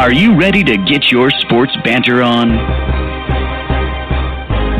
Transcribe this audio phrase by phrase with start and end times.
[0.00, 2.48] Are you ready to get your sports banter on?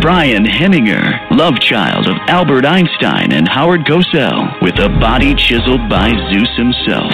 [0.00, 6.08] Brian Heminger, love child of Albert Einstein and Howard Cosell, with a body chiseled by
[6.32, 7.12] Zeus himself.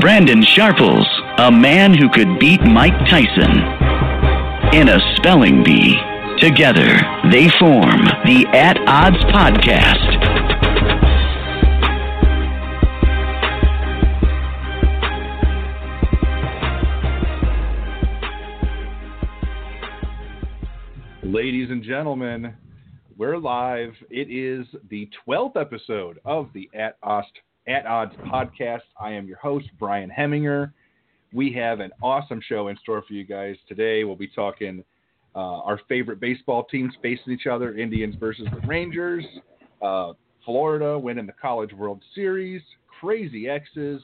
[0.00, 1.06] Brandon Sharples,
[1.38, 3.62] a man who could beat Mike Tyson.
[4.74, 5.96] In a spelling bee,
[6.38, 6.98] together
[7.30, 10.15] they form the At Odds Podcast.
[21.96, 22.52] Gentlemen,
[23.16, 23.94] we're live.
[24.10, 27.30] It is the 12th episode of the At, Ost,
[27.66, 28.82] At Odds podcast.
[29.00, 30.74] I am your host, Brian Heminger.
[31.32, 34.04] We have an awesome show in store for you guys today.
[34.04, 34.84] We'll be talking
[35.34, 39.24] uh, our favorite baseball teams facing each other Indians versus the Rangers,
[39.80, 40.12] uh,
[40.44, 42.60] Florida winning the College World Series,
[43.00, 44.02] Crazy Exes,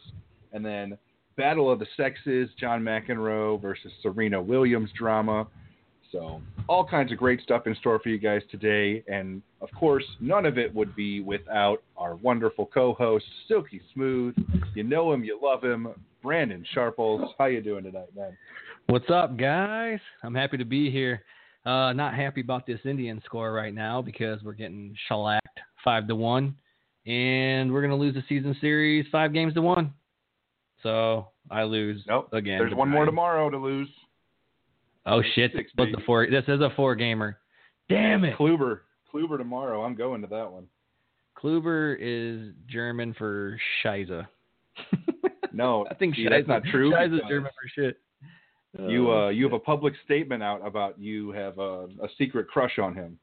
[0.54, 0.96] and then
[1.36, 5.46] Battle of the Sexes, John McEnroe versus Serena Williams drama.
[6.12, 9.02] So, all kinds of great stuff in store for you guys today.
[9.08, 14.34] And of course, none of it would be without our wonderful co host, Silky Smooth.
[14.74, 15.88] You know him, you love him,
[16.22, 17.32] Brandon Sharples.
[17.38, 18.36] How you doing tonight, man?
[18.88, 20.00] What's up, guys?
[20.22, 21.22] I'm happy to be here.
[21.64, 26.14] Uh, not happy about this Indian score right now because we're getting shellacked five to
[26.14, 26.56] one,
[27.06, 29.94] and we're gonna lose the season series five games to one.
[30.82, 32.28] So I lose nope.
[32.32, 32.58] again.
[32.58, 33.88] There's one more tomorrow to lose.
[35.06, 35.52] Oh shit!
[35.54, 36.26] Six, What's the four?
[36.30, 37.38] This is a four gamer.
[37.88, 38.36] Damn it!
[38.36, 38.80] Kluber.
[39.12, 39.82] Kluber tomorrow.
[39.82, 40.66] I'm going to that one.
[41.36, 44.26] Kluber is German for Scheiße.
[45.52, 46.92] no, I think see, that's not true.
[46.92, 47.98] Scheiße is German for shit.
[48.78, 52.78] You uh, you have a public statement out about you have a, a secret crush
[52.78, 53.18] on him.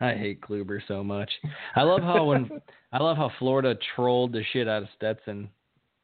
[0.00, 1.30] I hate Kluber so much.
[1.74, 2.48] I love how when
[2.92, 5.50] I love how Florida trolled the shit out of Stetson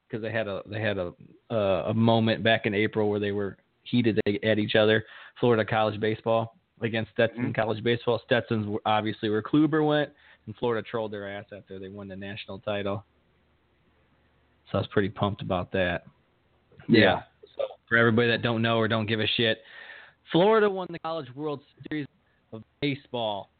[0.06, 1.12] because they had a they had a
[1.50, 5.04] uh, a moment back in April where they were heated at each other.
[5.40, 7.52] Florida college baseball against Stetson Mm-hmm.
[7.52, 8.20] college baseball.
[8.24, 10.10] Stetson's obviously where Kluber went,
[10.46, 13.04] and Florida trolled their ass after they won the national title.
[14.70, 16.04] So I was pretty pumped about that.
[16.88, 17.22] Yeah.
[17.56, 19.58] So for everybody that don't know or don't give a shit,
[20.32, 22.06] Florida won the College World Series
[22.52, 23.50] of baseball,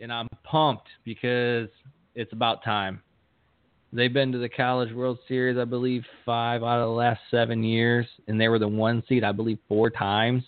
[0.00, 1.68] and I'm pumped because
[2.14, 3.02] it's about time.
[3.94, 7.62] They've been to the College World Series, I believe, five out of the last seven
[7.62, 10.42] years, and they were the one seed, I believe, four times,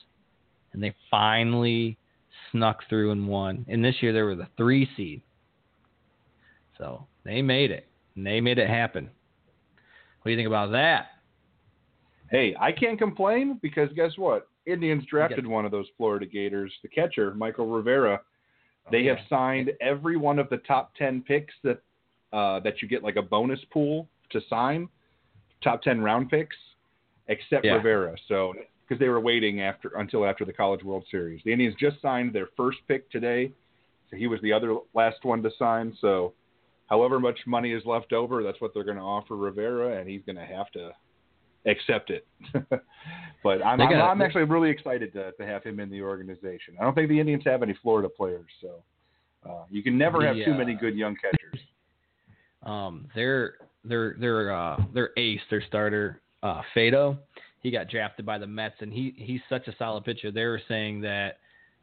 [0.73, 1.97] and they finally
[2.51, 3.65] snuck through and won.
[3.69, 5.23] And this year they were the three seed,
[6.77, 7.87] so they made it,
[8.17, 9.05] and they made it happen.
[9.05, 11.07] What do you think about that?
[12.29, 14.49] Hey, I can't complain because guess what?
[14.67, 18.21] Indians drafted one of those Florida Gators, the catcher, Michael Rivera.
[18.21, 19.15] Oh, they Oh, yeah.
[19.15, 21.81] have signed every one of the top ten picks that
[22.33, 24.89] uh, that you get like a bonus pool to sign,
[25.63, 26.57] top ten round picks,
[27.29, 27.75] except Yeah.
[27.75, 28.17] Rivera.
[28.29, 28.55] So
[28.87, 32.33] because they were waiting after until after the College World Series, the Indians just signed
[32.33, 33.53] their first pick today,
[34.11, 35.97] so he was the other last one to sign.
[36.01, 36.35] So
[36.87, 40.23] however much money is left over, that's what they're going to offer Rivera, and he's
[40.25, 40.93] going to have to
[41.67, 42.27] accept it.
[43.43, 46.77] but I'm, I'm, I'm actually really excited to, to have him in the organization.
[46.81, 48.83] I don't think the Indians have any Florida players, so
[49.49, 51.61] uh, you can never have too many good young catchers.
[52.67, 53.55] Um, their
[53.85, 57.17] their their uh their ace, their starter, uh, Faedo,
[57.63, 60.31] he got drafted by the Mets, and he he's such a solid pitcher.
[60.31, 61.39] They were saying that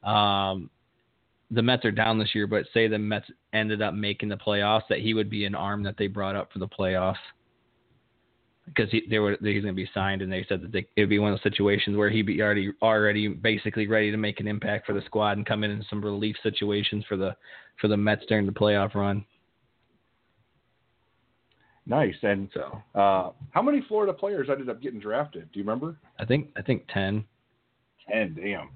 [0.07, 0.69] um,
[1.51, 4.87] the Mets are down this year, but say the Mets ended up making the playoffs,
[4.89, 7.15] that he would be an arm that they brought up for the playoffs
[8.65, 11.01] because he, they were he's going to be signed, and they said that they, it
[11.01, 14.39] would be one of those situations where he'd be already already basically ready to make
[14.39, 17.35] an impact for the squad and come in in some relief situations for the
[17.79, 19.25] for the Mets during the playoff run.
[21.85, 22.15] Nice.
[22.23, 25.51] And So uh, how many Florida players ended up getting drafted?
[25.51, 25.97] Do you remember?
[26.19, 27.25] I think I think ten.
[28.09, 28.35] Ten.
[28.35, 28.69] Damn.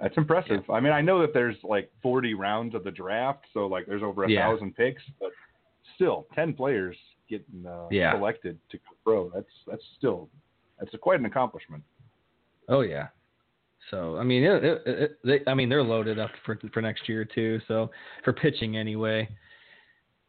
[0.00, 0.68] That's impressive.
[0.70, 4.02] I mean, I know that there's like 40 rounds of the draft, so like there's
[4.02, 4.48] over a Yeah.
[4.48, 5.32] thousand picks, but
[5.96, 6.96] still, 10 players
[7.28, 8.12] getting uh, Yeah.
[8.12, 9.30] selected to go pro.
[9.30, 10.28] That's that's still
[10.78, 11.82] that's quite an accomplishment.
[12.68, 13.08] Oh yeah.
[13.90, 17.08] So I mean, it, it, it, they, I mean, they're loaded up for for next
[17.08, 17.60] year too.
[17.66, 17.90] So
[18.24, 19.28] for pitching anyway.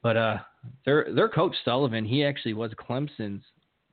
[0.02, 0.38] But uh,
[0.86, 3.44] their their coach Sullivan, he actually was Clemson's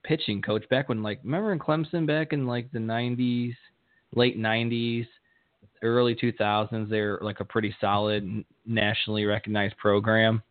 [0.03, 3.55] pitching coach back when like remember in Clemson back in like the '90s,
[4.15, 5.07] late '90s,
[5.83, 6.89] early 2000s.
[6.89, 10.43] They're like a pretty solid nationally recognized program.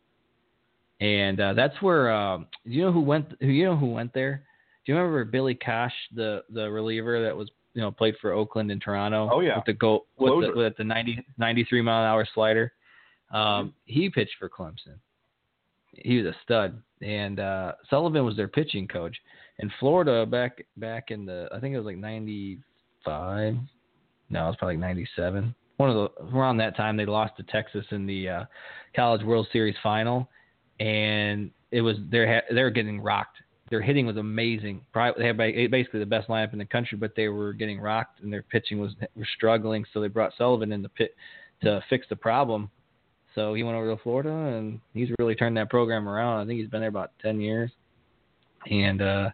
[1.02, 3.28] And uh, that's where um, you know who went.
[3.42, 4.44] Who you know who went there?
[4.86, 8.72] Do you remember Billy Koch, the the reliever that was you know played for Oakland
[8.72, 9.30] and Toronto?
[9.32, 9.58] Oh, yeah.
[9.58, 10.52] with the goal with Closer.
[10.54, 12.72] the, with the 90, 93 mile an hour slider.
[13.34, 14.98] Um, he pitched for Clemson.
[15.98, 16.82] He was a stud.
[17.02, 19.16] And uh, Sullivan was their pitching coach.
[19.60, 23.56] In Florida, back back in the I think it was like '95.
[24.30, 25.56] No, it was probably like '97.
[25.78, 28.46] One of the around that time they lost to Texas in the uh,
[28.96, 30.30] College World Series final,
[30.80, 33.38] and it was they're they're getting rocked.
[33.70, 34.82] Their hitting was amazing.
[34.94, 38.22] Probably they had basically the best lineup in the country, but they were getting rocked
[38.22, 39.86] and their pitching was were struggling.
[39.94, 41.16] So they brought Sullivan in the pit
[41.64, 42.70] to fix the problem.
[43.36, 46.40] So he went over to Florida and he's really turned that program around.
[46.40, 47.70] I think he's been there about ten years,
[48.72, 49.30] and uh,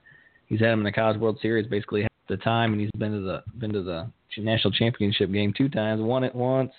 [0.47, 3.11] he's had him in the College World Series basically half the time, and he's been
[3.11, 6.71] to the been to the national championship game two times, won it once.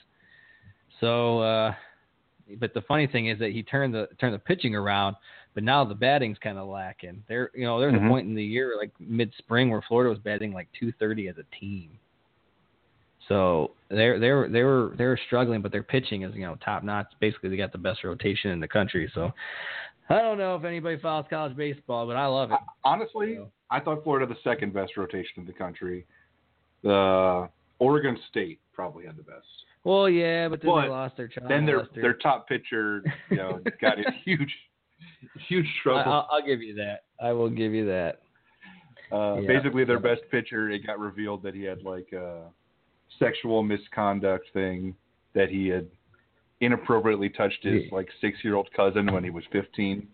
[1.00, 1.74] So, uh,
[2.58, 5.16] but the funny thing is that he turned the turned the pitching around,
[5.54, 7.22] but now the batting's kind of lacking.
[7.28, 8.06] There, you know, there's mm-hmm.
[8.06, 11.36] a point in the year like mid spring where Florida was batting like 230 as
[11.38, 11.98] a team.
[13.28, 16.82] So they're they're they were they were struggling, but their pitching is you know top
[16.82, 17.06] notch.
[17.20, 19.10] Basically, they got the best rotation in the country.
[19.14, 19.32] So
[20.08, 22.58] I don't know if anybody follows college baseball, but I love it.
[22.84, 23.50] Honestly, so.
[23.70, 26.04] I thought Florida the second best rotation in the country.
[26.82, 27.48] The
[27.78, 29.46] Oregon State probably had the best.
[29.84, 31.50] Well, yeah, but then but they lost their child.
[31.50, 34.52] Then their their top pitcher, you know, got in huge,
[35.48, 36.12] huge trouble.
[36.12, 37.04] I'll, I'll, give you that.
[37.20, 38.20] I will give you that.
[39.10, 39.46] Uh, yeah.
[39.46, 40.70] Basically, their best pitcher.
[40.70, 42.44] It got revealed that he had like a
[43.22, 44.94] sexual misconduct thing
[45.34, 45.86] that he had
[46.60, 50.06] inappropriately touched his like six year old cousin when he was fifteen.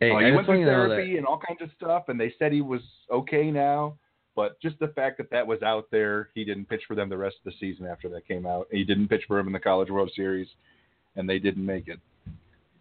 [0.00, 2.82] Hey, he went through therapy and all kinds of stuff, and they said he was
[3.10, 3.96] okay now.
[4.36, 7.16] But just the fact that that was out there, he didn't pitch for them the
[7.16, 8.66] rest of the season after that came out.
[8.72, 10.48] He didn't pitch for them in the College World Series,
[11.14, 12.00] and they didn't make it.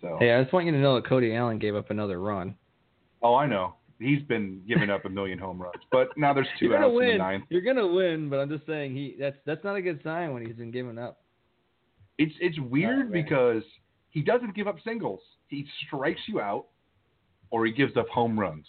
[0.02, 0.18] So.
[0.20, 2.56] Hey, I just want you to know that Cody Allen gave up another run.
[3.22, 3.76] Oh, I know.
[4.04, 7.08] He's been giving up a million home runs, but now there's 2 outs win.
[7.08, 7.46] in the ninth.
[7.50, 10.46] You're gonna win, but I'm just saying he that's that's not a good sign when
[10.46, 11.22] he's been giving up.
[12.18, 13.64] It's it's weird because
[14.10, 15.22] he doesn't give up singles.
[15.48, 16.66] He strikes you out,
[17.50, 18.66] or he gives up home runs.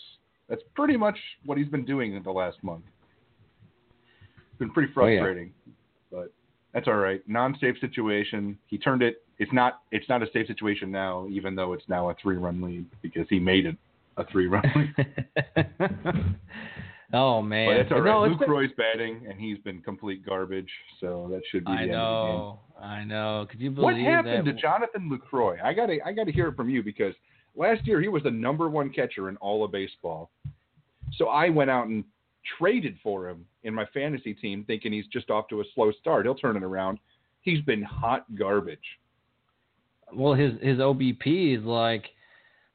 [0.48, 2.84] That's pretty much what he's been doing in the last month.
[4.36, 6.24] It's been pretty frustrating, oh, yeah.
[6.24, 6.32] but
[6.72, 7.22] that's all right.
[7.26, 8.56] Non-safe situation.
[8.66, 9.22] He turned it.
[9.38, 9.80] It's not.
[9.90, 13.40] It's not a safe situation now, even though it's now a three-run lead because he
[13.40, 13.76] made it
[14.16, 14.62] a three-run
[14.96, 15.06] lead.
[17.12, 17.68] oh man!
[17.68, 18.10] But it's all right.
[18.10, 18.50] No, Luke been...
[18.50, 20.70] Roy's batting, and he's been complete garbage.
[21.00, 21.72] So that should be.
[21.72, 22.60] I know.
[22.80, 23.46] I know.
[23.50, 24.52] Could you believe what happened that...
[24.52, 25.62] to Jonathan Lucroy?
[25.62, 25.98] I got to.
[26.04, 27.14] I got to hear it from you because
[27.56, 30.30] last year he was the number one catcher in all of baseball.
[31.16, 32.04] So I went out and
[32.58, 36.26] traded for him in my fantasy team, thinking he's just off to a slow start.
[36.26, 36.98] He'll turn it around.
[37.42, 38.78] He's been hot garbage.
[40.12, 42.04] Well, his his OBP is like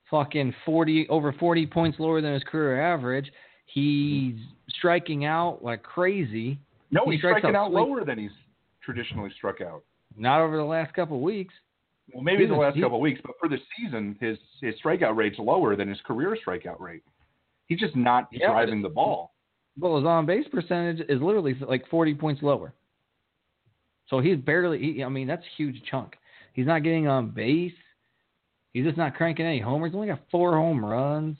[0.09, 3.31] fucking forty over forty points lower than his career average.
[3.65, 4.35] He's
[4.69, 6.59] striking out like crazy.
[6.91, 8.31] No, he he's striking out, out lower than he's
[8.83, 9.83] traditionally struck out.
[10.17, 11.53] Not over the last couple of weeks.
[12.13, 15.15] Well, maybe the last he, couple of weeks, but for the season, his his strikeout
[15.15, 17.03] rate's lower than his career strikeout rate.
[17.67, 19.33] He's just not yeah, driving the ball.
[19.79, 22.73] Well, his on base percentage is literally like 40 points lower.
[24.09, 24.79] So he's barely.
[24.79, 26.15] He, I mean, that's a huge chunk.
[26.53, 27.73] He's not getting on base.
[28.73, 29.91] He's just not cranking any homers.
[29.91, 31.37] He's only got four home runs.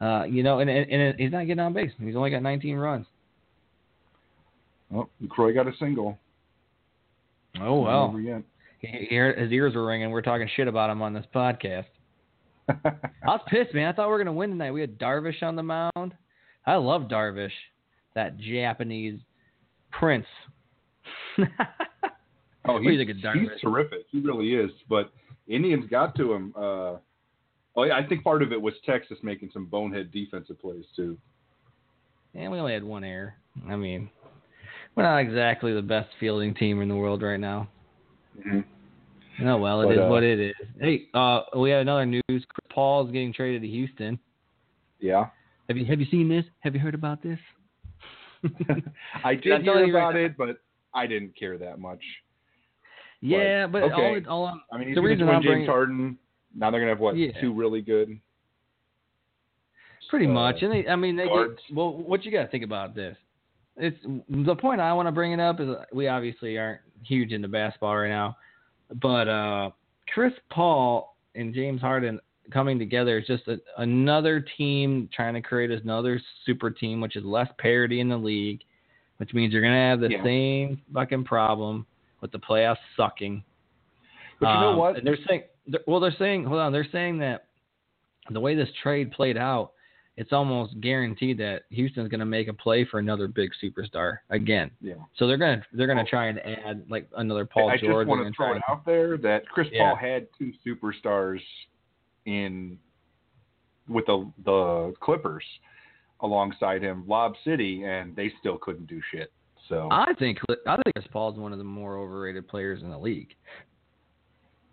[0.00, 1.90] Uh, you know, and, and, and he's not getting on base.
[1.98, 3.06] He's only got 19 runs.
[4.94, 6.18] Oh, Croy got a single.
[7.60, 8.16] Oh well.
[8.80, 10.10] His ears were ringing.
[10.10, 11.86] We're talking shit about him on this podcast.
[12.68, 13.88] I was pissed, man.
[13.88, 14.70] I thought we were gonna win tonight.
[14.70, 16.14] We had Darvish on the mound.
[16.66, 17.50] I love Darvish,
[18.14, 19.18] that Japanese
[19.90, 20.26] prince.
[22.68, 23.16] oh, he's, a good.
[23.16, 24.00] he's terrific.
[24.10, 24.70] He really is.
[24.88, 25.12] But
[25.50, 26.54] Indians got to him.
[26.56, 26.96] Uh,
[27.76, 31.18] oh, yeah, I think part of it was Texas making some bonehead defensive plays too.
[32.34, 33.34] And we only had one error.
[33.68, 34.08] I mean,
[34.94, 37.68] we're not exactly the best fielding team in the world right now.
[38.38, 39.46] Mm-hmm.
[39.46, 40.54] Oh well, it but, is uh, what it is.
[40.80, 42.22] Hey, uh, we have another news.
[42.28, 44.18] Chris Paul's getting traded to Houston.
[45.00, 45.26] Yeah.
[45.68, 46.44] Have you have you seen this?
[46.60, 47.38] Have you heard about this?
[49.24, 50.60] I did hear about right it, but
[50.94, 52.02] I didn't care that much.
[53.20, 54.24] Yeah, but, but okay.
[54.28, 56.18] all, all I mean, he's the reason James bringing, Harden.
[56.54, 57.38] Now they're gonna have what yeah.
[57.40, 58.18] two really good.
[60.08, 61.92] Pretty uh, much, and they, I mean, they get, well.
[61.92, 63.16] What you got to think about this?
[63.76, 63.96] It's
[64.28, 67.96] the point I want to bring it up is we obviously aren't huge into basketball
[67.96, 68.36] right now,
[69.00, 69.70] but uh,
[70.12, 72.18] Chris Paul and James Harden
[72.50, 73.18] coming together.
[73.18, 78.00] is just a, another team trying to create another super team, which is less parity
[78.00, 78.60] in the league,
[79.18, 80.24] which means you're going to have the yeah.
[80.24, 81.86] same fucking problem
[82.20, 83.42] with the playoffs sucking.
[84.40, 84.96] But you know um, what?
[85.04, 87.46] They're saying, they're, well, they're saying, hold on, they're saying that
[88.30, 89.72] the way this trade played out,
[90.16, 94.70] it's almost guaranteed that Houston's going to make a play for another big superstar again.
[94.80, 94.94] Yeah.
[95.16, 98.06] So they're going to they're going to try and add like another Paul I George.
[98.06, 99.80] I just want to throw it out there that Chris yeah.
[99.80, 101.40] Paul had two superstars
[102.26, 102.78] in
[103.88, 105.44] with the the Clippers
[106.20, 109.32] alongside him, Lob City, and they still couldn't do shit.
[109.70, 112.90] So I think I think Chris Paul is one of the more overrated players in
[112.90, 113.34] the league.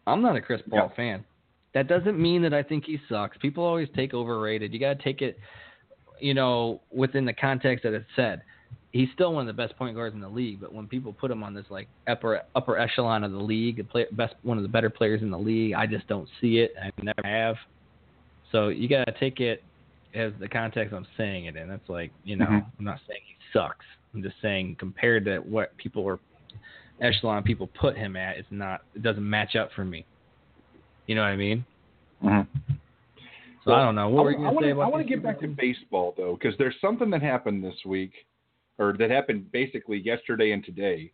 [0.07, 0.95] I'm not a Chris Paul Yeah.
[0.95, 1.25] fan.
[1.73, 3.37] That doesn't mean that I think he sucks.
[3.37, 4.73] People always take overrated.
[4.73, 5.37] You got to take it,
[6.19, 8.41] you know, within the context that it's said.
[8.91, 11.29] He's still one of the best point guards in the league, but when people put
[11.29, 14.63] him on this like upper upper echelon of the league, the play, best one of
[14.63, 16.73] the better players in the league, I just don't see it.
[16.81, 17.57] I never have.
[18.51, 19.63] So you got to take it
[20.15, 21.67] as the context I'm saying it in.
[21.67, 22.65] That's like, you know, Mhm.
[22.79, 23.85] I'm not saying he sucks.
[24.13, 26.19] I'm just saying compared to what people were
[27.01, 30.05] echelon people put him at, it's not it doesn't match up for me.
[31.05, 31.65] You know what I mean?
[32.23, 32.47] Mhm.
[33.63, 34.07] So I don't know.
[34.09, 35.47] What were you I gonna want say to about I want to get back to
[35.47, 38.13] baseball though, because there's something that happened this week,
[38.77, 41.11] or that happened basically yesterday and today,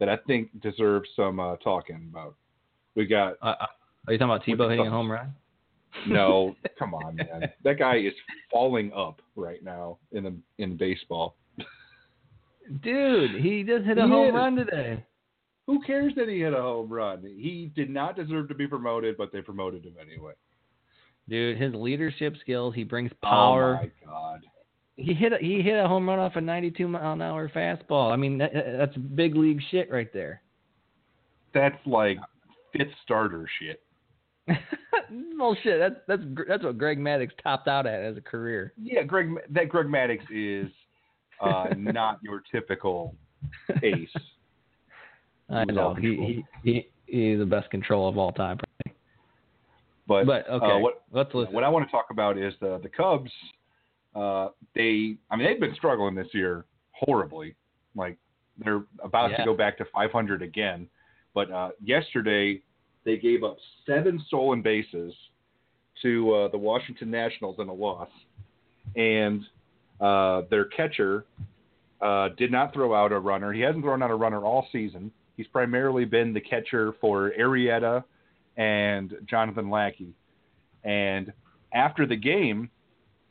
[0.00, 2.34] that I think deserves some uh, talking about.
[2.96, 3.66] We got Uh, uh,
[4.06, 5.34] are you talking about With Tebow hitting a home run?
[6.06, 7.50] no, come on, man.
[7.62, 8.12] That guy is
[8.50, 11.36] falling up right now in the in baseball.
[12.82, 15.04] Dude, he just hit a He home run today.
[15.66, 17.22] Who cares that he hit a home run?
[17.22, 20.32] He did not deserve to be promoted, but they promoted him anyway.
[21.28, 23.80] Dude, his leadership skills, he brings oh power.
[23.80, 24.40] Oh my god.
[24.96, 28.12] he hit a, he hit a home run off a 92 mile an hour fastball.
[28.12, 30.42] I mean, that, that's big league shit right there.
[31.54, 32.18] That's like
[32.72, 33.82] fifth starter shit.
[35.38, 35.78] Bullshit.
[35.78, 38.74] That's that's that's what Greg Maddux topped out at as a career.
[38.76, 39.30] Yeah, Greg.
[39.50, 40.70] That Greg Maddux is
[41.44, 43.14] uh, not your typical
[43.82, 44.08] ace.
[45.50, 48.58] I know he, he he he's the best control of all time.
[50.06, 51.52] But, But okay, uh, what let's listen.
[51.54, 53.30] what I want to talk about is the the Cubs.
[54.14, 57.54] Uh, they, I mean, they've been struggling this year horribly.
[57.96, 58.16] Like
[58.62, 59.38] they're about Yeah.
[59.38, 60.88] to go back to 500 again.
[61.34, 62.60] But uh, yesterday
[63.04, 65.12] they gave up seven stolen bases
[66.02, 68.08] to uh, the Washington Nationals in a loss,
[68.96, 69.42] and
[70.00, 71.24] uh, their catcher
[72.00, 73.52] uh, did not throw out a runner.
[73.52, 75.10] He hasn't thrown out a runner all season.
[75.36, 78.04] He's primarily been the catcher for Arrieta
[78.56, 80.14] and Jonathan Lackey.
[80.84, 81.32] And
[81.72, 82.70] after the game,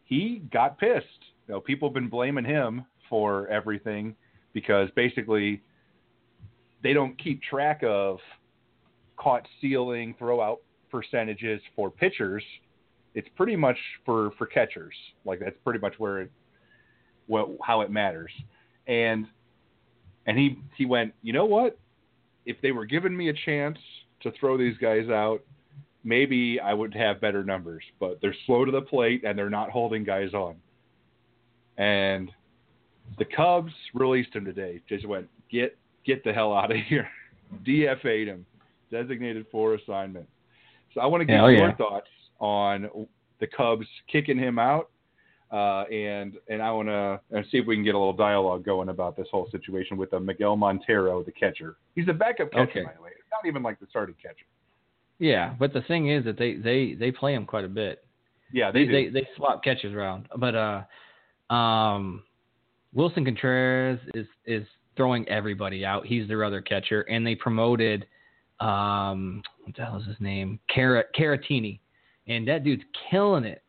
[0.05, 1.05] he got pissed.
[1.47, 4.15] You know, people have been blaming him for everything
[4.53, 5.61] because basically
[6.81, 8.19] they don't keep track of
[9.17, 12.43] caught stealing, throw out percentages for pitchers.
[13.15, 14.95] It's pretty much for for catchers.
[15.25, 16.31] Like that's pretty much where it
[17.27, 18.31] what how it matters.
[18.87, 19.27] And
[20.25, 21.77] and he he went, "You know what?
[22.45, 23.77] If they were giving me a chance
[24.21, 25.41] to throw these guys out,
[26.03, 29.69] maybe I would have better numbers, but they're slow to the plate and they're not
[29.69, 30.55] holding guys on."
[31.77, 32.31] And
[33.17, 34.81] the Cubs released him today.
[34.87, 37.09] Just went, "Get get the hell out of here."
[37.65, 38.45] DFA'd him,
[38.89, 40.27] designated for assignment.
[40.93, 41.75] So I want to get Hell your yeah.
[41.75, 43.07] thoughts on
[43.39, 44.89] the Cubs kicking him out,
[45.53, 47.19] uh, and and I want to
[47.51, 50.19] see if we can get a little dialogue going about this whole situation with uh,
[50.19, 51.77] Miguel Montero, the catcher.
[51.95, 52.83] He's a backup catcher, Okay.
[52.83, 53.11] by the way.
[53.11, 54.45] It's not even like the starting catcher.
[55.19, 58.03] Yeah, but the thing is that they they they play him quite a bit.
[58.51, 59.11] Yeah, they, They do.
[59.11, 62.23] they, they swap catches around, but uh, um,
[62.95, 66.05] Willson Contreras is is throwing everybody out.
[66.05, 68.05] He's their other catcher, and they promoted
[68.59, 70.59] um, what the hell is his name?
[70.73, 71.79] Car- Caratini,
[72.27, 73.62] and that dude's killing it.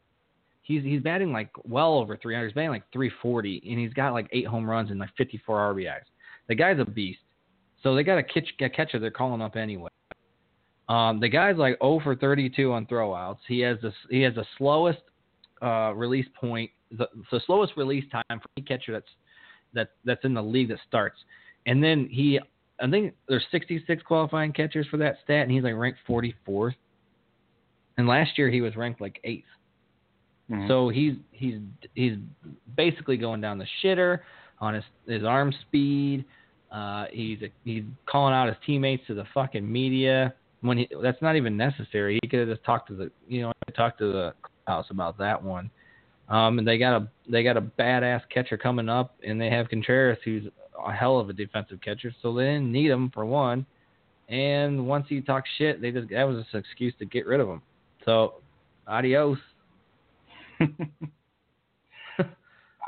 [0.65, 2.47] He's he's batting like well over 300.
[2.47, 6.01] He's batting like 340, and he's got like eight home runs and like 54 RBIs.
[6.49, 7.21] The guy's a beast.
[7.83, 9.91] So they got a catch a catcher they're calling up anyway.
[10.89, 13.39] Um, the guy's like 0 for 32 on throwouts.
[13.47, 15.01] He has the he has the slowest
[15.63, 19.11] uh, release point, the, the slowest release time for any catcher that's
[19.75, 21.17] that that's in the league that starts.
[21.67, 22.39] And then he,
[22.81, 26.75] I think there's 66 qualifying catchers for that stat, and he's like ranked 44th.
[27.97, 29.45] And last year he was ranked like eighth.
[30.51, 30.69] Mhm.
[30.69, 31.59] So he's he's
[31.95, 32.17] he's
[32.77, 34.21] basically going down the shitter
[34.61, 36.25] on his his arm speed.
[36.71, 41.37] Uh, he's he's calling out his teammates to the fucking media when he that's not
[41.37, 42.19] even necessary.
[42.23, 44.35] He could have just talked to the you know talked to the
[44.67, 45.71] house about that one.
[46.29, 49.69] Um, and they got a they got a badass catcher coming up, and they have
[49.69, 50.45] Contreras, who's
[50.85, 52.13] a hell of a defensive catcher.
[52.23, 53.67] So they didn't need him for one.
[54.29, 57.41] And once he talks shit, they just that was just an excuse to get rid
[57.41, 57.63] of him.
[58.05, 58.35] So
[58.87, 59.39] adios.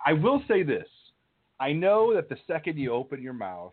[0.07, 0.87] I will say this.
[1.59, 3.73] I know that the second you open your mouth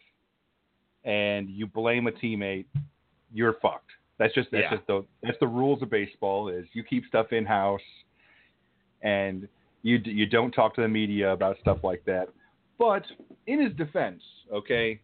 [1.03, 2.65] and you blame a teammate,
[3.33, 3.91] you're fucked.
[4.17, 4.75] That's just that's Yeah.
[4.77, 7.81] just the that's the rules of baseball is you keep stuff in house
[9.01, 9.47] and
[9.81, 12.29] you you don't talk to the media about stuff like that.
[12.79, 13.03] But
[13.47, 14.99] in his defense, okay,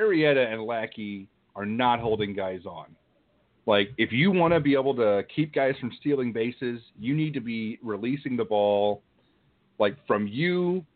[0.00, 2.86] Arrieta and Lackey are not holding guys on.
[3.68, 7.34] Like if you want to be able to keep guys from stealing bases, you need
[7.34, 9.02] to be releasing the ball
[9.78, 10.86] like from you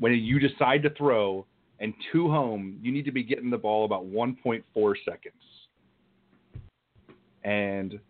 [0.00, 1.46] when you decide to throw
[1.78, 5.34] and to home, you need to be getting the ball about 1.4 seconds.
[7.44, 8.00] And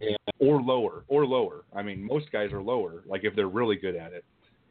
[0.00, 0.16] Yeah.
[0.38, 1.64] or lower, or lower.
[1.74, 4.24] I mean, most guys are lower, like if they're really good at it.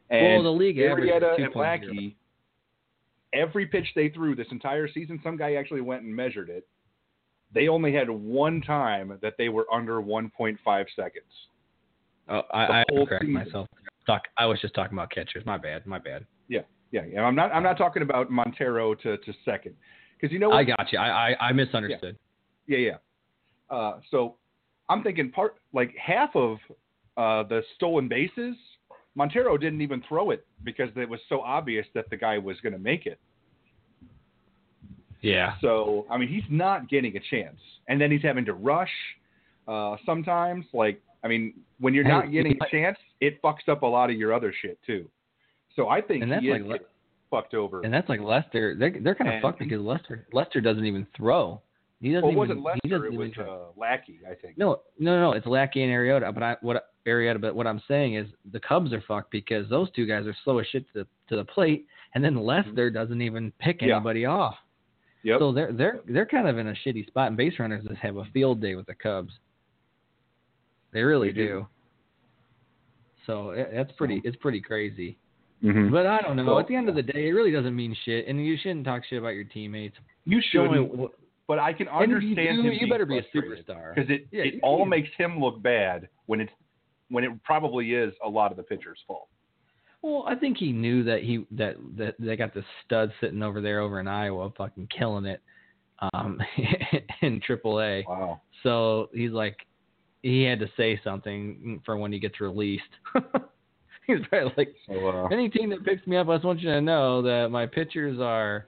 [0.08, 1.56] And well, the league average Arrieta and 2.0.
[1.56, 2.16] Lackey,
[3.34, 6.66] every pitch they threw this entire season, some guy actually went and measured it.
[7.54, 10.58] They only had one time that they were under 1.5
[10.94, 11.24] seconds.
[12.28, 13.34] Oh, I, I have to whole correct season.
[13.34, 13.68] myself.
[14.06, 14.22] Talk.
[14.36, 15.44] I was just talking about catchers.
[15.46, 15.86] My bad.
[15.86, 16.26] My bad.
[16.48, 17.02] Yeah, yeah.
[17.02, 17.52] And I'm not.
[17.52, 19.74] I'm not talking about Montero to, to second,
[20.18, 20.58] because you know what?
[20.58, 20.98] I got you.
[20.98, 22.16] I I, I misunderstood.
[22.66, 22.96] Yeah, yeah.
[23.70, 24.36] Uh, so
[24.88, 26.58] I'm thinking part like half of
[27.16, 28.56] uh, the stolen bases,
[29.14, 32.72] Montero didn't even throw it because it was so obvious that the guy was going
[32.72, 33.18] to make it.
[35.20, 35.54] Yeah.
[35.60, 37.58] So I mean, he's not getting a chance,
[37.88, 38.92] and then he's having to rush.
[39.66, 43.86] Uh, sometimes, like I mean, when you're not getting a chance, it fucks up a
[43.86, 45.08] lot of your other shit too.
[45.76, 46.82] So I think And that's he is like
[47.30, 47.82] fucked over.
[47.82, 48.74] And that's like Lester.
[48.78, 51.60] They're they're kind of fucked because Lester Lester doesn't even throw.
[52.00, 52.62] He doesn't well, it even.
[52.62, 54.56] wasn't he Lester; doesn't it was even uh, Lackey, I think.
[54.56, 55.32] No, no, no.
[55.32, 56.32] It's Lackey and Arrieta.
[56.32, 57.40] But I what Arrieta.
[57.40, 60.58] But what I'm saying is the Cubs are fucked because those two guys are slow
[60.60, 63.96] as shit to the to the plate, and then Lester doesn't even pick Yeah.
[63.96, 64.54] anybody off.
[65.24, 65.38] Yep.
[65.40, 67.28] So they're they're they're kind of in a shitty spot.
[67.28, 69.32] And base runners just have a field day with the Cubs.
[70.92, 71.46] They really They do.
[71.48, 71.66] do.
[73.26, 74.20] So it, that's pretty.
[74.24, 75.18] It's pretty crazy.
[75.62, 75.90] Mhm.
[75.90, 76.44] But I don't know.
[76.44, 78.84] Well- At the end of the day, it really doesn't mean shit, and you shouldn't
[78.84, 79.96] talk shit about your teammates.
[80.24, 81.10] You shouldn't,
[81.48, 82.78] but I can and you understand do- him.
[82.80, 83.94] You, better be a superstar.
[83.94, 84.88] because it Yeah, it all can.
[84.90, 86.52] makes him look bad when it's
[87.10, 89.28] when it probably is a lot of the pitcher's fault.
[90.02, 93.60] Well, I think he knew that he that that they got this stud sitting over
[93.60, 95.40] there over in Iowa, fucking killing it,
[96.12, 96.40] um,
[97.22, 98.06] in AAA.
[98.06, 98.40] Wow.
[98.62, 99.56] So he's like,
[100.22, 102.82] he had to say something for when he gets released.
[104.06, 106.70] he's probably like, So uh, any team that picks me up, I just want you
[106.70, 108.66] to know that my pitchers are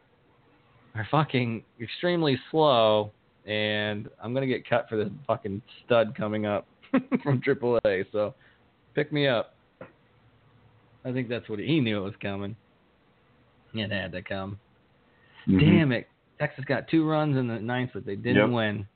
[0.96, 3.12] are fucking extremely slow,
[3.46, 6.66] and I'm gonna get cut for this fucking stud coming up
[7.22, 8.06] from AAA.
[8.10, 8.34] So
[8.94, 9.54] pick me up.
[11.04, 12.56] I think that's what he, knew it was coming.
[13.74, 14.58] It had to come.
[15.46, 15.60] mhm.
[15.60, 16.08] Damn it!
[16.38, 18.50] Texas got two runs in the ninth, but they didn't Yep.
[18.50, 18.86] win.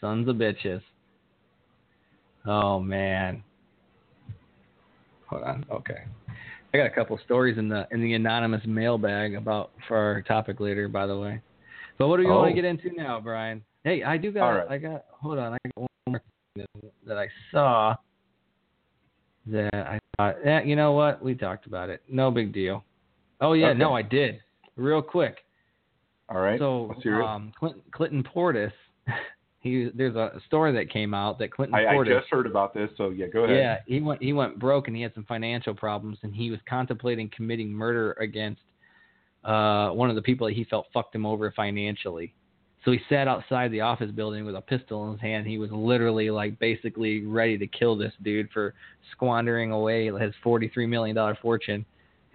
[0.00, 0.82] Sons of bitches.
[2.46, 3.42] Oh man.
[5.28, 5.64] Hold on.
[5.70, 6.04] Okay.
[6.74, 10.60] I got a couple stories in the in the anonymous mailbag about for our topic
[10.60, 11.40] later, by the way.
[11.98, 12.48] But what do you want Oh.
[12.48, 13.62] to get into now, Brian?
[13.84, 14.48] Hey, I do got.
[14.50, 14.70] Right.
[14.70, 15.04] I got.
[15.20, 15.52] Hold on.
[15.54, 16.22] I got one more
[17.06, 17.94] that I saw.
[19.46, 20.36] That I thought.
[20.44, 21.22] Yeah, you know what?
[21.22, 22.02] We talked about it.
[22.08, 22.84] No big deal.
[23.40, 23.78] Oh yeah, Okay.
[23.78, 24.40] no, I did.
[24.76, 25.38] Real quick.
[26.28, 26.58] All right.
[26.58, 26.92] So
[27.24, 28.72] um, Clinton, Clinton Portis,
[29.60, 32.20] he there's a story that came out that Clinton I, I Portis.
[32.20, 33.56] just heard about this, so yeah, go ahead.
[33.56, 36.60] Yeah, he went he went broke and he had some financial problems and he was
[36.68, 38.62] contemplating committing murder against
[39.44, 42.32] uh one of the people that he felt fucked him over financially.
[42.84, 45.46] So he sat outside the office building with a pistol in his hand.
[45.46, 48.74] He was literally like basically ready to kill this dude for
[49.12, 51.84] squandering away his forty three million dollar fortune.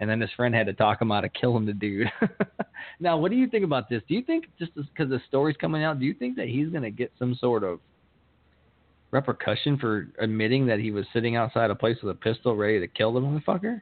[0.00, 2.10] And then his friend had to talk him out of killing the dude.
[3.00, 4.00] now, what do you think about this?
[4.08, 6.84] Do you think just because the story's coming out, do you think that he's going
[6.84, 7.80] to get some sort of
[9.10, 12.86] repercussion for admitting that he was sitting outside a place with a pistol ready to
[12.86, 13.80] kill the motherfucker?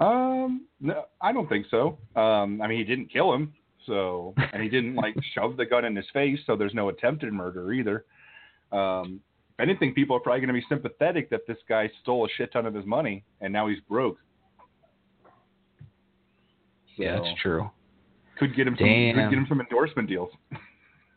[0.00, 1.96] Um, no, I don't think so.
[2.14, 3.54] Um, I mean, he didn't kill him,
[3.86, 7.32] so and he didn't like shove the gun in his face, so there's no attempted
[7.32, 8.04] murder either.
[8.70, 9.20] Um,
[9.58, 12.52] if anything, people are probably going to be sympathetic that this guy stole a shit
[12.52, 14.18] ton of his money and now he's broke.
[16.96, 17.70] Yeah, that's true.
[18.38, 19.14] Could get him some, Damn.
[19.14, 20.30] could get him some endorsement deals.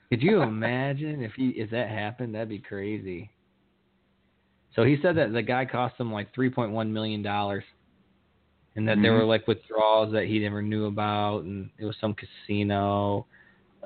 [0.09, 2.35] Could you imagine if he if that happened?
[2.35, 3.31] That'd be crazy.
[4.75, 7.63] So he said that the guy cost him like three point one million dollars,
[8.75, 9.19] and that there Mhm.
[9.19, 13.25] were like withdrawals that he never knew about, and it was some casino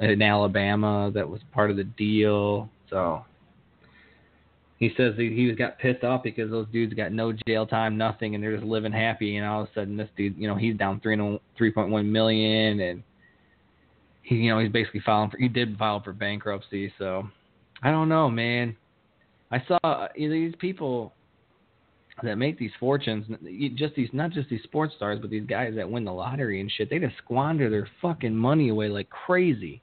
[0.02, 2.70] in Alabama that was part of the deal.
[2.90, 3.24] So
[4.78, 7.98] he says he, he was got pissed off because those dudes got no jail time,
[7.98, 9.36] nothing, and they're just living happy.
[9.38, 12.12] And all of a sudden, this dude, you know, he's down three three point one
[12.12, 13.04] million, and
[14.24, 15.38] he, you know, he's basically filing for.
[15.38, 17.28] He did file for bankruptcy, so
[17.84, 18.76] I don't know, man.
[19.52, 21.14] I saw uh, these people
[22.24, 23.26] that make these fortunes,
[23.76, 26.72] just these, not just these sports stars, but these guys that win the lottery and
[26.72, 26.90] shit.
[26.90, 29.82] They just squander their fucking money away like crazy.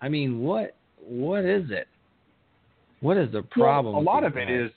[0.00, 1.88] I mean, what, what is it?
[3.00, 3.94] What is the problem?
[3.94, 4.70] Well, a lot of it is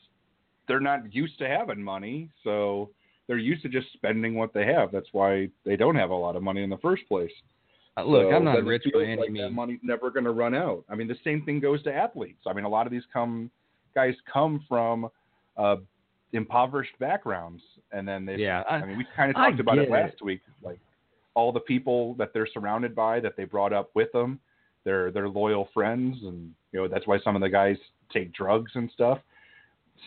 [0.67, 2.89] they're not used to having money, so
[3.27, 4.91] they're used to just spending what they have.
[4.91, 7.31] That's why they don't have a lot of money in the first place.
[7.97, 9.55] Uh, Look, So I'm not rich by any like That means.
[9.55, 10.83] money's never going to run out.
[10.89, 12.41] I mean, the same thing goes to athletes.
[12.47, 13.49] I mean, a lot of these come
[13.95, 15.09] guys come from
[15.57, 15.77] uh,
[16.33, 17.61] impoverished backgrounds,
[17.91, 18.35] and then they.
[18.35, 20.41] Yeah, I, I- mean, we kind of I talked about it last week.
[20.63, 20.79] Like
[21.35, 24.39] all the people that they're surrounded by, that they brought up with them,
[24.83, 27.77] they're they're loyal friends, and you know that's why some of the guys
[28.11, 29.19] take drugs and stuff.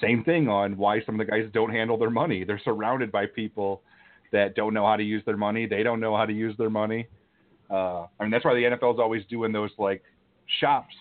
[0.01, 2.45] Same thing on why some of the guys don't handle their money.
[2.45, 3.83] They're surrounded by people
[4.33, 5.67] that don't know how to use their money.
[5.67, 7.07] They don't know how to use their money.
[7.71, 10.03] Uh, I mean, that's why the NFL is always doing those like
[10.61, 10.95] shops,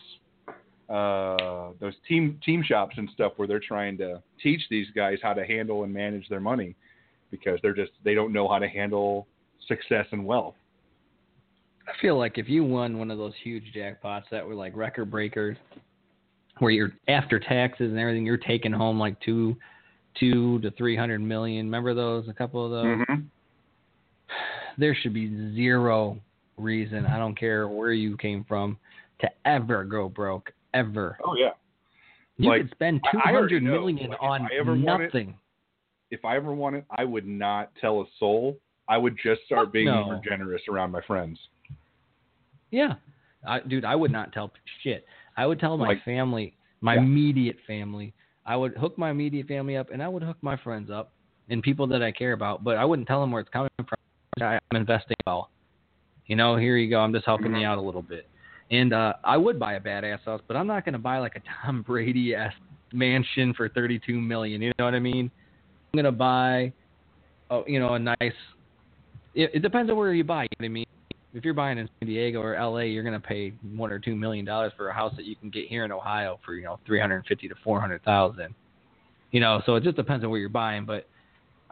[0.92, 5.34] uh, those team team shops and stuff, where they're trying to teach these guys how
[5.34, 6.76] to handle and manage their money,
[7.30, 9.28] because they're just they don't know how to handle
[9.68, 10.56] success and wealth.
[11.88, 15.10] I feel like if you won one of those huge jackpots that were like record
[15.10, 15.58] breakers,
[16.60, 19.56] where you're after taxes and everything, you're taking home like two,
[20.20, 21.66] two to three hundred million.
[21.66, 22.28] Remember those?
[22.28, 22.98] A couple of those.
[22.98, 23.22] Mm-hmm.
[24.78, 26.18] There should be zero
[26.58, 27.06] reason.
[27.06, 28.78] I don't care where you came from
[29.22, 30.52] to ever go broke.
[30.74, 31.18] Ever.
[31.26, 31.52] Oh yeah.
[32.38, 35.36] You Like, could spend two hundred million like, on I ever want it- nothing.
[36.10, 38.58] If I ever it, I would not tell a soul.
[38.90, 40.04] I would just start Fuck being no.
[40.04, 41.40] more generous around my friends.
[42.70, 42.96] Yeah,
[43.48, 44.52] I, dude, I would not tell
[44.84, 45.06] shit.
[45.38, 47.02] I would tell my Like- family, my Yeah.
[47.02, 48.14] immediate family.
[48.46, 51.14] I would hook my immediate family up, and I would hook my friends up
[51.50, 52.64] and people that I care about.
[52.64, 53.98] But I wouldn't tell them where it's coming from.
[54.42, 55.50] I, I'm investing well.
[56.26, 57.00] You know, here you go.
[57.00, 57.66] I'm just helping you mm-hmm.
[57.66, 58.28] out a little bit.
[58.72, 61.36] And uh, I would buy a badass house, but I'm not going to buy like
[61.36, 62.54] a Tom Brady ass
[62.94, 64.62] mansion for 32 million.
[64.62, 65.30] You know what I mean?
[65.94, 66.72] I'm going to buy,
[67.50, 68.16] oh, you know, a nice.
[69.34, 70.44] It, it depends on where you buy.
[70.44, 70.86] You know what I mean?
[71.34, 74.16] if you're buying in San Diego or LA, you're going to pay one or two
[74.16, 76.80] million dollars for a house that you can get here in Ohio for you know
[76.86, 78.54] three hundred fifty to four hundred thousand.
[79.32, 80.86] You know, so it just depends on where you're buying.
[80.86, 81.08] But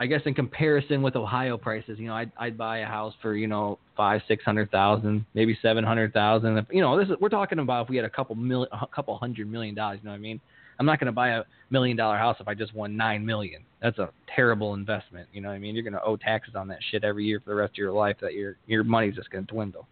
[0.01, 3.35] I guess in comparison with Ohio prices, you know, I'd I'd buy a house for
[3.35, 6.65] you know five six hundred thousand, maybe seven hundred thousand.
[6.71, 9.17] You know, this is we're talking about if we had a couple million, a couple
[9.17, 9.99] hundred million dollars.
[10.01, 10.39] You know what I mean?
[10.79, 13.61] I'm not going to buy a million dollar house if I just won nine million.
[13.81, 15.27] That's a terrible investment.
[15.33, 15.75] You know what I mean?
[15.75, 17.91] You're going to owe taxes on that shit every year for the rest of your
[17.91, 18.15] life.
[18.21, 19.85] That your your money's just going to dwindle.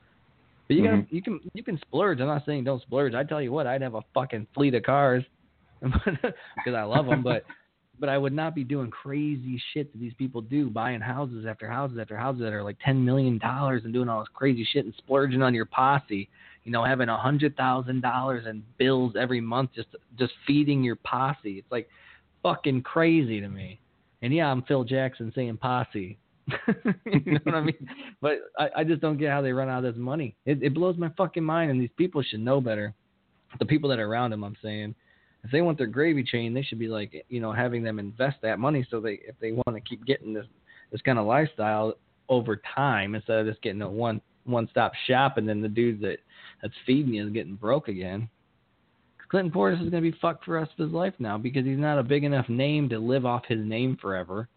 [0.69, 0.89] But you Mhm.
[0.89, 2.21] can you can you can splurge.
[2.21, 3.13] I'm not saying don't splurge.
[3.13, 5.25] I tell you what, I'd have a fucking fleet of cars
[5.81, 7.21] because I love them.
[7.21, 7.43] But
[7.99, 11.67] but I would not be doing crazy shit that these people do, buying houses after
[11.69, 14.85] houses after houses that are like ten million dollars and doing all this crazy shit
[14.85, 16.29] and splurging on your posse.
[16.63, 20.97] You know, having a hundred thousand dollars in bills every month just just feeding your
[20.97, 21.59] posse.
[21.59, 21.89] It's like
[22.43, 23.79] fucking crazy to me.
[24.21, 26.17] And yeah, I'm Phil Jackson saying posse.
[27.05, 27.89] you know what I mean?
[28.21, 30.35] But I, I just don't get how they run out of this money.
[30.45, 32.95] It, it blows my fucking mind, and these people should know better.
[33.59, 34.95] The people that are around them, I'm saying,
[35.43, 38.37] if they want their gravy chain, they should be like, you know, having them invest
[38.41, 40.45] that money so they, if they want to keep getting this
[40.91, 41.93] this kind of lifestyle
[42.29, 46.01] over time, instead of just getting a one one stop shop, and then the dude
[46.01, 46.17] that
[46.61, 48.29] that's feeding you is getting broke again.
[49.29, 51.65] Clinton Portis is going to be fucked for the rest of his life now because
[51.65, 54.47] he's not a big enough name to live off his name forever.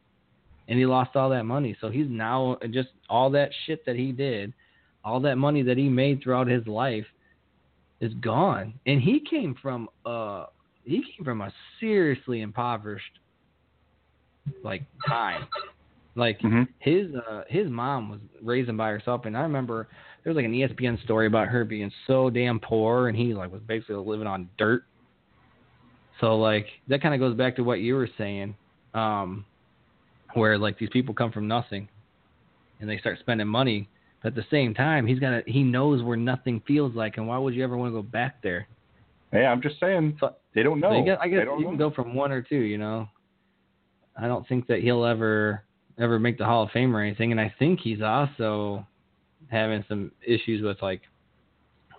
[0.69, 1.77] And he lost all that money.
[1.81, 4.53] So he's now just all that shit that he did,
[5.05, 7.07] all that money that he made throughout his life
[8.01, 8.75] is gone.
[8.87, 10.47] And he came from uh
[10.85, 13.19] he came from a seriously impoverished
[14.63, 15.47] like time.
[16.17, 16.69] Like Mhm.
[16.79, 19.89] his uh his mom was raised by herself and I remember
[20.23, 23.53] there was like an ESPN story about her being so damn poor and he like
[23.53, 24.85] was basically living on dirt.
[26.21, 28.55] So like that kind of goes back to what you were saying,
[28.95, 29.45] um,
[30.35, 31.89] where like these people come from nothing,
[32.81, 33.89] and they start spending money.
[34.23, 37.39] But at the same time, he's got he knows where nothing feels like, and why
[37.39, 38.69] would you ever want to go back there?
[39.33, 40.97] Hey, I'm just saying So, they don't know.
[40.97, 42.61] you get, I guess you can go from one or two.
[42.61, 43.09] You know,
[44.17, 45.65] I don't think that he'll ever
[45.99, 48.87] ever make the Hall of Fame or anything, and I think he's also
[49.49, 51.03] having some issues with like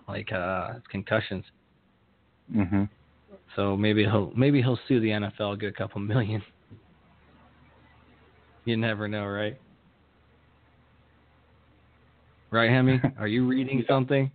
[0.08, 1.44] like uh concussions.
[2.54, 2.84] Mm-hmm.
[3.56, 6.42] So maybe he'll maybe he'll sue the NFL, get a couple million.
[8.64, 9.58] You never know, right?
[12.52, 13.00] Right, Hemi?
[13.18, 14.30] Are you reading something?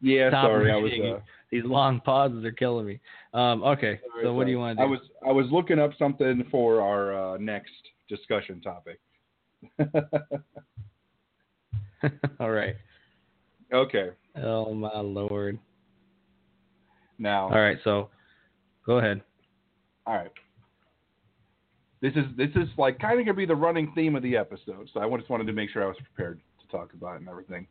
[0.00, 0.92] Yeah, Stop sorry, I was.
[0.92, 3.00] Uh, These long pauses are killing me.
[3.34, 4.88] Um, okay, sorry, so what do you want to do?
[4.88, 7.72] I was I was looking up something for our uh, next
[8.08, 9.00] discussion topic.
[12.38, 12.76] All right.
[13.72, 15.58] okay, Oh my lord.
[17.18, 18.08] now All right, so
[18.86, 19.20] go ahead.
[20.06, 20.30] All right.
[22.00, 24.88] This is this is like kind of gonna be the running theme of the episode,
[24.94, 27.28] so I just wanted to make sure I was prepared to talk about it and
[27.28, 27.66] everything.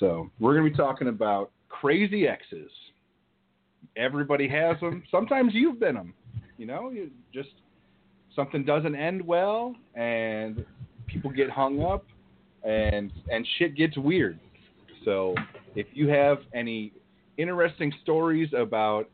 [0.00, 2.70] So we're gonna be talking about crazy exes.
[3.96, 5.02] Everybody has them.
[5.10, 6.14] Sometimes you've been them.
[6.58, 7.50] You know, you just
[8.34, 10.64] something doesn't end well, and
[11.06, 12.04] people get hung up,
[12.64, 14.38] and and shit gets weird.
[15.04, 15.34] So
[15.74, 16.92] if you have any
[17.38, 19.08] interesting stories about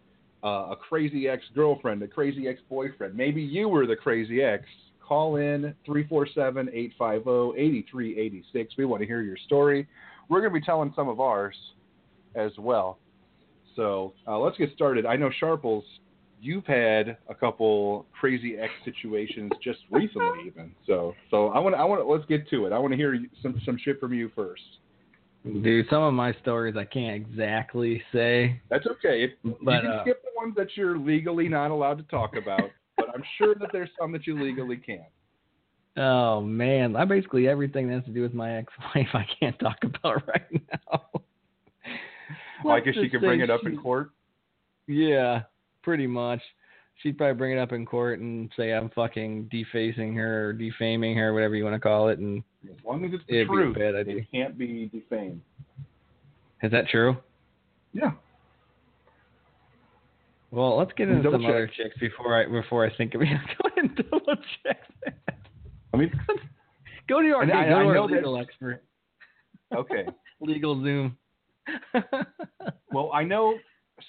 [0.45, 4.65] uh, a crazy ex girlfriend, a crazy ex boyfriend, maybe you were the crazy ex,
[5.07, 8.75] call in 347 850 8386.
[8.79, 9.87] We want to hear your story.
[10.29, 11.55] We're going to be telling some of ours
[12.35, 12.99] as well.
[13.77, 15.07] So uh, let's get started.
[15.07, 15.85] I know Sharples,
[16.41, 20.73] you've had a couple crazy ex situations just recently, even.
[20.87, 22.73] So so I want I want let's get to it.
[22.73, 24.63] I want to hear some some shit from you first.
[25.45, 28.61] Dude, some of my stories I can't exactly say.
[28.71, 29.25] That's okay.
[29.25, 32.37] If, But, you can uh, skip the ones that you're legally not allowed to talk
[32.37, 35.05] about, but I'm sure that there's some that you legally can.
[35.97, 39.79] Oh man, I basically everything that has to do with my ex-wife I can't talk
[39.83, 41.23] about right now.
[42.65, 44.11] Well, I guess she could bring it up she- in court.
[44.87, 45.43] Yeah,
[45.83, 46.41] pretty much.
[46.97, 51.17] She'd probably bring it up in court and say I'm fucking defacing her or defaming
[51.17, 52.19] her, whatever you want to call it.
[52.19, 53.77] And As long as it's the It'd be a truth,
[54.09, 55.41] it can't be defamed.
[56.63, 57.17] is that true?
[57.93, 58.13] Yeah.
[60.51, 61.77] Well, let's get into double some other check.
[61.77, 63.27] chicks before I before I think of it.
[63.29, 65.15] Go ahead and double check that.
[65.93, 66.13] I mean,
[67.09, 68.83] Go to our, And I- go I to our know that- legal expert.
[69.75, 70.07] okay.
[70.41, 71.17] Legal Zoom.
[72.93, 73.55] Well, I know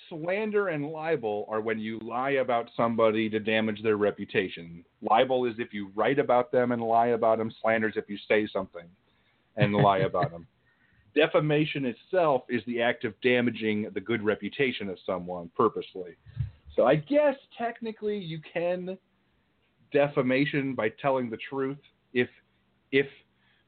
[0.09, 4.83] slander and libel are when you lie about somebody to damage their reputation.
[5.01, 7.51] Libel is if you write about them and lie about them.
[7.61, 8.85] Slander is if you say something
[9.55, 10.47] and lie about them.
[11.15, 16.17] Defamation itself is the act of damaging the good reputation of someone purposely.
[16.75, 18.97] So I guess technically you can
[19.91, 21.77] defamation by telling the truth
[22.13, 22.27] if
[22.91, 23.05] if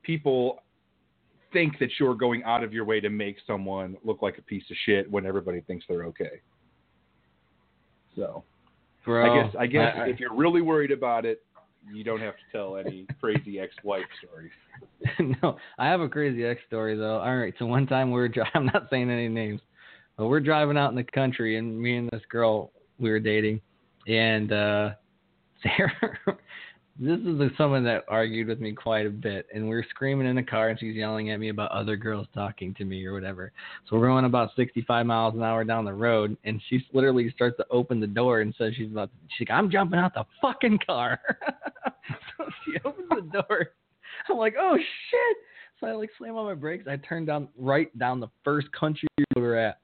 [0.01, 0.59] people
[1.55, 4.65] think that you're going out of your way to make someone look like a piece
[4.69, 6.41] of shit when everybody thinks they're okay.
[8.17, 8.43] So
[9.05, 11.41] Bro, I guess I guess I- if you're really worried about it,
[11.93, 14.51] you don't have to tell any crazy ex-wife stories.
[15.41, 17.19] no, I have a crazy ex story though.
[17.19, 19.61] All right, so one time we were dri- I'm not saying any names,
[20.17, 23.61] but we're driving out in the country, and me and this girl we were dating,
[24.07, 24.89] and uh
[25.63, 26.17] Sarah,
[26.97, 30.35] this is someone that argued with me quite a bit, and we are screaming in
[30.37, 33.51] the car, and she's yelling at me about other girls talking to me or whatever.
[33.89, 37.57] So we're going about 65 miles an hour down the road, and she literally starts
[37.57, 39.09] to open the door and says she's about.
[39.09, 41.19] To, she's like, "I'm jumping out the fucking car."
[42.37, 43.71] so she opens the door.
[44.29, 45.37] I'm like, "Oh shit!"
[45.81, 46.85] So I like slam on my brakes.
[46.89, 49.79] I turn down right down the first country road we're at.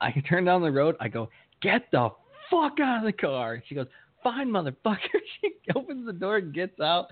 [0.00, 0.94] I turn down the road.
[1.00, 1.28] I go,
[1.60, 2.10] "Get the
[2.50, 3.88] fuck out of the car!" She goes,
[4.22, 4.98] "Fine, motherfucker."
[5.40, 7.06] She opens the door, gets out,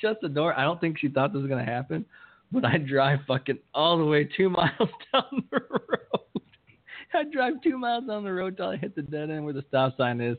[0.00, 0.58] shuts the door.
[0.58, 2.04] I don't think she thought this was gonna happen,
[2.52, 6.00] but I drive fucking all the way two miles down the road.
[7.14, 9.64] I drive two miles down the road till I hit the dead end where the
[9.68, 10.36] stop sign is,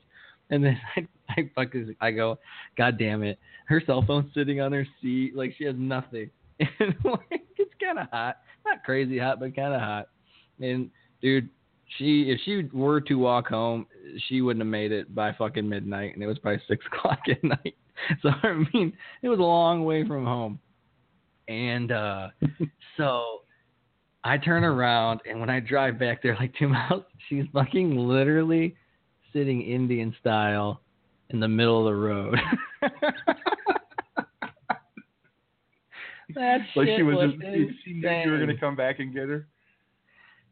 [0.49, 2.39] and then I, I fucking I go,
[2.77, 3.39] God damn it!
[3.67, 7.99] Her cell phone's sitting on her seat, like she has nothing, and like it's kind
[7.99, 10.09] of hot, not crazy hot, but kind of hot.
[10.59, 10.89] And
[11.21, 11.49] dude,
[11.97, 13.87] she if she were to walk home,
[14.27, 17.43] she wouldn't have made it by fucking midnight, and it was probably six o'clock at
[17.43, 17.75] night.
[18.21, 20.59] So I mean, it was a long way from home,
[21.47, 22.27] and uh
[22.97, 23.43] so
[24.25, 28.75] I turn around, and when I drive back there like two miles, she's fucking literally
[29.31, 30.81] sitting Indian style
[31.29, 32.37] in the middle of the road.
[36.33, 37.41] that Like she was, just
[37.85, 39.47] she knew you were gonna come back and get her.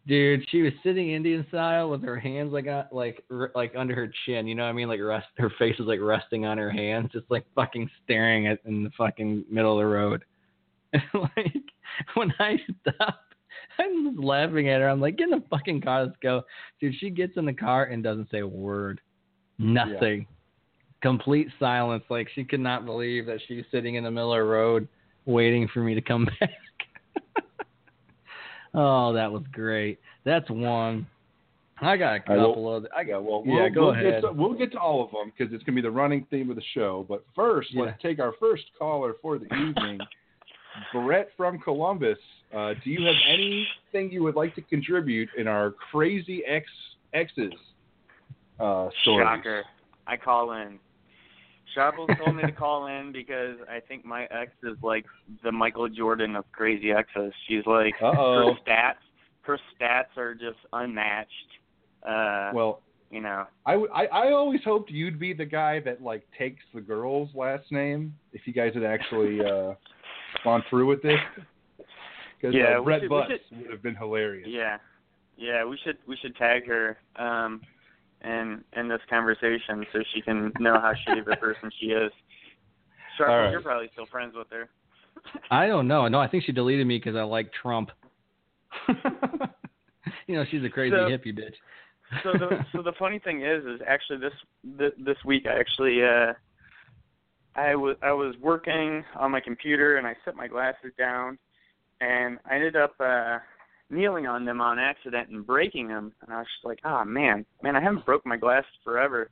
[0.05, 3.95] Dude, she was sitting Indian style with her hands like uh, like r- like under
[3.95, 4.47] her chin.
[4.47, 4.89] You know what I mean?
[4.89, 8.59] Like rest, her face was like resting on her hands, just like fucking staring at
[8.65, 10.25] in the fucking middle of the road.
[11.13, 11.63] like
[12.15, 13.33] when I stopped,
[13.79, 14.89] I'm just laughing at her.
[14.89, 16.43] I'm like, get in the fucking car, let's go.
[16.81, 18.99] Dude, she gets in the car and doesn't say a word,
[19.57, 20.27] nothing,
[21.01, 22.03] complete silence.
[22.09, 24.87] Like she could not believe that she was sitting in the middle of the road
[25.25, 26.49] waiting for me to come back.
[28.73, 29.99] Oh, that was great.
[30.23, 31.07] That's one.
[31.81, 32.88] I got a I will- couple of.
[32.95, 33.23] I Yeah, got.
[33.23, 34.21] well, Yeah, we'll, go we'll ahead.
[34.21, 36.25] Get to, we'll get to all of them because it's going to be the running
[36.29, 37.05] theme of the show.
[37.09, 39.99] But first, let's take our first caller for the evening.
[40.93, 42.17] Brett from Columbus.
[42.55, 46.65] Uh, do you have anything you would like to contribute in our crazy ex
[47.13, 47.53] exes
[48.59, 49.27] uh, stories?
[49.27, 49.63] Shocker.
[50.07, 50.79] I call in.
[51.73, 55.05] Sharples told me to call in because I think my ex is like
[55.43, 57.33] the Michael Jordan of crazy exes.
[57.47, 58.53] She's like Uh-oh.
[58.53, 58.95] her stats
[59.41, 61.29] her stats are just unmatched.
[62.07, 62.81] Uh Well,
[63.12, 63.45] you know.
[63.65, 67.29] I, w- I, I always hoped you'd be the guy that like takes the girl's
[67.36, 68.15] last name.
[68.31, 69.73] If you guys had actually uh,
[70.43, 71.19] gone through with this,
[72.41, 74.47] because Yeah, uh, we Brett should- Butts should- would have been hilarious.
[74.49, 74.77] Yeah.
[75.38, 77.62] Yeah, we should we should tag her um
[78.23, 82.12] in in this conversation so she can know how shitty of a person she is.
[83.19, 83.51] All right.
[83.51, 84.69] you're probably still friends with her.
[85.51, 86.07] I don't know.
[86.07, 87.91] No, I think she deleted me because I like Trump.
[90.27, 91.55] you know, she's a crazy So- hippie bitch.
[92.23, 94.33] so the so the funny thing is is actually this
[94.77, 96.33] th- this week I actually uh
[97.55, 101.38] I was I was working on my computer and I set my glasses down
[102.01, 103.38] and I ended up uh
[103.93, 107.45] kneeling on them on accident and breaking them and I was just like, "Oh man,
[107.62, 109.29] man, I haven't broke my glasses forever."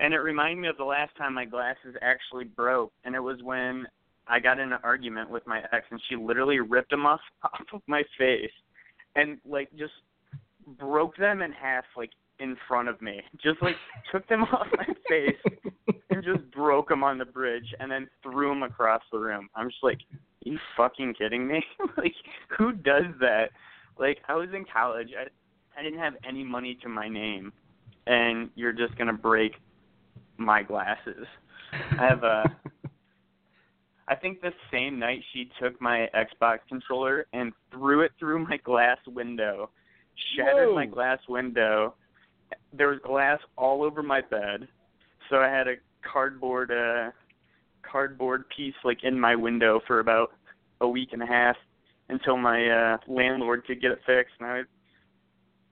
[0.00, 3.42] And it reminded me of the last time my glasses actually broke and it was
[3.42, 3.86] when
[4.26, 7.66] I got in an argument with my ex and she literally ripped them off off
[7.72, 8.50] of my face
[9.16, 9.94] and like just
[10.78, 13.20] broke them in half like in front of me.
[13.42, 13.76] Just like
[14.12, 18.48] took them off my face and just broke them on the bridge and then threw
[18.48, 19.48] them across the room.
[19.54, 19.98] I'm just like,
[20.44, 21.64] you fucking kidding me?
[21.96, 22.14] like,
[22.56, 23.50] who does that?
[23.98, 25.08] Like, I was in college.
[25.18, 25.28] I
[25.78, 27.52] I didn't have any money to my name,
[28.06, 29.52] and you're just gonna break
[30.36, 31.26] my glasses.
[31.72, 32.44] I have a.
[34.08, 38.56] I think the same night she took my Xbox controller and threw it through my
[38.56, 39.70] glass window,
[40.34, 41.94] shattered my glass window.
[42.72, 44.66] There was glass all over my bed,
[45.28, 45.74] so I had a
[46.10, 47.10] cardboard uh
[47.82, 50.32] cardboard piece like in my window for about
[50.80, 51.56] a week and a half
[52.08, 54.34] until my uh landlord could get it fixed.
[54.40, 54.62] And I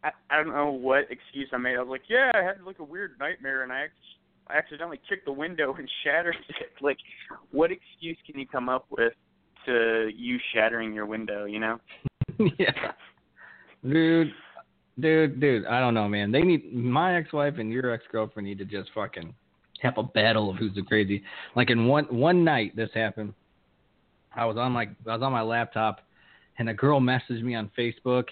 [0.04, 1.76] I, I don't know what excuse I made.
[1.76, 4.16] I was like, yeah, I had like a weird nightmare and I ac-
[4.48, 6.72] I accidentally kicked the window and shattered it.
[6.80, 6.98] Like,
[7.50, 9.12] what excuse can you come up with
[9.66, 11.44] to you shattering your window?
[11.44, 11.80] You know?
[12.58, 12.92] yeah.
[13.82, 14.32] Dude,
[14.98, 16.32] dude, dude, I don't know, man.
[16.32, 19.34] They need my ex-wife and your ex-girlfriend need to just fucking
[19.80, 21.22] have a battle of who's the crazy.
[21.54, 23.34] Like in one one night, this happened.
[24.34, 26.00] I was on my I was on my laptop,
[26.58, 28.24] and a girl messaged me on Facebook,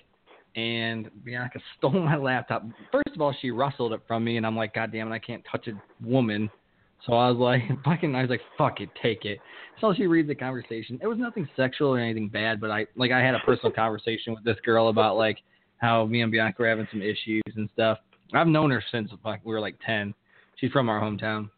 [0.56, 2.64] and Bianca stole my laptop.
[2.92, 5.18] First of all, she rustled it from me, and I'm like, God damn it, I
[5.18, 5.72] can't touch a
[6.04, 6.50] woman.
[7.06, 9.38] So I was like, fucking, I was like, fuck it, take it.
[9.80, 10.98] So she reads the conversation.
[11.02, 14.32] It was nothing sexual or anything bad, but I like I had a personal conversation
[14.34, 15.38] with this girl about like
[15.78, 17.98] how me and Bianca were having some issues and stuff.
[18.32, 20.14] I've known her since like we were like ten.
[20.56, 21.50] She's from our hometown.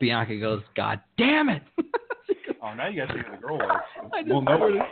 [0.00, 1.62] Bianca goes, God damn it.
[2.62, 4.82] Oh, now you got to see the girl just We'll know heard it.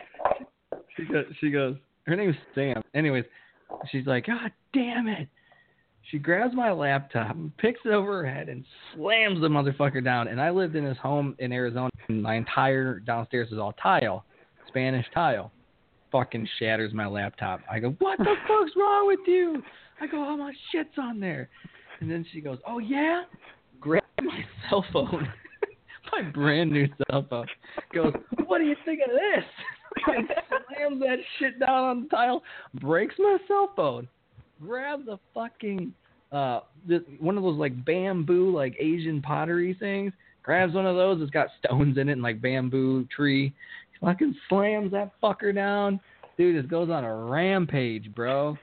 [0.40, 0.46] it.
[0.96, 1.76] She goes, she goes,
[2.06, 2.82] her name's Sam.
[2.94, 3.24] Anyways,
[3.90, 5.28] she's like, God damn it.
[6.10, 10.28] She grabs my laptop, picks it over her head, and slams the motherfucker down.
[10.28, 14.24] And I lived in this home in Arizona, and my entire downstairs is all tile,
[14.66, 15.52] Spanish tile.
[16.10, 17.60] Fucking shatters my laptop.
[17.70, 19.62] I go, What the fuck's wrong with you?
[20.00, 21.48] I go, All my shit's on there.
[22.00, 23.22] And then she goes, Oh, yeah?
[23.80, 25.32] Grab my cell phone,
[26.12, 27.46] my brand new cell phone.
[27.94, 28.12] Goes,
[28.46, 29.44] What do you think of this?
[30.04, 32.42] slams that shit down on the tile,
[32.74, 34.08] breaks my cell phone,
[34.60, 35.92] grabs a fucking
[36.32, 41.20] uh this, one of those like bamboo like Asian pottery things, grabs one of those
[41.20, 43.52] It's got stones in it and like bamboo tree,
[44.00, 46.00] fucking slams that fucker down.
[46.36, 48.56] Dude, this goes on a rampage, bro.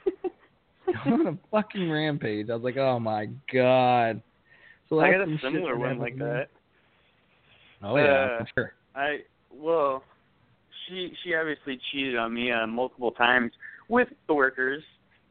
[1.06, 2.50] on a fucking rampage.
[2.50, 4.22] I was like, oh my god.
[4.90, 6.48] So I got a similar one like that.
[7.84, 8.74] Oh yeah, Uh, for sure.
[8.96, 9.20] I
[9.52, 10.04] well,
[10.90, 13.52] she she obviously cheated on me uh, multiple times
[13.88, 14.84] with coworkers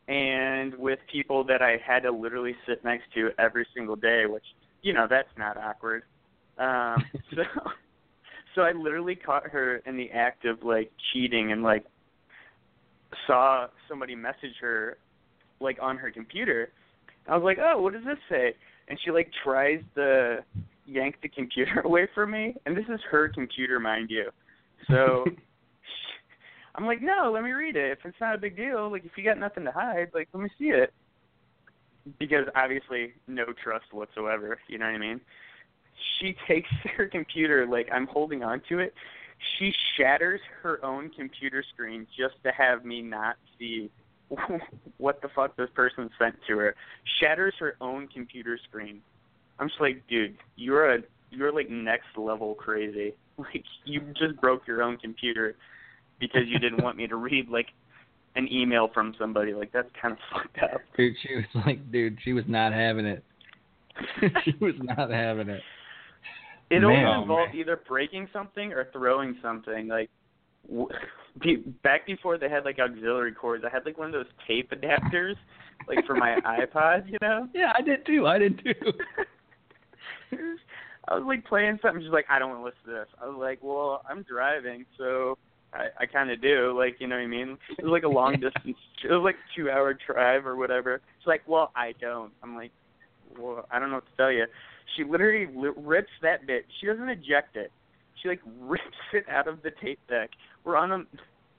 [0.08, 4.44] and with people that I had to literally sit next to every single day, which
[4.82, 6.02] you know that's not awkward.
[6.58, 7.42] Um, so
[8.54, 11.84] so I literally caught her in the act of like cheating and like
[13.26, 14.98] saw somebody message her
[15.60, 16.70] like on her computer.
[17.28, 18.54] I was like, "Oh, what does this say?"
[18.88, 20.38] And she like tries to
[20.86, 24.30] yank the computer away from me, and this is her computer, mind you.
[24.88, 25.24] So
[26.74, 27.92] I'm like, "No, let me read it.
[27.92, 30.42] If it's not a big deal, like if you got nothing to hide, like let
[30.42, 30.92] me see it."
[32.18, 34.58] Because obviously, no trust whatsoever.
[34.68, 35.20] You know what I mean?
[36.18, 38.94] She takes her computer, like I'm holding on to it.
[39.58, 43.90] She shatters her own computer screen just to have me not see
[44.98, 46.74] what the fuck this person sent to her.
[47.20, 49.00] Shatters her own computer screen.
[49.58, 50.98] I'm just like, dude, you're a
[51.30, 53.14] you're like next level crazy.
[53.38, 55.54] Like you just broke your own computer
[56.20, 57.68] because you didn't want me to read like
[58.36, 59.52] an email from somebody.
[59.52, 60.80] Like that's kind of fucked up.
[60.96, 63.24] Dude, she was like, dude, she was not having it.
[64.44, 65.60] she was not having it.
[66.70, 67.06] It Man.
[67.06, 69.88] also involved either breaking something or throwing something.
[69.88, 70.10] Like
[70.68, 70.88] w-
[71.40, 74.70] be- back before they had like auxiliary cords, I had like one of those tape
[74.70, 75.34] adapters,
[75.88, 77.10] like for my iPod.
[77.10, 77.48] You know.
[77.54, 78.26] Yeah, I did too.
[78.26, 78.92] I did too.
[81.08, 82.02] I was like playing something.
[82.02, 83.08] She's like, I don't want to listen to this.
[83.22, 85.38] I was like, well, I'm driving, so
[85.72, 86.76] I, I kind of do.
[86.76, 87.58] Like, you know what I mean?
[87.78, 88.76] It was like a long distance.
[89.04, 90.94] It was like a two hour drive or whatever.
[90.94, 92.32] It's like, well, I don't.
[92.42, 92.72] I'm like,
[93.38, 94.46] well, I don't know what to tell you.
[94.96, 96.66] She literally li- rips that bit.
[96.80, 97.70] She doesn't eject it.
[98.22, 100.30] She like rips it out of the tape deck.
[100.64, 101.04] We're on a,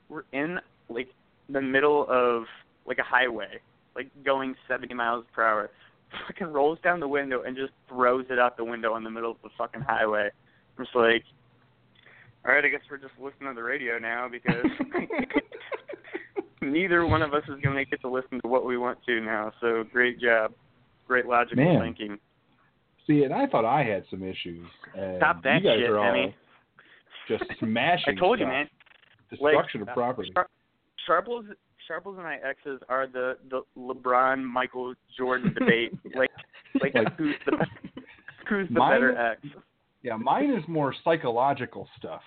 [0.10, 1.10] we're in like
[1.49, 2.45] the middle of
[2.86, 3.60] like a highway,
[3.95, 5.70] like going 70 miles per hour.
[6.28, 9.30] Fucking rolls down the window and just throws it out the window in the middle
[9.30, 10.30] of the fucking highway.
[10.78, 11.24] I'm just like,
[12.46, 14.66] all right, I guess we're just listening to the radio now because
[16.62, 19.20] neither one of us is going to get to listen to what we want to
[19.22, 19.52] now.
[19.62, 20.54] So great job,
[21.08, 21.82] great logical Man.
[21.82, 22.18] thinking.
[23.08, 24.68] See, and I thought I had some issues.
[25.18, 26.32] Stop that you guys shit, are all
[27.28, 28.16] just smashing.
[28.18, 28.68] I told you, man.
[29.30, 30.32] Destruction Like, of uh, property.
[30.34, 30.50] Shar-
[31.06, 31.46] Sharples,
[31.88, 35.92] Sharples and I exes are the the LeBron Michael Jordan debate.
[36.16, 36.30] like,
[36.82, 37.58] like, Like- who's the
[38.48, 39.42] who's the Mine- better ex?
[40.04, 42.22] Yeah, mine is more psychological stuff.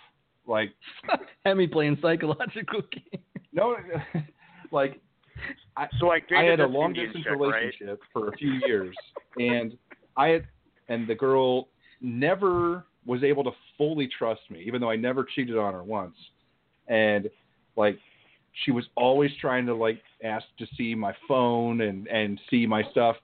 [0.46, 0.70] Like
[1.44, 3.24] Hemi playing psychological games.
[3.52, 3.76] no,
[4.72, 5.00] like
[5.76, 7.38] I, So I I had a long Indian distance chick, right?
[7.40, 8.94] relationship for a few years,
[9.38, 9.76] and
[10.16, 10.46] I had,
[10.88, 11.68] and the girl
[12.00, 16.16] never was able to fully trust me, even though I never cheated on her once,
[16.88, 17.30] and
[17.76, 17.98] like
[18.64, 22.82] she was always trying to like ask to see my phone and and see my
[22.90, 23.16] stuff,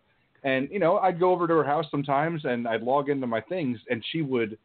[0.45, 3.41] and you know I'd go over to her house sometimes and I'd log into my
[3.41, 4.59] things, and she would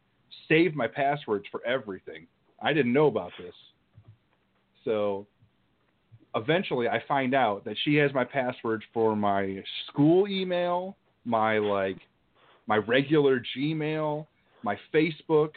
[0.48, 2.26] save my passwords for everything.
[2.62, 3.54] I didn't know about this,
[4.84, 5.26] so
[6.34, 11.98] eventually I find out that she has my passwords for my school email, my like
[12.66, 14.26] my regular Gmail,
[14.62, 15.50] my Facebook,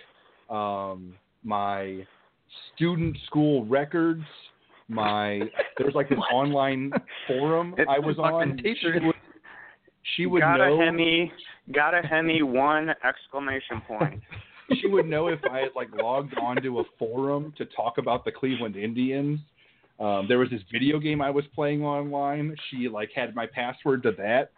[0.49, 1.13] um,
[1.43, 2.05] my
[2.76, 4.24] student school records,
[4.88, 5.41] my
[5.78, 6.91] there's like this online
[7.28, 8.57] forum It's I was on.
[8.57, 8.95] teacher.
[8.99, 9.15] She would,
[10.15, 11.31] she would got know a Hemi,
[11.73, 14.21] got a Hemi one exclamation point.
[14.81, 18.31] she would know if I had like logged onto a forum to talk about the
[18.31, 19.39] Cleveland Indians.
[19.99, 22.55] Um, there was this video game I was playing online.
[22.69, 24.51] She like had my password to that,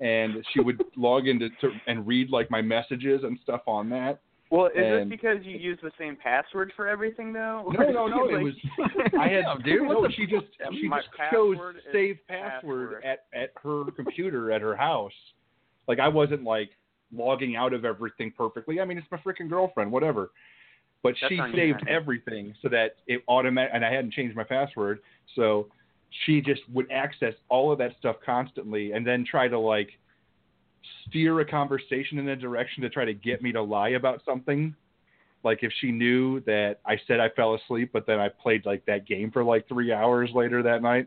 [0.00, 4.20] and she would log into to, and read like my messages and stuff on that.
[4.56, 7.72] Well, is And- it because you use the same password for everything though?
[7.76, 8.28] No, no, no.
[8.28, 8.54] It Like- was
[9.18, 10.02] I had No, dude, what no.
[10.06, 10.46] the She just
[10.80, 13.04] she just chose password save password password.
[13.04, 15.12] at at her computer at her house.
[15.88, 16.70] Like I wasn't like
[17.12, 18.80] logging out of everything perfectly.
[18.80, 20.30] I mean, it's my freaking girlfriend, whatever.
[21.02, 21.90] But That's she saved honey.
[21.90, 25.00] everything so that it automatic, and I hadn't changed my password,
[25.36, 25.66] so
[26.24, 29.90] she just would access all of that stuff constantly, and then try to like
[31.08, 34.74] steer a conversation in a direction to try to get me to lie about something.
[35.42, 38.84] Like if she knew that I said I fell asleep, but then I played like
[38.86, 41.06] that game for like three hours later that night,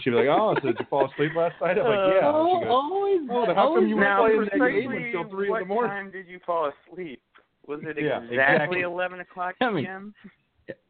[0.00, 2.28] she'd be like, "Oh, so did you fall asleep last night?" I'm like, uh, "Yeah."
[2.28, 3.20] And she goes, always.
[3.28, 5.64] Oh, then how come you were now, playing that game precisely until three in the
[5.64, 5.76] morning?
[5.76, 7.20] What time did you fall asleep?
[7.66, 8.80] Was it Yeah, exactly, exactly.
[8.82, 10.14] 11 o'clock I mean- p.m.?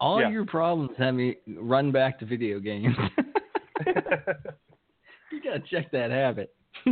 [0.01, 0.31] All Yeah.
[0.31, 2.95] your problems, have me run back to video games.
[3.87, 6.55] you gotta check that habit.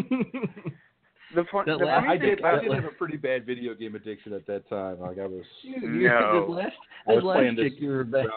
[1.35, 2.43] The fun, That the last- I did.
[2.45, 5.01] I did have a pretty bad video game addiction at that time.
[5.01, 5.45] Like I was.
[5.63, 6.47] You- No.
[6.47, 6.77] This last,
[7.09, 8.29] I was this last playing this chick you were bang,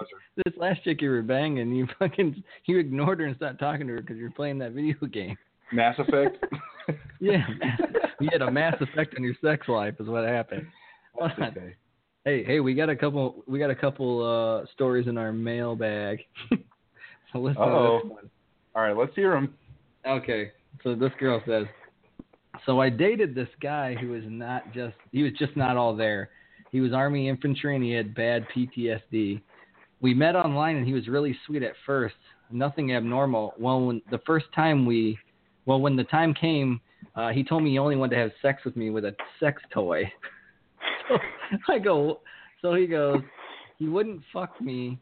[0.45, 3.93] this last chick you were banging, you fucking you ignored her and stopped talking to
[3.93, 5.37] her because you're playing that video game.
[5.71, 6.43] Mass Effect.
[7.19, 7.45] Yeah,
[8.21, 10.65] you had a mass effect on your sex life, is what happened.
[11.21, 11.75] Okay.
[12.23, 13.43] Hey, hey, we got a couple.
[13.45, 14.23] We got a couple
[14.63, 16.19] uh, stories in our mailbag.
[17.33, 17.99] so listen Uh-oh.
[18.03, 18.29] this one.
[18.73, 19.53] All right, let's hear them.
[20.07, 20.51] Okay,
[20.83, 21.65] so this girl says,
[22.65, 26.29] so I dated this guy who was not just he was just not all there.
[26.71, 29.41] He was Army infantry and he had bad PTSD.
[30.01, 32.15] We met online and he was really sweet at first,
[32.51, 33.53] nothing abnormal.
[33.57, 35.17] Well, when the first time we,
[35.65, 36.81] well, when the time came,
[37.15, 39.61] uh, he told me he only wanted to have sex with me with a sex
[39.73, 40.11] toy.
[41.09, 41.17] so
[41.69, 42.19] I go,
[42.61, 43.21] so he goes,
[43.77, 44.99] he wouldn't fuck me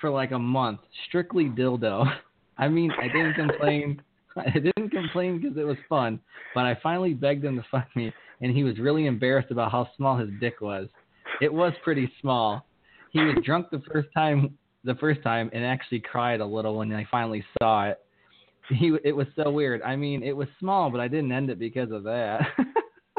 [0.00, 2.06] for like a month, strictly dildo.
[2.58, 4.00] I mean, I didn't complain.
[4.54, 6.20] I didn't complain because it was fun,
[6.54, 9.88] but I finally begged him to fuck me, and he was really embarrassed about how
[9.96, 10.88] small his dick was.
[11.40, 12.66] It was pretty small.
[13.10, 16.92] He was drunk the first time, the first time, and actually cried a little when
[16.92, 17.98] I finally saw it.
[18.68, 19.80] He, it was so weird.
[19.82, 22.40] I mean, it was small, but I didn't end it because of that.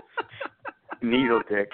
[1.02, 1.70] Needle dick.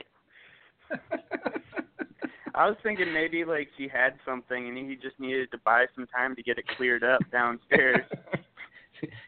[2.55, 6.05] I was thinking maybe like he had something and he just needed to buy some
[6.07, 8.05] time to get it cleared up downstairs.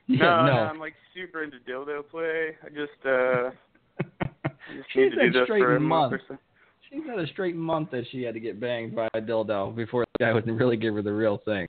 [0.07, 0.53] Yeah, no, no.
[0.53, 2.55] no, I'm like super into dildo play.
[2.63, 3.51] I just uh
[3.99, 6.11] I just She need to do this straight for a month.
[6.11, 6.37] month or so.
[6.89, 10.05] She's had a straight month that she had to get banged by a dildo before
[10.17, 11.67] the guy would really give her the real thing.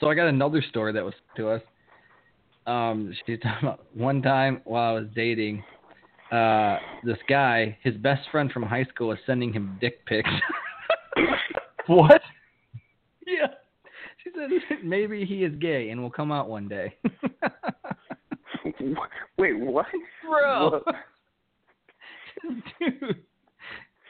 [0.00, 1.62] So I got another story that was to us.
[2.66, 5.62] Um, she's talking about one time while I was dating,
[6.32, 10.30] uh, this guy, his best friend from high school was sending him dick pics.
[11.86, 12.20] What?
[14.80, 14.80] Yeah.
[14.80, 16.94] She said maybe he is gay and will come out one day.
[19.38, 19.86] Wait, what?
[20.22, 20.80] Bro.
[20.84, 20.94] What?
[22.78, 23.16] Dude.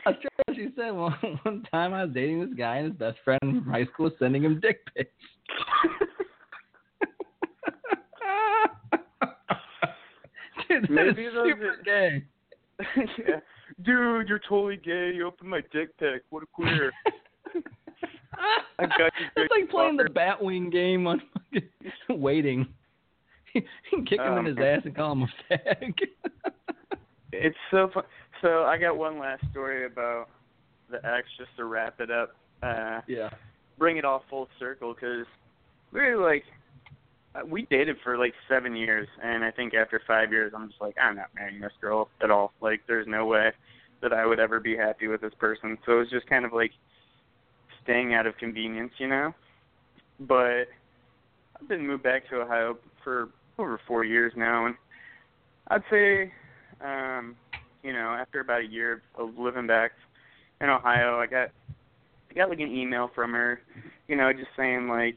[0.06, 1.12] I trying she said one,
[1.42, 4.12] one time I was dating this guy and his best friend from high school was
[4.18, 5.10] sending him dick pics.
[10.68, 12.24] Dude, that Maybe is those super are- gay.
[13.28, 13.40] yeah.
[13.82, 15.12] Dude, you're totally gay.
[15.14, 16.22] You opened my dick pic.
[16.30, 16.92] What a queer.
[18.78, 20.04] I got you, It's like playing the.
[20.04, 21.68] Batwing game on fucking
[22.20, 22.66] waiting.
[23.54, 25.94] You can kick him in Um, his ass and call him a fag.
[27.32, 28.04] It's so fun.
[28.42, 30.28] So I got one last story about
[30.90, 32.34] the ex, just to wrap it up.
[32.62, 33.30] Uh, yeah.
[33.78, 35.26] bring it all full circle because
[35.92, 36.44] we were like,
[37.34, 40.80] uh, we dated for like seven years, and I think after five years, I'm just
[40.80, 42.52] like, I'm not marrying this girl at all.
[42.60, 43.50] Like, there's no way
[44.02, 45.78] that I would ever be happy with this person.
[45.86, 46.72] So it was just kind of like
[47.90, 49.34] staying out of convenience, you know.
[50.20, 50.68] But
[51.60, 54.74] I've been moved back to Ohio for over four years now, and
[55.68, 56.32] I'd say,
[56.84, 57.36] um,
[57.82, 59.92] you know, after about a year of living back
[60.60, 61.48] in Ohio, I got
[62.30, 63.60] I got like an email from her,
[64.06, 65.16] you know, just saying like,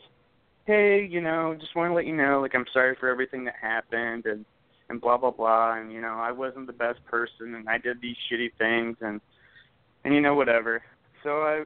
[0.66, 3.56] hey, you know, just want to let you know, like, I'm sorry for everything that
[3.62, 4.46] happened, and
[4.90, 8.02] and blah blah blah, and you know, I wasn't the best person, and I did
[8.02, 9.22] these shitty things, and
[10.04, 10.82] and you know, whatever.
[11.24, 11.64] So I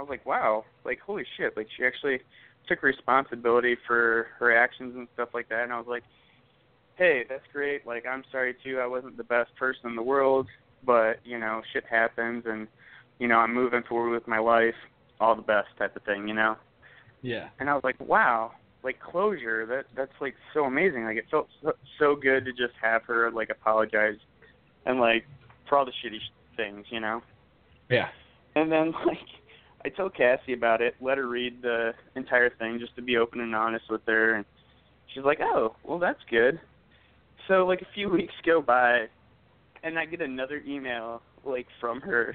[0.00, 2.20] I was like, wow, like holy shit, like she actually
[2.66, 6.04] took responsibility for her actions and stuff like that, and I was like,
[6.94, 7.86] hey, that's great.
[7.86, 10.46] Like, I'm sorry too, I wasn't the best person in the world,
[10.86, 12.66] but you know, shit happens, and
[13.18, 14.74] you know, I'm moving forward with my life,
[15.20, 16.56] all the best type of thing, you know.
[17.20, 17.50] Yeah.
[17.58, 19.66] And I was like, wow, like closure.
[19.66, 21.04] That that's like so amazing.
[21.04, 24.16] Like it felt so, so good to just have her like apologize
[24.86, 25.26] and like
[25.68, 27.20] for all the shitty sh- things, you know.
[27.90, 28.08] Yeah.
[28.56, 29.18] And then like
[29.84, 33.40] I told Cassie about it, let her read the entire thing just to be open
[33.40, 34.44] and honest with her and
[35.12, 36.60] she's like, "Oh, well that's good."
[37.48, 39.06] So like a few weeks go by
[39.82, 42.34] and I get another email like from her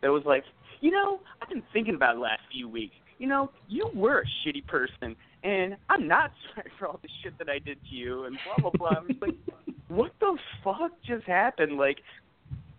[0.00, 0.44] that was like,
[0.80, 2.94] "You know, I've been thinking about the last few weeks.
[3.18, 5.14] You know, you were a shitty person
[5.44, 8.70] and I'm not sorry for all the shit that I did to you and blah
[8.70, 9.36] blah blah." I'm like,
[9.88, 11.98] "What the fuck just happened?" Like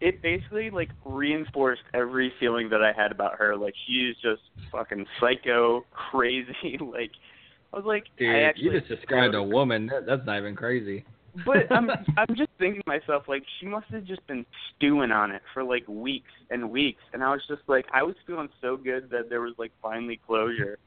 [0.03, 3.55] it basically like reinforced every feeling that I had about her.
[3.55, 4.41] Like she's just
[4.71, 6.77] fucking psycho, crazy.
[6.81, 7.11] Like
[7.71, 9.87] I was like, Dude, I actually you just described a woman.
[9.87, 11.05] That, that's not even crazy.
[11.45, 14.45] but I'm I'm just thinking to myself like she must have just been
[14.75, 18.15] stewing on it for like weeks and weeks, and I was just like I was
[18.27, 20.77] feeling so good that there was like finally closure,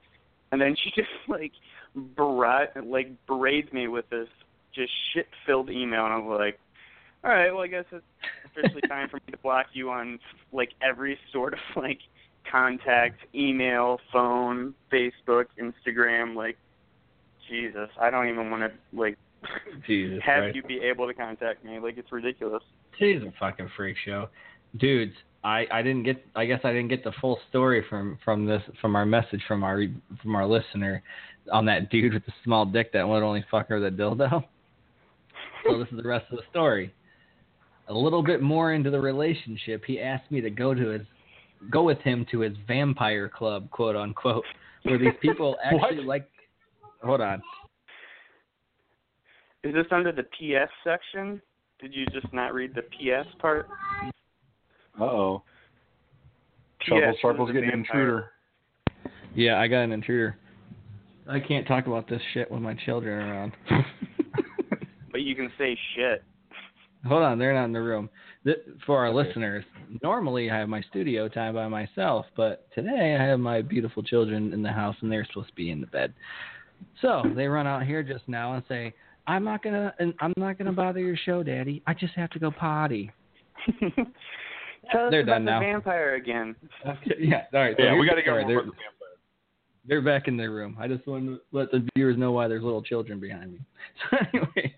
[0.53, 1.53] and then she just like
[2.17, 4.29] barrage like berades me with this
[4.75, 6.61] just shit filled email, and I was like,
[7.25, 8.05] all right, well I guess it's
[8.57, 10.19] officially time for me to block you on
[10.53, 11.99] like every sort of like
[12.51, 16.57] contact, email, phone, Facebook, Instagram, like
[17.49, 19.17] Jesus, I don't even want to like
[19.87, 20.57] Jesus have Christ.
[20.57, 21.79] you be able to contact me.
[21.79, 22.63] Like it's ridiculous.
[22.99, 24.29] She's a fucking freak show,
[24.79, 25.15] dudes.
[25.45, 26.25] I I didn't get.
[26.35, 29.63] I guess I didn't get the full story from from this from our message from
[29.63, 29.85] our
[30.23, 31.03] from our listener
[31.53, 34.45] on that dude with the small dick that would only fuck her with a dildo.
[35.69, 36.93] So this is the rest of the story.
[37.89, 41.03] A little bit more into the relationship, he asked me to go to his
[41.71, 44.45] go with him to his vampire club, quote unquote,
[44.83, 46.29] where these people actually like.
[47.03, 47.43] Hold on.
[49.63, 51.41] Is this under the PS section?
[51.81, 53.69] Did you just not read the PS part?
[54.99, 55.43] Uh oh.
[56.81, 58.31] PS Sharples, was Sharples the getting an intruder.
[59.35, 60.37] Yeah, I got an intruder.
[61.29, 63.53] I can't talk about this shit with my children are around.
[65.17, 66.23] But you can say shit.
[67.07, 68.09] Hold on, they're not in the room.
[68.45, 69.29] Th- for our Okay.
[69.29, 69.65] listeners,
[70.03, 74.53] normally I have my studio time by myself, but today I have my beautiful children
[74.53, 76.13] in the house and they're supposed to be in the bed.
[77.01, 78.93] So they run out here just now and say,
[79.27, 81.83] "I'm not gonna, I'm not gonna bother your show, Daddy.
[81.87, 83.11] I just have to go potty."
[84.93, 85.61] Tell They're about done the now.
[85.61, 86.55] vampire again.
[87.19, 87.75] yeah, all right.
[87.77, 88.73] so Yeah, we got to the get more They're, the
[89.89, 90.77] they're back in their room.
[90.79, 93.61] I just want to let the viewers know why there's little children behind me.
[94.11, 94.73] So, anyways,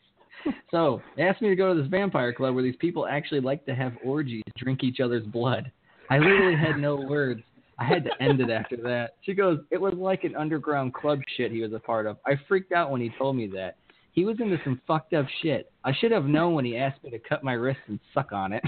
[0.70, 3.64] so they asked me to go to this vampire club where these people actually like
[3.66, 5.70] to have orgies, drink each other's blood.
[6.10, 7.42] I literally had no words.
[7.78, 9.14] I had to end it after that.
[9.22, 12.16] She goes, it was like an underground club shit he was a part of.
[12.26, 13.76] I freaked out when he told me that.
[14.12, 15.70] He was into some fucked up shit.
[15.84, 18.52] I should have known when he asked me to cut my wrist and suck on
[18.52, 18.64] it.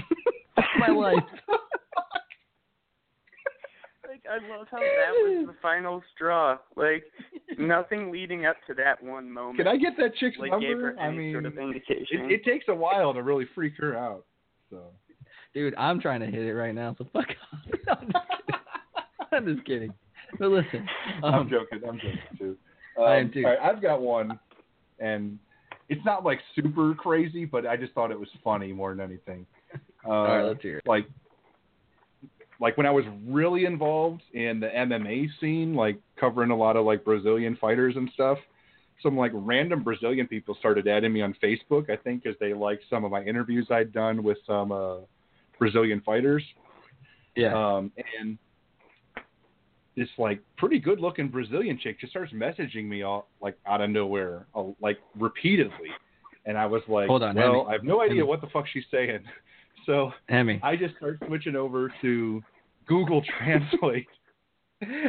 [0.55, 1.17] That's my life.
[4.25, 6.57] Like I love how that was the final straw.
[6.75, 7.03] Like
[7.57, 9.57] nothing leading up to that one moment.
[9.57, 10.93] Can I get that chick's like gave number?
[10.93, 12.25] her I mean, sort of indication.
[12.25, 14.25] it, it takes a while to really freak her out.
[14.69, 14.79] So
[15.53, 17.27] Dude, I'm trying to hit it right now, so fuck
[17.89, 17.99] off.
[17.99, 19.33] I'm just kidding.
[19.33, 19.93] I'm just kidding.
[20.39, 20.87] But listen,
[21.23, 21.81] I'm um, joking.
[21.87, 22.57] I'm joking too.
[22.97, 23.43] Um, I am too.
[23.45, 24.39] All right, I've got one,
[24.99, 25.37] and
[25.89, 29.45] it's not like super crazy, but I just thought it was funny more than anything.
[30.05, 30.87] Uh, all right, let's hear it.
[30.87, 31.05] like
[32.61, 36.85] like when I was really involved in the MMA scene, like covering a lot of
[36.85, 38.37] like Brazilian fighters and stuff.
[39.01, 41.89] Some like random Brazilian people started adding me on Facebook.
[41.89, 44.97] I think because they liked some of my interviews I'd done with some uh,
[45.57, 46.43] Brazilian fighters.
[47.35, 47.55] Yeah.
[47.55, 48.37] Um, and
[49.97, 53.89] this like pretty good looking Brazilian chick just starts messaging me all like out of
[53.89, 55.89] nowhere, uh, like repeatedly.
[56.45, 57.65] And I was like, Hold on, well, Hemi.
[57.69, 58.27] I have no idea Hemi.
[58.27, 59.23] what the fuck she's saying.
[59.85, 60.59] So Hemi.
[60.63, 62.41] I just start switching over to
[62.87, 64.07] Google Translate,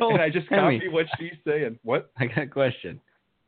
[0.00, 0.78] Oh, and I just Hemi.
[0.78, 1.78] copy what she's saying.
[1.82, 2.10] What?
[2.18, 3.00] I got a question.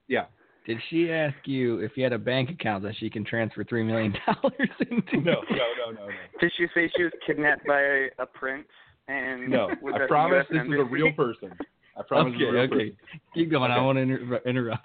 [0.08, 0.24] Yeah.
[0.66, 3.82] Did she ask you if you had a bank account that she can transfer three
[3.82, 5.16] million dollars into?
[5.18, 6.14] No, no, no, no, no.
[6.40, 8.66] Did she say she was kidnapped by a, a prince
[9.08, 11.50] and No, was I at the promise US this is a real person.
[11.98, 12.68] I promise Okay, real okay.
[12.70, 12.96] person.
[13.34, 13.70] Keep going.
[13.70, 14.84] I want to inter- interrupt.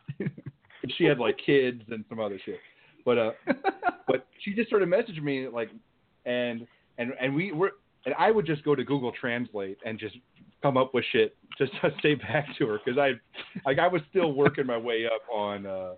[0.97, 2.59] She had like kids and some other shit.
[3.05, 3.31] But uh,
[4.07, 5.69] but she just started messaging me like,
[6.30, 6.67] and
[6.97, 7.71] and and we were
[8.05, 10.15] and I would just go to Google Translate and just
[10.61, 13.13] come up with shit just to say back to her because I
[13.65, 15.93] like I was still working my way up on uh,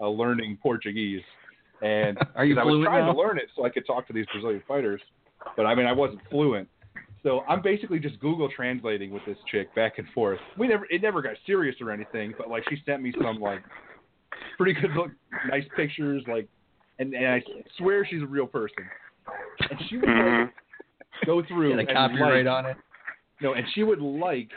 [0.00, 1.22] uh learning Portuguese
[1.82, 3.12] and Are you I was trying now?
[3.12, 5.00] to learn it so I could talk to these Brazilian fighters,
[5.56, 6.68] but I mean I wasn't fluent.
[7.22, 10.40] So I'm basically just Google translating with this chick back and forth.
[10.58, 13.62] We never it never got serious or anything, but like she sent me some like
[14.56, 15.10] pretty good look
[15.48, 16.48] nice pictures like
[16.98, 17.42] and, and I
[17.78, 18.84] swear she's a real person.
[19.70, 20.40] And she would Mhm.
[20.44, 20.54] like,
[21.26, 22.76] go through Get a and copyright like, on it.
[23.40, 24.50] no, and she would like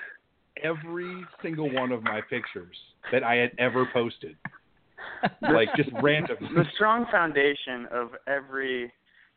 [0.63, 2.75] every single one of my pictures
[3.11, 4.35] that I had ever posted.
[5.41, 6.37] Like just random.
[6.55, 8.91] The strong foundation of every,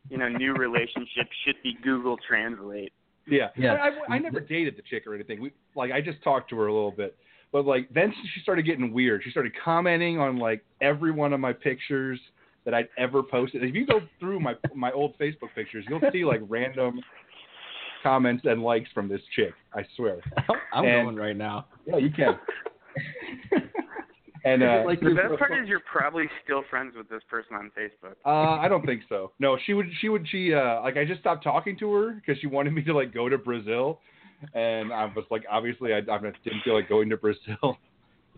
[0.09, 2.91] you know, new relationship should be Google Translate.
[3.27, 3.49] Yeah.
[3.55, 3.73] Yeah.
[3.73, 5.39] I, I, I never dated the chick or anything.
[5.41, 7.15] We like I just talked to her a little bit.
[7.51, 9.21] But like then she started getting weird.
[9.23, 12.19] She started commenting on like every one of my pictures
[12.69, 13.63] that I'd ever posted.
[13.63, 16.99] If you go through my my old Facebook pictures, you'll see like random
[18.03, 19.53] comments and likes from this chick.
[19.73, 20.17] I swear.
[20.73, 21.65] I'm And- going right now.
[21.85, 22.37] Yeah, you can.
[24.45, 27.71] and uh, like The best part is you're probably still friends with this person on
[27.77, 28.15] Facebook.
[28.25, 29.31] Uh, I don't think so.
[29.39, 29.87] No, she would.
[29.99, 30.27] She would.
[30.29, 33.13] She uh, like I just stopped talking to her because she wanted me to like
[33.13, 33.99] go to Brazil,
[34.53, 37.77] and I was like, obviously, I, I didn't feel like going to Brazil.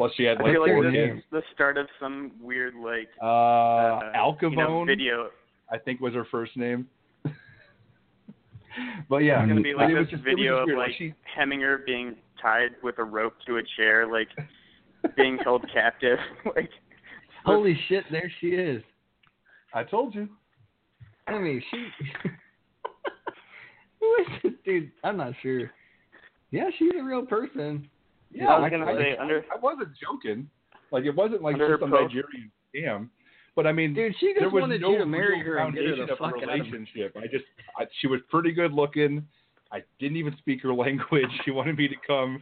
[0.01, 1.17] Plus, she had I like feel like this kids.
[1.19, 5.29] is the start of some weird like Uh, uh, Alcavone, you know, video.
[5.71, 6.87] I think was her first name.
[9.07, 12.71] but yeah, It's gonna be like this just, video of like she, Heminger being tied
[12.81, 14.29] with a rope to a chair, like
[15.15, 16.17] being held captive.
[16.55, 16.71] like
[17.45, 18.03] Holy shit!
[18.09, 18.81] There she is.
[19.71, 20.27] I told you.
[21.27, 21.85] I mean, she.
[23.99, 24.91] Who is this dude?
[25.03, 25.69] I'm not sure.
[26.49, 27.87] Yeah, she's a real person.
[28.33, 30.49] Yeah, I was gonna I, say I, under I wasn't joking.
[30.91, 33.09] Like it wasn't like just her some Nigerian scam.
[33.55, 35.89] But I mean, Dude, she just wanted no you to marry her and get her
[35.89, 36.65] foundation the of fuck a out of.
[36.65, 37.15] relationship.
[37.17, 37.43] I just,
[37.77, 39.27] I, she was pretty good looking.
[39.73, 41.29] I didn't even speak her language.
[41.43, 42.41] She wanted me to come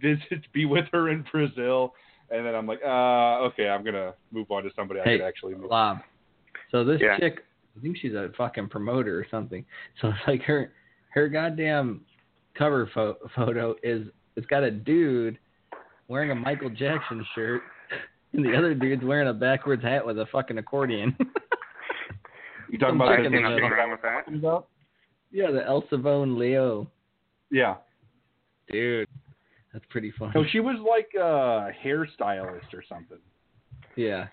[0.00, 1.94] visit, be with her in Brazil,
[2.30, 5.26] and then I'm like, uh, okay, I'm gonna move on to somebody I Hey, could
[5.26, 5.70] actually meet.
[5.70, 5.98] Lob.
[6.70, 7.18] So this Yeah.
[7.18, 7.44] chick,
[7.76, 9.64] I think she's a fucking promoter or something.
[10.00, 10.72] So it's like her,
[11.14, 12.02] her goddamn
[12.54, 15.38] cover pho- photo is it's got a dude
[16.08, 17.62] wearing a Michael Jackson shirt,
[18.32, 21.16] and the other dude's wearing a backwards hat with a fucking accordion.
[22.70, 23.64] You talking about chick the the thing middle.
[23.66, 24.62] I'm wrong with that.
[25.32, 26.88] yeah, the El Savone Leo.
[27.50, 27.76] Yeah.
[28.70, 29.08] Dude,
[29.72, 30.32] that's pretty funny.
[30.36, 33.18] No, she was like a hairstylist or something.
[33.96, 34.28] Yeah.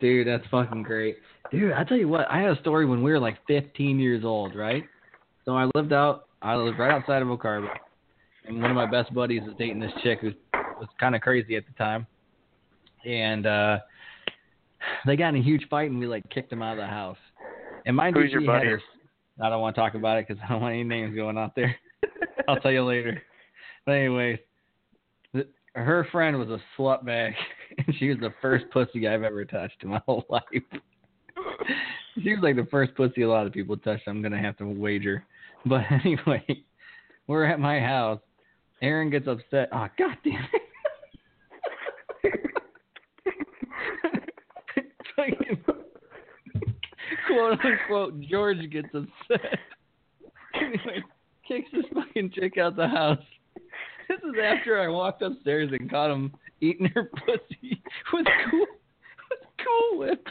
[0.00, 1.18] Dude, that's fucking great.
[1.50, 4.24] Dude, I tell you what, I had a story when we were like 15 years
[4.24, 4.84] old, right?
[5.44, 7.68] So I lived out, I lived right outside of Oak Harbor,
[8.48, 11.56] and one of my best buddies was dating this chick who was kind of crazy
[11.56, 12.06] at the time,
[13.04, 13.78] and uh
[15.06, 17.18] they got in a huge fight, and we like kicked him out of the house.
[17.86, 18.66] And mind Who's you, your buddy?
[18.68, 18.80] her.
[19.42, 21.54] I don't want to talk about it because I don't want any names going out
[21.54, 21.74] there.
[22.48, 23.22] I'll tell you later.
[23.86, 24.38] But anyways,
[25.32, 27.34] th- her friend was a slut bag,
[27.78, 30.42] and she was the first pussy I've ever touched in my whole life.
[32.22, 34.06] she was like the first pussy a lot of people touched.
[34.06, 35.24] I'm gonna have to wager.
[35.66, 36.44] But anyway,
[37.26, 38.20] we're at my house.
[38.82, 39.68] Aaron gets upset.
[39.72, 40.62] Ah, oh god damn it.
[45.16, 45.64] Fucking
[47.26, 49.58] quote unquote George gets upset.
[50.54, 51.02] Anyway,
[51.46, 53.18] kicks this fucking chick out the house.
[54.08, 58.66] This is after I walked upstairs and caught him eating her pussy with cool
[59.30, 60.26] with Cool Whip.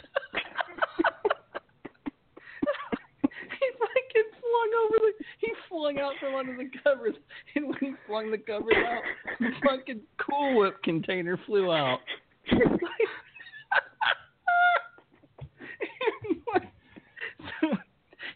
[3.32, 7.14] he fucking flung over the he flung out from under the covers
[7.54, 9.02] and when he flung the covers out,
[9.40, 12.00] the fucking Cool Whip container flew out.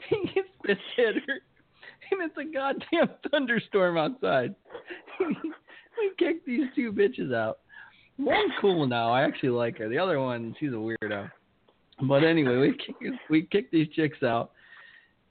[0.08, 0.48] he gets
[0.98, 1.40] at her.
[2.10, 4.54] And it's a goddamn thunderstorm outside.
[5.20, 7.60] we kicked these two bitches out.
[8.18, 9.10] One's cool now.
[9.10, 9.88] I actually like her.
[9.88, 11.30] The other one, she's a weirdo.
[12.02, 12.96] But anyway, we kick,
[13.30, 14.52] we kicked these chicks out.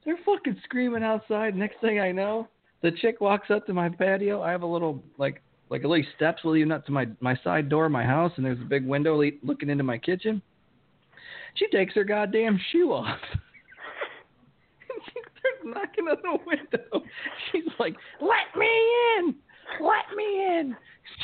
[0.03, 1.55] They're fucking screaming outside.
[1.55, 2.47] Next thing I know,
[2.81, 4.41] the chick walks up to my patio.
[4.41, 7.69] I have a little like like a little steps leading up to my my side
[7.69, 10.41] door of my house, and there's a big window le- looking into my kitchen.
[11.55, 13.19] She takes her goddamn shoe off.
[14.93, 17.05] And she starts knocking on the window.
[17.51, 18.67] She's like, "Let me
[19.17, 19.35] in!
[19.79, 20.75] Let me in!"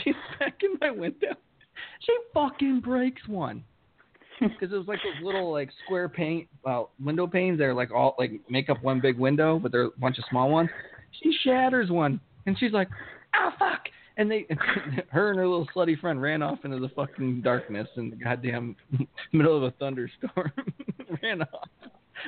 [0.03, 1.35] She's back in my window.
[1.99, 3.65] She fucking breaks one
[4.59, 7.57] because it was like those little like square paint uh, window panes.
[7.57, 10.49] They're like all like make up one big window, but they're a bunch of small
[10.49, 10.69] ones.
[11.21, 12.89] She shatters one, and she's like,
[13.35, 13.81] "Oh fuck!"
[14.17, 14.45] And they,
[15.09, 18.75] her and her little slutty friend ran off into the fucking darkness in the goddamn
[19.33, 20.51] middle of a thunderstorm.
[21.21, 21.69] ran off.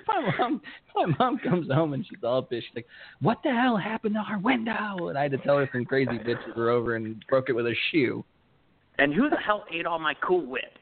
[0.08, 0.62] My mom,
[0.96, 2.68] my mom comes home and she's all pissed.
[2.68, 2.88] She's like,
[3.22, 6.18] "What the hell happened to our window?" And I had to tell her some crazy
[6.18, 8.24] bitches were over and broke it with a shoe.
[8.98, 10.74] And who the hell ate all my Cool Whip?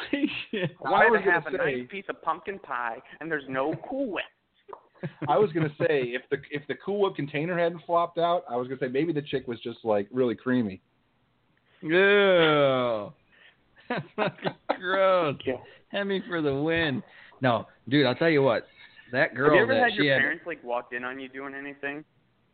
[0.00, 0.70] Holy shit!
[0.84, 3.44] I I wanted was to have a say- nice piece of pumpkin pie, and there's
[3.48, 4.24] no Cool Whip.
[5.28, 8.56] I was gonna say if the if the Cool Whip container hadn't flopped out, I
[8.56, 10.80] was gonna say maybe the chick was just like really creamy.
[11.82, 13.08] Yeah.
[13.88, 15.36] That's fucking gross.
[15.44, 15.54] Yeah.
[15.88, 17.02] Hemi for the win.
[17.40, 18.66] No, dude, I'll tell you what.
[19.10, 21.28] That girl Have you ever that had your had parents like walked in on you
[21.28, 22.04] doing anything?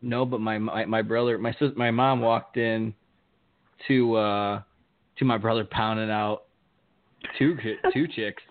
[0.01, 2.95] no, but my my, my brother, my sis, my mom walked in
[3.87, 4.63] to uh
[5.19, 6.45] to my brother pounding out
[7.39, 7.57] two
[7.93, 8.43] two chicks.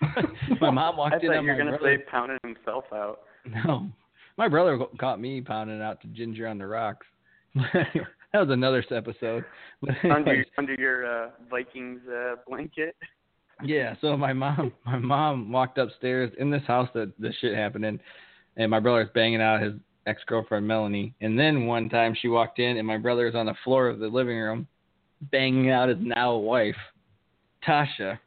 [0.60, 1.96] my mom walked I in thought you were gonna brother.
[1.98, 3.20] say pounding himself out.
[3.46, 3.88] No,
[4.36, 7.06] my brother caught me pounding out to Ginger on the Rocks.
[7.54, 9.44] that was another episode.
[10.04, 12.96] Under under your uh, Vikings uh, blanket.
[13.62, 17.84] yeah, so my mom, my mom walked upstairs in this house that this shit happened
[17.84, 18.00] in,
[18.56, 19.74] and my brother's banging out his
[20.06, 21.14] ex girlfriend Melanie.
[21.20, 24.08] And then one time she walked in, and my brother's on the floor of the
[24.08, 24.66] living room,
[25.30, 26.76] banging out his now wife,
[27.66, 28.18] Tasha.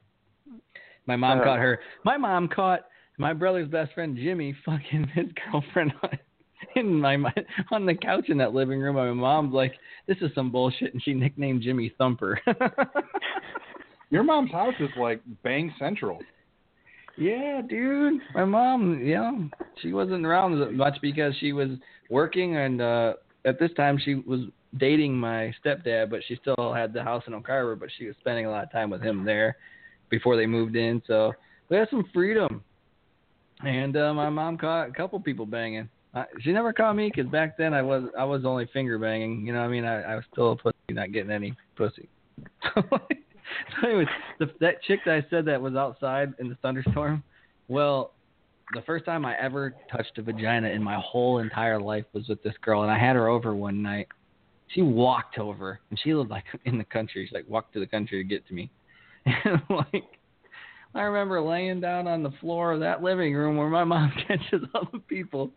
[1.05, 1.79] My mom caught her.
[2.03, 2.81] My mom caught
[3.17, 6.19] my brother's best friend Jimmy fucking his girlfriend on,
[6.75, 7.33] in my my
[7.71, 8.95] on the couch in that living room.
[8.95, 9.73] My mom's like,
[10.07, 12.39] "This is some bullshit," and she nicknamed Jimmy Thumper.
[14.09, 16.19] Your mom's house is like Bang Central.
[17.17, 18.21] yeah, dude.
[18.35, 19.49] My mom, you know,
[19.81, 21.69] she wasn't around as much because she was
[22.09, 23.13] working, and uh
[23.45, 24.41] at this time she was
[24.77, 28.45] dating my stepdad, but she still had the house in Harbor, but she was spending
[28.45, 29.57] a lot of time with him there
[30.09, 31.01] before they moved in.
[31.07, 31.33] So
[31.69, 32.63] we had some freedom.
[33.65, 35.89] And uh, my mom caught a couple people banging.
[36.13, 39.45] Uh, she never caught me because back then I was I was only finger banging.
[39.45, 42.07] You know, I mean, I, I was still a pussy, not getting any pussy.
[42.75, 42.83] so
[43.83, 44.07] anyways,
[44.39, 47.23] the, that chick that I said that was outside in the thunderstorm.
[47.67, 48.13] Well,
[48.73, 52.41] the first time I ever touched a vagina in my whole entire life was with
[52.43, 54.07] this girl, and I had her over one night.
[54.73, 57.25] She walked over, and she lived like in the country.
[57.27, 58.69] She like walked to the country to get to me,
[59.25, 60.03] and like
[60.93, 64.67] I remember laying down on the floor of that living room where my mom catches
[64.73, 65.51] all the people.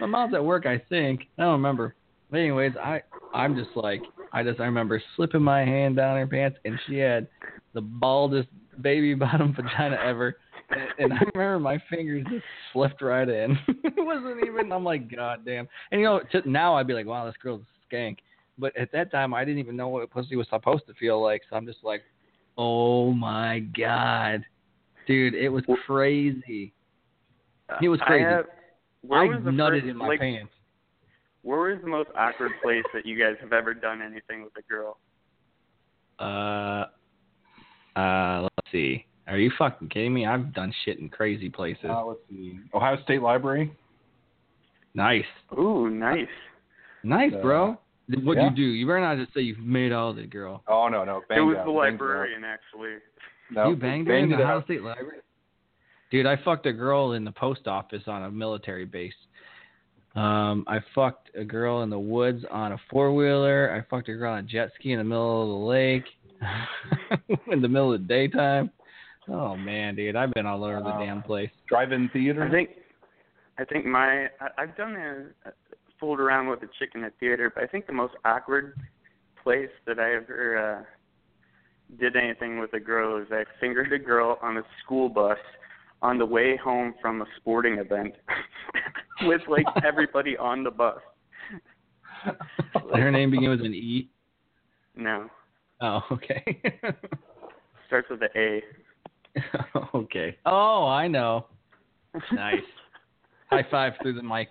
[0.00, 1.22] My mom's at work, I think.
[1.38, 1.94] I don't remember.
[2.30, 3.02] But anyways, I
[3.34, 6.96] I'm just like I just I remember slipping my hand down her pants, and she
[6.96, 7.28] had
[7.74, 8.48] the baldest
[8.80, 10.36] baby bottom vagina ever.
[10.98, 13.58] And, I remember my fingers just slipped right in.
[13.68, 14.72] it wasn't even.
[14.72, 15.68] I'm like, God damn.
[15.90, 18.16] And you know, to, now I'd be like, wow, this girl's a skank.
[18.58, 21.42] But at that time, I didn't even know what pussy was supposed to feel like.
[21.48, 22.02] So I'm just like,
[22.58, 24.44] oh my god,
[25.06, 26.72] dude, it was crazy.
[27.80, 28.24] It was crazy.
[28.24, 28.46] I have,
[29.00, 30.52] where I was nutted first, in my like, pants.
[31.42, 34.62] Where was the most awkward place that you guys have ever done anything with a
[34.70, 34.98] girl?
[36.18, 36.84] Uh,
[37.98, 39.06] uh, let's see.
[39.26, 40.26] Are you fucking kidding me?
[40.26, 41.86] I've done shit in crazy places.
[41.88, 42.58] Uh, let's see.
[42.74, 43.72] Ohio State Library.
[44.94, 45.24] nice,
[45.58, 46.28] Ooh, nice.
[47.02, 47.78] nice, Uh, bro.
[48.16, 48.50] What'd yeah.
[48.50, 48.62] you do?
[48.62, 50.62] You better not just say you've made all the girl.
[50.68, 51.22] Oh no no.
[51.30, 52.96] it was out, the librarian, actually.
[53.50, 54.62] No, you banged her in the it Ohio.
[54.64, 55.18] State Library?
[56.10, 59.12] Dude, I fucked a girl in the post office on a military base.
[60.14, 63.74] Um, I fucked a girl in the woods on a four wheeler.
[63.74, 66.04] I fucked a girl on a jet ski in the middle of the lake
[67.52, 68.70] in the middle of the daytime.
[69.28, 70.98] Oh man, dude, I've been all over the Wow.
[71.04, 71.50] damn place.
[71.68, 72.44] Drive-in theater.
[72.44, 72.70] I think,
[73.58, 75.52] I think my I, I've done a, a
[76.02, 78.74] fooled around with a chick in the theater, but I think the most awkward
[79.40, 84.36] place that I ever uh, did anything with a girl is I fingered a girl
[84.42, 85.38] on a school bus
[86.02, 88.14] on the way home from a sporting event
[89.22, 90.98] with like everybody on the bus.
[92.94, 94.08] Her name begins with an E.
[94.96, 95.30] No,
[95.80, 96.60] Oh, okay.
[97.86, 98.62] starts with an A.
[99.94, 100.36] okay.
[100.46, 101.46] Oh, I know.
[102.32, 102.58] Nice.
[103.50, 104.48] High five through the mic.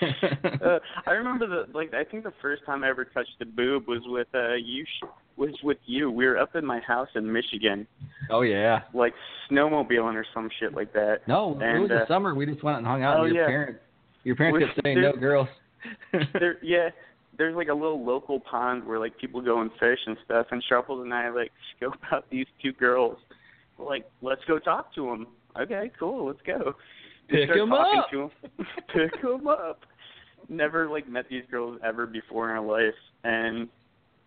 [0.64, 3.86] uh, I remember the like I think the first time I ever touched a boob
[3.88, 6.10] was with uh you sh- was with you.
[6.10, 7.86] We were up in my house in Michigan,
[8.30, 8.82] oh yeah.
[8.94, 9.14] like
[9.50, 11.20] snowmobiling or some shit like that.
[11.26, 12.34] No, it And, was the uh, summer.
[12.34, 13.20] We just went and hung out.
[13.20, 13.48] oh, and your yeah.
[13.48, 13.80] parents,
[14.24, 15.48] your parents kept saying no girls.
[16.34, 16.90] there yeah
[17.38, 20.62] there's like a little local pond where like people go and fish and stuff and
[20.68, 23.16] sharples and i like scope out these two girls
[23.78, 25.26] We're like let's go talk to them
[25.58, 26.74] okay cool let's go
[27.30, 28.10] Pick start 'em talking up.
[28.10, 28.30] to 'em.
[28.92, 29.80] pick them up
[30.50, 32.94] never like met these girls ever before in our life
[33.24, 33.68] and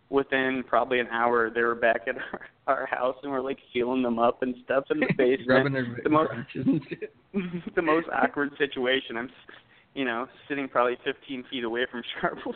[0.10, 2.16] within probably an hour they were back at
[2.68, 5.74] our, our house and we're like feeling them up and stuff in the basement Rubbing
[5.74, 7.14] their the most crotches and shit.
[7.76, 9.18] the most awkward situation.
[9.18, 9.30] I'm,
[9.96, 12.56] you know, sitting probably 15 feet away from Sharples.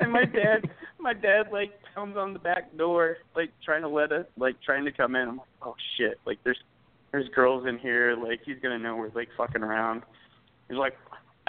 [0.00, 4.12] and my dad, my dad like comes on the back door, like trying to let
[4.12, 5.28] us, like trying to come in.
[5.28, 6.58] I'm like, oh shit, like there's,
[7.12, 8.16] there's girls in here.
[8.16, 10.02] Like he's gonna know we're like fucking around.
[10.68, 10.94] He's like,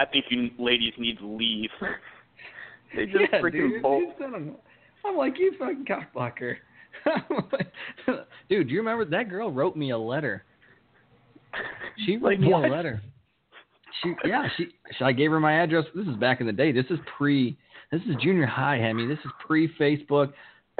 [0.00, 1.70] I think you ladies need to leave.
[2.96, 4.02] they just yeah, freaking dude, bolt.
[4.02, 6.56] you son of a- I'm like you fucking cockblocker.
[8.48, 10.44] dude, do you remember that girl wrote me a letter?
[12.06, 12.64] She wrote Like me what?
[12.64, 13.02] a letter.
[14.02, 15.84] She yeah, she, she I gave her my address.
[15.94, 16.72] This is back in the day.
[16.72, 17.58] This is pre
[17.92, 19.06] this is junior high, Hemi.
[19.06, 20.32] This is pre Facebook,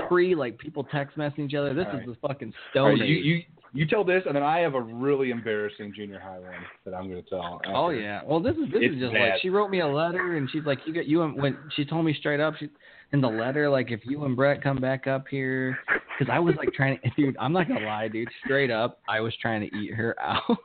[0.09, 1.75] pre like people text messaging each other.
[1.75, 2.21] This All is right.
[2.23, 3.25] the fucking All stone right, you, age.
[3.25, 3.43] you
[3.73, 6.53] you tell this, and then I have a really embarrassing junior high one
[6.85, 7.61] that I'm going to tell.
[7.65, 7.73] after.
[7.75, 8.21] Oh yeah.
[8.25, 9.31] Well, this is this It's is just bad.
[9.31, 12.05] like she wrote me a letter and she's like, you got you when she told
[12.05, 12.69] me straight up, she
[13.13, 15.79] in the letter like if you and Brett come back up here,
[16.19, 19.21] because I was like trying to, dude, I'm not gonna lie, dude, straight up, I
[19.21, 20.43] was trying to eat her out.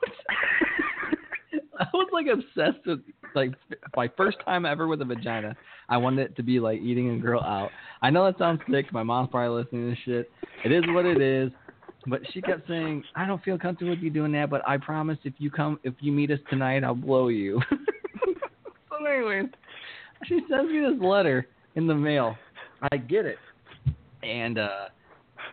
[1.78, 3.00] I was like obsessed with
[3.34, 3.52] like
[3.96, 5.54] my first time ever with a vagina.
[5.88, 7.70] I wanted it to be like eating a girl out.
[8.02, 8.92] I know that sounds sick.
[8.92, 10.30] My mom's probably listening to this shit.
[10.64, 11.52] It is what it is.
[12.06, 15.18] But she kept saying, "I don't feel comfortable with you doing that, but I promise
[15.24, 17.60] if you come, if you meet us tonight, I'll blow you."
[18.90, 19.46] so, anyways,
[20.24, 22.36] she sends me this letter in the mail.
[22.92, 23.38] I get it,
[24.22, 24.88] and uh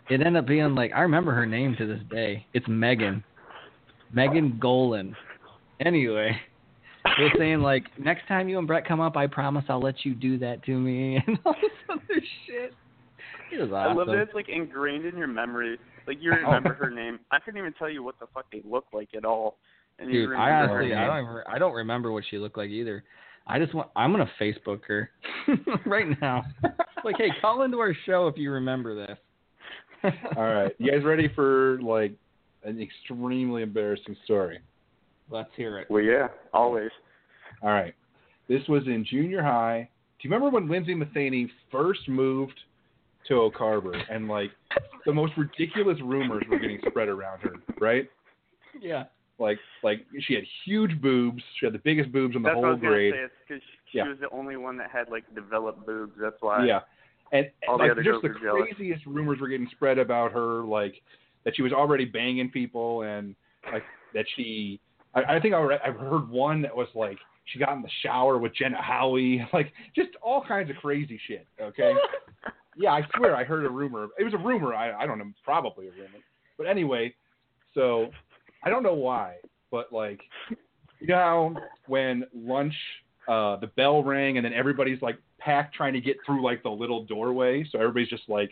[0.09, 2.45] it ended up being like I remember her name to this day.
[2.53, 3.23] It's Megan,
[4.11, 5.15] Megan Golan.
[5.79, 6.37] Anyway,
[7.17, 10.13] they're saying like next time you and Brett come up, I promise I'll let you
[10.13, 12.73] do that to me and all this other shit.
[13.53, 15.77] It was I love that it's like ingrained in your memory.
[16.07, 16.45] Like you Oh.
[16.45, 17.19] remember her name.
[17.31, 19.57] I couldn't even tell you what the fuck they looked like at all.
[19.99, 21.07] And you Dude, I remember her honestly, I name.
[21.25, 23.03] don't, even, I don't remember what she looked like either.
[23.45, 25.11] I just want, I'm gonna Facebook her
[25.85, 26.43] right now.
[27.03, 29.17] like, hey, call into our show if you remember this.
[30.35, 32.13] All right, you guys ready for like
[32.63, 34.59] an extremely embarrassing story?
[35.29, 35.87] Let's hear it.
[35.89, 36.89] Well, yeah, always.
[37.61, 37.93] All right,
[38.49, 39.89] this was in junior high.
[40.21, 42.59] Do you remember when Lindsay Matheny first moved
[43.27, 44.51] to Oak Harbor and like
[45.05, 48.09] the most ridiculous rumors were getting spread around her, right?
[48.79, 49.05] Yeah.
[49.39, 51.41] Like, like she had huge boobs.
[51.59, 53.13] She had the biggest boobs in the That's what I whole was grade.
[53.13, 53.19] say.
[53.19, 54.07] It's because she Yeah.
[54.09, 56.13] was the only one that had like developed boobs.
[56.19, 56.65] That's why.
[56.65, 56.81] Yeah.
[57.31, 58.75] And All the like, other just girls the were jealous.
[58.75, 60.93] craziest rumors were getting spread about her, like
[61.45, 63.35] that she was already banging people, and
[63.71, 64.79] like that she.
[65.15, 67.89] I, I think I read, I've heard one that was like she got in the
[68.03, 71.47] shower with Jenna Howie, like just all kinds of crazy shit.
[71.59, 71.93] Okay.
[72.77, 74.07] yeah, I swear I heard a rumor.
[74.19, 74.73] It was a rumor.
[74.73, 76.19] I I don't know, probably a rumor.
[76.57, 77.13] But anyway,
[77.73, 78.09] so
[78.63, 79.35] I don't know why,
[79.71, 80.21] but like
[80.99, 81.55] you know
[81.87, 82.75] when lunch
[83.27, 86.69] uh the bell rang and then everybody's like packed trying to get through like the
[86.69, 88.51] little doorway, so everybody's just like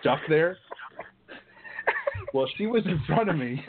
[0.00, 0.58] stuck there.
[2.34, 3.64] well, she was in front of me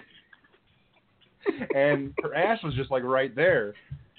[1.75, 3.73] and her ass was just like right there.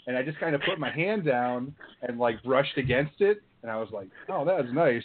[0.06, 3.72] And I just kind of put my hand down and like brushed against it and
[3.74, 5.02] I was like, "Oh, that was nice."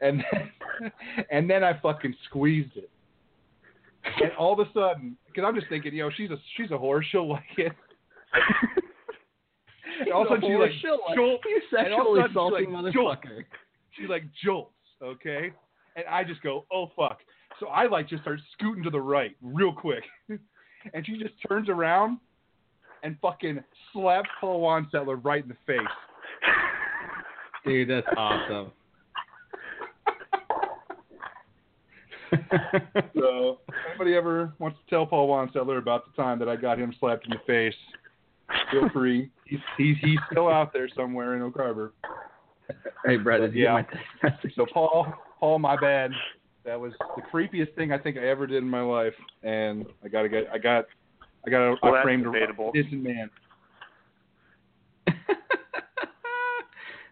[0.00, 0.92] And then,
[1.30, 2.90] and then I fucking squeezed it.
[4.04, 6.74] And all of a sudden, because I'm just thinking, you know, she's a she's a
[6.74, 7.72] whore, she'll like it.
[10.00, 12.22] And all of a sudden, she's like, She'll like- jolt, you and all of a
[12.22, 13.44] sexually assaulting like, motherfucker.
[13.90, 15.50] She like jolts, okay?
[15.96, 17.18] And I just go, oh fuck.
[17.58, 20.04] So I like just start scooting to the right real quick.
[20.28, 22.18] and she just turns around
[23.02, 23.58] and fucking
[23.92, 25.80] slaps Paul Wansettler right in the face.
[27.64, 28.72] Dude, that's awesome.
[33.14, 36.78] So if anybody ever wants to tell Paul Wansettler about the time that I got
[36.78, 37.74] him slapped in the face,
[38.70, 39.30] feel free.
[39.46, 41.94] He's he's he's still out there somewhere in Oak Harbor.
[43.06, 43.82] hey, Brett, Yeah.
[44.22, 44.30] my?
[44.56, 45.06] So Paul,
[45.40, 46.10] Paul, my bad.
[46.66, 50.08] That was the creepiest thing I think I ever did in my life, and I
[50.08, 50.84] gotta get, I got,
[51.46, 52.70] I got, Well, I framed debatable.
[52.74, 53.30] a decent man.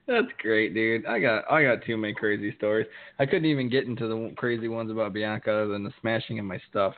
[0.07, 1.05] That's great, dude.
[1.07, 2.87] I got I got too many crazy stories.
[3.19, 6.45] I couldn't even get into the crazy ones about Bianca other than the smashing of
[6.45, 6.95] my stuff.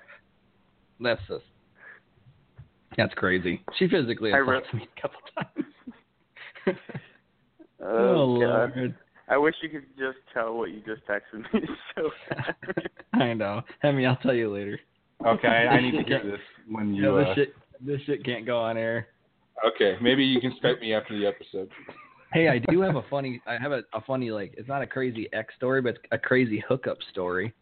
[1.00, 1.44] That's just
[2.96, 3.62] that's crazy.
[3.78, 5.20] She physically I assaulted re- me a couple
[6.66, 6.78] times.
[7.80, 8.72] Oh, God.
[8.76, 8.94] Lord.
[9.28, 11.60] I wish you could just tell what you just texted me
[11.94, 12.10] so.
[13.12, 13.62] I know.
[13.80, 14.80] Hemi, I'll tell you later.
[15.24, 17.02] Okay, I need to hear this when You you.
[17.02, 19.06] know, this Uh, shit this shit can't go on air.
[19.64, 21.70] okay, maybe you can Skype me after the episode.
[22.32, 24.86] Hey, I do have a funny I have a, a funny like it's not a
[24.86, 27.52] crazy X story, but it's a crazy hookup story.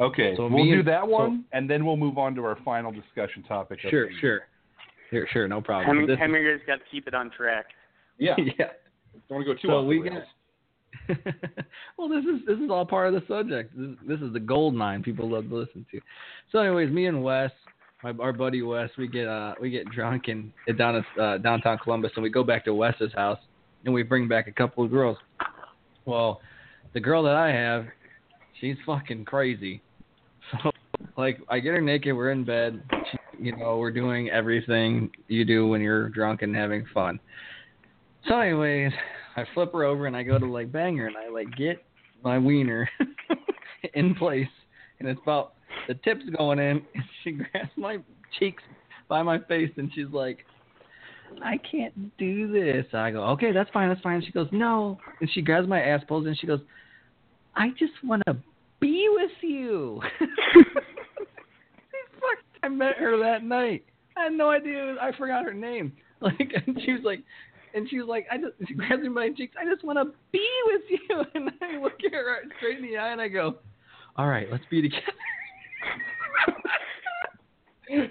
[0.00, 2.56] Okay, So we'll do and- that so- one, and then we'll move on to our
[2.64, 3.78] final discussion topic.
[3.80, 4.40] Sure, the- sure.
[5.10, 5.86] Sure, sure, no problem.
[5.88, 7.66] Heming, This is- Heminger's got to keep it on track.
[8.18, 8.68] Yeah, yeah.
[9.28, 10.24] don't want to go too So off the we rails.
[11.98, 13.76] well, this is this is all part of the subject.
[13.76, 16.00] This, this is the gold mine people love to listen to.
[16.50, 17.50] So, anyways, me and Wes,
[18.02, 21.78] my our buddy Wes, we get uh we get drunk and down at uh, downtown
[21.78, 23.38] Columbus, and we go back to Wes's house,
[23.84, 25.16] and we bring back a couple of girls.
[26.04, 26.40] Well,
[26.94, 27.86] the girl that I have,
[28.60, 29.82] she's fucking crazy.
[30.62, 30.70] So,
[31.16, 35.46] like, I get her naked, we're in bed, she, you know, we're doing everything you
[35.46, 37.18] do when you're drunk and having fun.
[38.28, 38.92] So, anyways,
[39.36, 41.82] I flip her over and I go to like bang her and I like get
[42.22, 42.88] my wiener
[43.94, 44.48] in place
[45.00, 45.54] and it's about
[45.88, 47.98] the tips going in and she grabs my
[48.38, 48.62] cheeks
[49.08, 50.44] by my face and she's like
[51.42, 52.86] I can't do this.
[52.92, 54.22] I go, Okay, that's fine, that's fine.
[54.24, 56.60] She goes, No and she grabs my ass pulls and she goes,
[57.54, 58.24] I just wanna
[58.80, 60.28] be with you Fuck
[62.62, 63.84] I met her that night.
[64.16, 65.92] I had no idea I forgot her name.
[66.22, 67.24] Like and she was like
[67.74, 69.56] and she was like, I just, she grabs me by my cheeks.
[69.60, 71.24] I just want to be with you.
[71.34, 73.56] And I look at her straight in the eye and I go,
[74.16, 75.02] all right, let's be together.
[77.88, 78.06] yeah,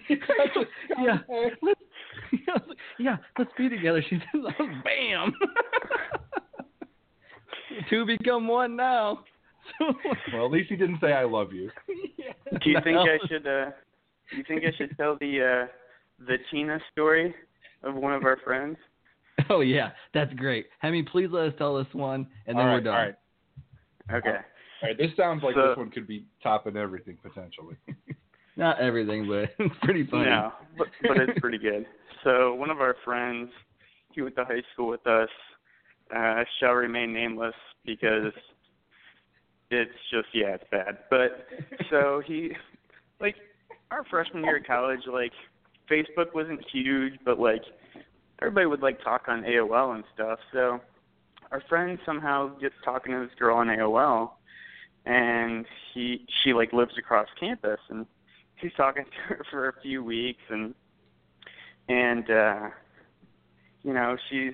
[1.62, 1.82] let's,
[3.00, 4.04] yeah, let's be together.
[4.10, 4.42] She says,
[4.84, 5.34] bam.
[7.90, 9.24] Two become one now.
[9.80, 9.94] So,
[10.34, 11.70] Well, at least he didn't say I love you.
[12.18, 12.34] yeah.
[12.64, 13.48] Do you think I should?
[13.48, 13.72] uh
[14.30, 15.68] Do you think I should tell the uh
[16.28, 17.34] the Tina story
[17.84, 18.78] of one of our friends?
[19.50, 20.68] Oh yeah, that's great.
[20.80, 22.94] Hemi, please let us tell this one, and then all we're done.
[22.94, 23.16] all right,
[24.14, 24.30] Okay.
[24.30, 24.98] all right.
[24.98, 27.76] This sounds like So- this one could be topping everything potentially.
[28.62, 30.26] Not everything, but it's pretty funny.
[30.26, 31.88] No, but but it's pretty good.
[32.24, 33.50] So one of our friends,
[34.14, 35.30] he went to high school with us,
[36.16, 38.32] uh, shall remain nameless because
[39.72, 41.00] it's just yeah, it's bad.
[41.10, 41.48] But
[41.90, 42.52] so he,
[43.20, 43.36] like,
[43.90, 45.32] our freshman year of college, like,
[45.90, 47.64] Facebook wasn't huge, but like,
[48.44, 50.38] everybody would like talk on AOL and stuff.
[50.54, 50.80] So
[51.52, 54.34] our friend somehow gets talking to this girl on AOL,
[55.08, 58.06] and he she like lives across campus and
[58.62, 60.74] he's talking to her for a few weeks and
[61.90, 62.70] and uh
[63.84, 64.54] you know she's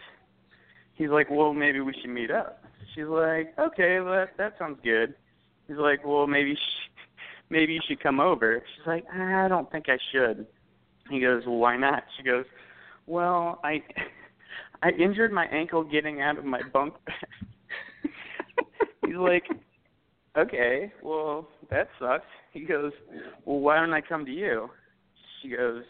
[0.93, 2.63] he's like well maybe we should meet up.
[2.95, 5.13] She's like okay that that sounds good.
[5.67, 7.01] He's like well maybe sh-
[7.49, 8.63] maybe you should come over.
[8.75, 10.47] She's like i don't think i should.
[11.09, 12.03] He goes well why not?
[12.17, 12.45] She goes
[13.05, 13.83] well i
[14.83, 18.11] i injured my ankle getting out of my bunk bed.
[19.05, 19.43] He's like
[20.37, 22.25] okay, well, that sucks.
[22.53, 22.91] He goes,
[23.45, 24.69] well, why don't I come to you?
[25.41, 25.83] She goes,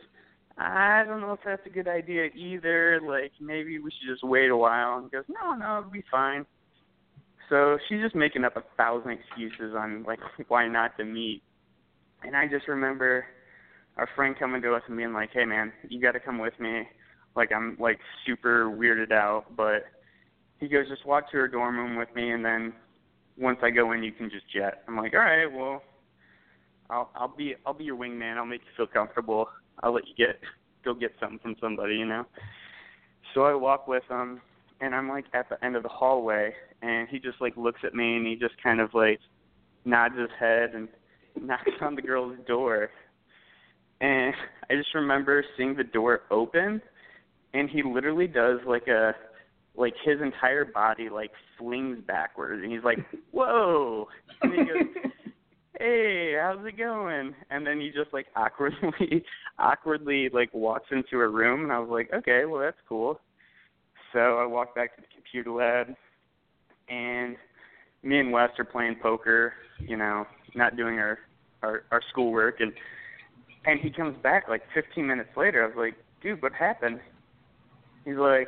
[0.57, 2.99] I don't know if that's a good idea either.
[3.05, 4.97] Like, maybe we should just wait a while.
[4.97, 6.45] And he goes, no, no, it'll be fine.
[7.49, 11.43] So she's just making up a thousand excuses on, like, why not to meet.
[12.23, 13.25] And I just remember
[13.97, 16.59] our friend coming to us and being like, hey, man, you got to come with
[16.59, 16.83] me.
[17.35, 19.45] Like, I'm, like, super weirded out.
[19.55, 19.85] But
[20.59, 22.73] he goes, just walk to her dorm room with me and then
[23.37, 24.83] once I go in, you can just jet.
[24.87, 25.81] I'm like, all right, well,
[26.89, 28.37] I'll I'll be I'll be your wingman.
[28.37, 29.49] I'll make you feel comfortable.
[29.83, 30.39] I'll let you get
[30.83, 32.25] go get something from somebody, you know.
[33.33, 34.41] So I walk with him,
[34.81, 37.93] and I'm like at the end of the hallway, and he just like looks at
[37.93, 39.19] me, and he just kind of like
[39.85, 40.87] nods his head and
[41.39, 42.89] knocks on the girl's door,
[44.01, 44.33] and
[44.69, 46.81] I just remember seeing the door open,
[47.53, 49.13] and he literally does like a
[49.77, 52.97] like his entire body like flings backwards and he's like,
[53.31, 54.07] Whoa
[54.41, 55.03] and he goes,
[55.79, 57.35] Hey, how's it going?
[57.51, 59.23] And then he just like awkwardly
[59.59, 63.21] awkwardly like walks into a room and I was like, Okay, well that's cool.
[64.13, 65.95] So I walked back to the computer lab
[66.89, 67.35] and
[68.01, 70.25] me and Wes are playing poker, you know,
[70.55, 71.19] not doing our
[71.61, 72.73] our, our schoolwork and
[73.65, 75.63] and he comes back like fifteen minutes later.
[75.63, 76.99] I was like, Dude, what happened?
[78.05, 78.47] He's like,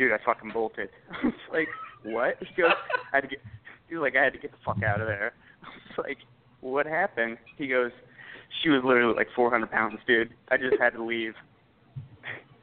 [0.00, 0.88] dude, I fucking bolted.
[1.10, 1.68] I was like,
[2.02, 2.36] what?
[2.40, 2.72] He goes,
[3.12, 3.40] I had to get.
[3.88, 5.32] He was like, I had to get the fuck out of there.
[5.62, 6.18] I was like,
[6.60, 7.36] what happened?
[7.56, 7.90] He goes,
[8.62, 10.30] she was literally like 400 pounds, dude.
[10.48, 11.34] I just had to leave.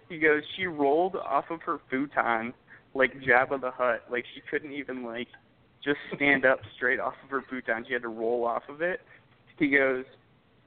[0.09, 2.53] He goes, she rolled off of her futon
[2.95, 4.03] like Jabba the Hutt.
[4.09, 5.27] Like she couldn't even like
[5.83, 7.85] just stand up straight off of her futon.
[7.87, 9.01] She had to roll off of it.
[9.59, 10.05] He goes,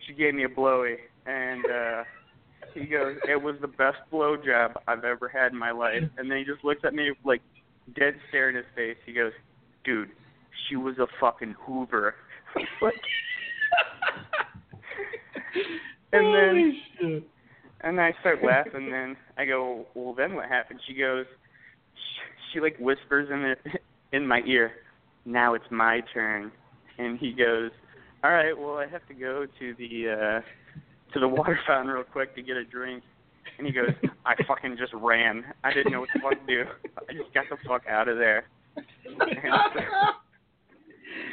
[0.06, 0.96] she gave me a blowy,
[1.26, 2.04] and uh
[2.74, 6.02] he goes, it was the best blow job I've ever had in my life.
[6.16, 7.42] And then he just looks at me like
[7.96, 8.96] dead stare in his face.
[9.06, 9.32] He goes,
[9.84, 10.10] dude,
[10.68, 12.14] she was a fucking Hoover.
[12.82, 12.94] like,
[16.12, 17.28] and then shit.
[17.82, 18.72] and I start laughing.
[18.74, 20.80] And then I go, well, then what happened?
[20.86, 21.26] She goes,
[21.94, 23.80] she, she like whispers in it
[24.12, 24.72] in my ear.
[25.24, 26.50] Now it's my turn.
[26.98, 27.70] And he goes,
[28.22, 30.40] all right, well, I have to go to the uh
[31.14, 33.02] to the water fountain real quick to get a drink.
[33.58, 33.90] And he goes,
[34.24, 35.44] I fucking just ran.
[35.64, 36.64] I didn't know what the fuck to do.
[37.08, 38.44] I just got the fuck out of there.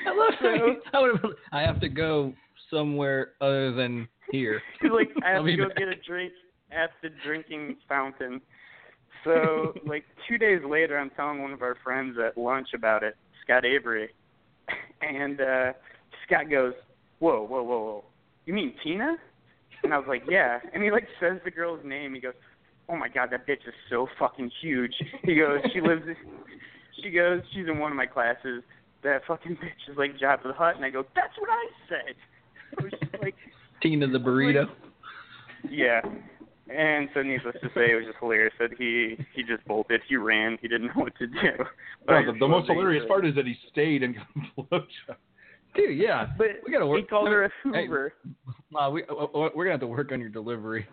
[0.06, 2.34] I love So- I, would have, I have to go
[2.70, 4.62] somewhere other than here.
[4.82, 5.78] He's like, I have to go back.
[5.78, 6.34] get a drink
[6.72, 8.42] at the drinking fountain.
[9.24, 13.16] So, like two days later, I'm telling one of our friends at lunch about it,
[13.44, 14.10] Scott Avery,
[15.02, 15.74] and uh
[16.26, 16.74] Scott goes,
[17.20, 18.04] "Whoa, whoa, whoa, whoa!
[18.46, 19.18] You mean Tina?"
[19.84, 22.14] And I was like, "Yeah." And he like says the girl's name.
[22.14, 22.34] He goes,
[22.90, 26.04] "Oh my god, that bitch is so fucking huge." He goes, "She lives."
[27.04, 28.64] She goes, "She's in one of my classes."
[29.04, 32.16] That fucking bitch is like Jabba the Hutt, and I go, "That's what I said."
[32.72, 33.36] It was just like.
[33.82, 34.66] Tina the burrito.
[35.70, 36.02] Yeah.
[36.70, 40.02] And so needless to say, it was just hilarious that he he just bolted.
[40.08, 40.58] He ran.
[40.62, 41.66] He didn't know what to do.
[42.06, 45.16] But No, the, the most hilarious part is that he stayed and got a blowjob.
[45.78, 46.28] Dude, yeah.
[46.38, 47.00] But we gotta work.
[47.00, 48.14] he called her a Hey, Hoover.
[48.72, 50.86] Wow, we uh, uh, we're gonna have to work on your delivery.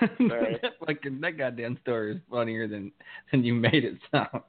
[0.28, 0.58] Sorry.
[0.86, 2.92] like that goddamn story is funnier than
[3.32, 4.28] than you made it sound.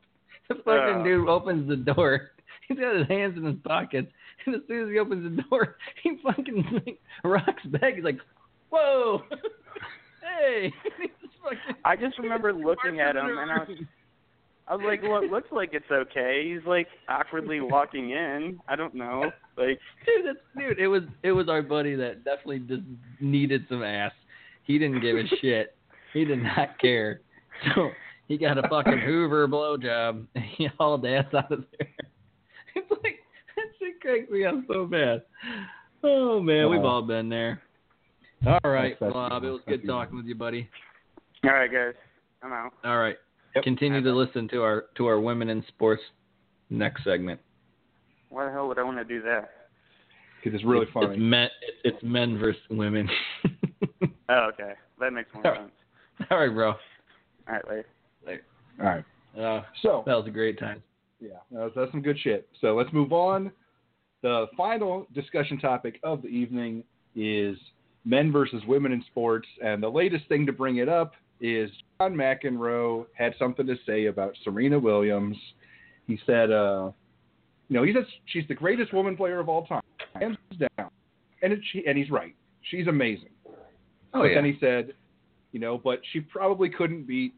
[0.50, 1.04] The fucking Oh.
[1.04, 2.32] dude opens the door.
[2.68, 4.12] He's got his hands in his pockets,
[4.48, 7.94] and as soon as he opens the door, he fucking like, rocks back.
[7.96, 8.18] He's like,
[8.72, 9.22] "Whoa,
[10.24, 11.10] hey!" He's
[11.44, 13.78] fucking- I just remember looking at him and I was
[14.70, 16.44] I was like, well, it looks like it's okay.
[16.48, 18.60] He's like awkwardly walking in.
[18.68, 19.32] I don't know.
[19.58, 22.84] Like, dude, that's, dude, it was it was our buddy that definitely just
[23.20, 24.12] needed some ass.
[24.64, 25.76] He didn't give a shit.
[26.14, 27.22] He did not care.
[27.76, 27.90] So
[28.28, 31.90] he got a fucking Hoover blowjob and he hauled ass out of there.
[32.76, 33.18] It's like
[33.56, 35.24] that shit cracks me up so bad.
[36.04, 37.62] Oh man, we've all been there.
[38.46, 40.70] All right, That's- that's Bob, it was good talking with you, buddy.
[41.44, 41.96] all right, guys,
[42.44, 42.72] I'm out.
[42.86, 43.18] All right.
[43.56, 43.64] Yep.
[43.64, 46.02] Continue to listen to our to our women in sports
[46.70, 47.40] next segment.
[48.30, 49.50] Why the hell would I want to do that?
[50.44, 51.14] Because it's really It's- funny.
[51.14, 51.50] It's men,
[51.84, 53.10] it's men versus women.
[54.32, 55.62] Oh, okay, that makes more All right.
[55.62, 56.28] sense.
[56.30, 56.68] All right, bro.
[56.70, 56.78] All
[57.48, 58.42] right, later.
[58.80, 59.04] All right.
[59.36, 60.84] Uh, So, that was a great time.
[61.20, 62.48] yeah, that's, that's some good shit.
[62.62, 63.52] So let's move on.
[64.22, 66.84] The final discussion topic of the evening
[67.16, 67.58] is
[68.06, 69.48] men versus women in sports.
[69.64, 71.70] And the latest thing to bring it up is
[72.00, 75.38] John McEnroe had something to say about Serena Williams.
[76.08, 76.92] He said, uh,
[77.68, 79.82] you know, he says she's the greatest woman player of all time,
[80.16, 80.90] hands down.
[81.42, 82.36] And, it, she, and he's right.
[82.70, 83.30] She's amazing.
[84.14, 84.94] Oh but then he said,
[85.52, 87.34] you know, but she probably couldn't beat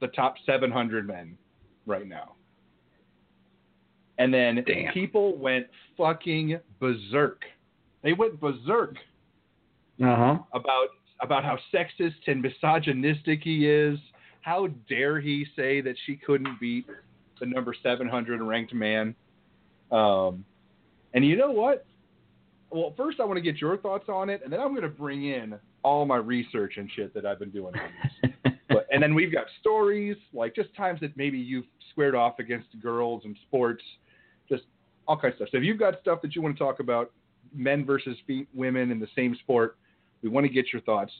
[0.00, 1.38] the top 700 men
[1.86, 2.34] right now.
[4.18, 4.92] And then Damn.
[4.92, 5.66] people went
[5.96, 7.42] fucking berserk.
[8.02, 8.96] They went berserk
[10.02, 10.38] Uh huh.
[10.54, 10.88] about
[11.22, 13.98] about how sexist and misogynistic he is.
[14.42, 16.86] How dare he say that she couldn't beat
[17.40, 19.14] the number 700 ranked man?
[19.90, 20.44] Um,
[21.14, 21.86] and you know what?
[22.70, 24.88] Well, first I want to get your thoughts on it, and then I'm going to
[24.88, 27.90] bring in all my research and shit that I've been doing on
[28.22, 28.52] this.
[28.68, 32.68] but, and then we've got stories, like just times that maybe you've squared off against
[32.80, 33.82] girls in sports,
[34.48, 34.62] just
[35.06, 35.48] all kinds of stuff.
[35.52, 37.12] So if you've got stuff that you want to talk about,
[37.54, 38.16] men versus
[38.54, 39.76] women in the same sport,
[40.22, 41.12] we want to get your thoughts.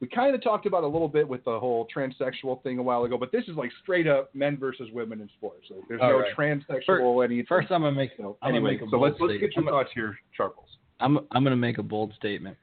[0.00, 3.02] We kind of talked about a little bit with the whole transsexual thing a while
[3.02, 5.64] ago, but this is like straight up men versus women in sports.
[5.68, 6.36] So there's All no right.
[6.36, 7.46] transsexual anything.
[7.48, 8.10] First, I'm gonna make.
[8.16, 9.64] so I'm anyway, make a so bold let's let's get statement.
[9.66, 10.54] your thoughts here, Charles.
[11.00, 12.56] I'm I'm gonna make a bold statement.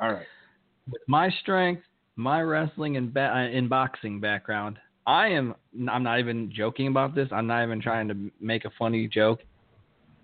[0.00, 0.26] All right.
[0.90, 1.82] With my strength,
[2.16, 5.54] my wrestling and ba- uh, in boxing background, I am.
[5.88, 7.28] I'm not even joking about this.
[7.30, 9.40] I'm not even trying to make a funny joke.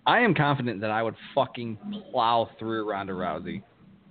[0.07, 1.79] I am confident that I would fucking
[2.11, 3.63] plow through Ronda Rousey,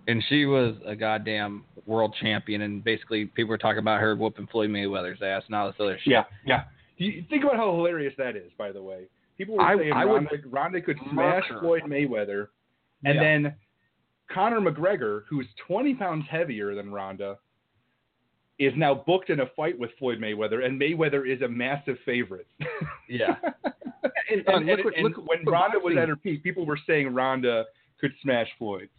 [0.08, 2.62] and she was a goddamn world champion.
[2.62, 5.98] And basically, people were talking about her whooping Floyd Mayweather's ass and all this other
[6.04, 6.12] shit.
[6.12, 6.64] Yeah, yeah.
[6.98, 9.06] You think about how hilarious that is, by the way.
[9.38, 11.60] People were I- saying I would Ronda, Ronda could smash murder.
[11.62, 12.48] Floyd Mayweather,
[13.04, 13.22] and Yeah.
[13.24, 13.56] then
[14.30, 17.38] Conor McGregor, who's 20 pounds heavier than Ronda,
[18.60, 22.48] is now booked in a fight with Floyd Mayweather, and Mayweather is a massive favorite.
[23.10, 23.36] Yeah.
[24.30, 26.78] and, Uh, and- look and- and look when Ronda was at her peak, people were
[26.88, 27.66] saying Ronda
[28.00, 28.90] could smash Floyd.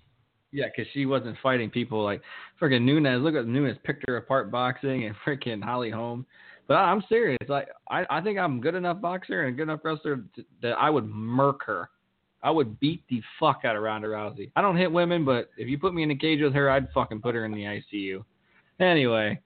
[0.54, 2.22] Yeah, because she wasn't fighting people like
[2.60, 3.22] freaking Nunes.
[3.24, 6.24] Look at Nunes picked her apart boxing and freaking Holly Holm.
[6.68, 7.38] But I'm serious.
[7.48, 10.88] Like I, I think I'm good enough boxer and good enough wrestler to, that I
[10.90, 11.90] would murk her.
[12.42, 14.50] I would beat the fuck out of Ronda Rousey.
[14.54, 16.88] I don't hit women, but if you put me in a cage with her, I'd
[16.92, 18.22] fucking put her in the ICU.
[18.80, 19.40] Anyway,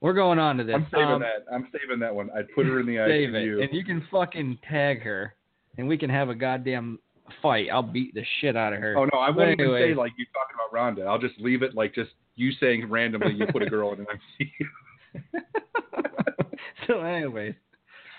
[0.00, 0.74] we're going on to this.
[0.74, 1.44] I'm saving Um, that.
[1.52, 2.30] I'm saving that one.
[2.36, 3.60] I'd put her in the Save ICU.
[3.62, 5.34] it, and you can fucking tag her,
[5.76, 6.98] and we can have a goddamn
[7.42, 7.68] fight.
[7.72, 8.94] I'll beat the shit out of her.
[8.96, 9.90] Oh no, I won't even Anyway.
[9.90, 11.02] say like you talking about Ronda.
[11.04, 14.06] I'll just leave it like just you saying randomly you put a girl in an
[14.40, 15.42] ICU.
[16.86, 17.54] so, anyways,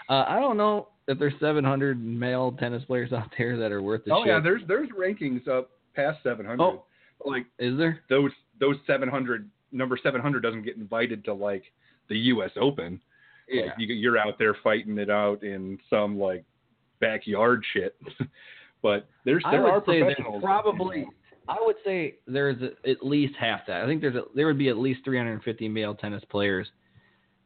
[0.10, 4.06] uh, I don't know if there's 700 male tennis players out there that are worth
[4.06, 4.28] the oh shit.
[4.28, 6.62] yeah, there's there's rankings up past 700.
[6.62, 6.84] Oh.
[7.26, 8.00] Like Is there?
[8.10, 11.64] those those 700 number 700 doesn't get invited to like
[12.08, 12.52] the U.S.
[12.60, 13.02] Open.
[13.52, 16.44] Like you, you're out there fighting it out in some like
[17.02, 17.96] backyard shit.
[18.82, 20.42] but there's I there would are professionals.
[20.44, 21.08] probably.
[21.48, 23.82] I would say there's a, at least half that.
[23.82, 26.68] I think there's a, there would be at least 350 male tennis players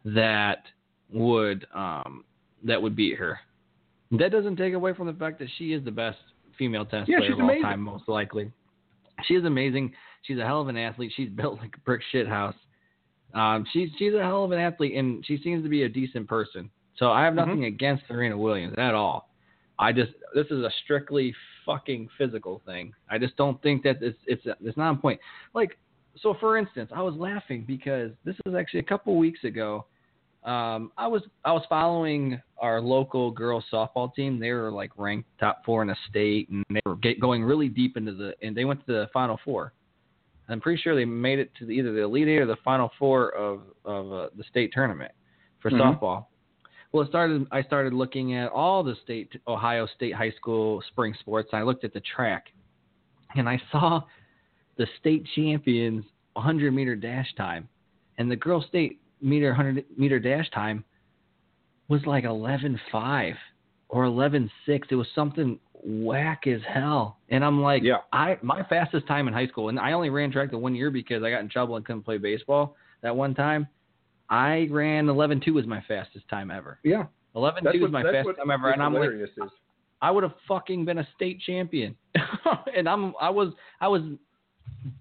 [0.05, 0.63] that
[1.11, 2.23] would um
[2.63, 3.39] that would beat her.
[4.11, 6.17] That doesn't take away from the fact that she is the best
[6.57, 7.63] female tennis Yeah, player of all amazing.
[7.63, 8.51] time, most likely.
[9.25, 9.93] She is amazing.
[10.23, 11.11] She's a hell of an athlete.
[11.15, 12.55] She's built like a brick shit house.
[13.33, 16.27] Um, she's she's a hell of an athlete, and she seems to be a decent
[16.27, 16.69] person.
[16.97, 19.32] So I have nothing against Serena Williams at all.
[19.83, 21.35] I just this is a strictly
[21.65, 22.93] fucking physical thing.
[23.09, 25.19] I just don't think that it's it's it's not on point.
[25.53, 25.77] Like
[26.21, 29.85] so, for instance, I was laughing because this is actually a couple weeks ago.
[30.45, 34.39] Um, I was I was following our local girls softball team.
[34.39, 37.67] They were like ranked top four in the state, and they were get, going really
[37.67, 39.73] deep into the and they went to the final four.
[40.49, 42.89] I'm pretty sure they made it to the, either the elite eight or the final
[42.97, 45.11] four of of uh, the state tournament
[45.61, 45.99] for Mhm.
[45.99, 46.25] softball.
[46.93, 47.47] Well, it started.
[47.51, 51.49] I started looking at all the state Ohio State high school spring sports.
[51.51, 52.45] I looked at the track,
[53.35, 54.01] and I saw
[54.77, 57.67] the state champions 100 meter dash time,
[58.19, 60.85] and the girls state meter 100 meter dash time
[61.89, 63.33] was like 11.5
[63.89, 64.49] or 11.6.
[64.67, 67.17] It was something whack as hell.
[67.29, 67.97] And I'm like, Yeah.
[68.13, 70.91] I my fastest time in high school, and I only ran track the one year
[70.91, 73.67] because I got in trouble and couldn't play baseball that one time.
[74.29, 76.79] I ran 11.2 was my fastest time ever.
[76.83, 77.05] yeah,
[77.35, 79.29] 11.2 that's was my fastest time ever, and I'm like, is
[80.01, 81.95] I would have fucking been a state champion,
[82.75, 84.01] and I'm I was I was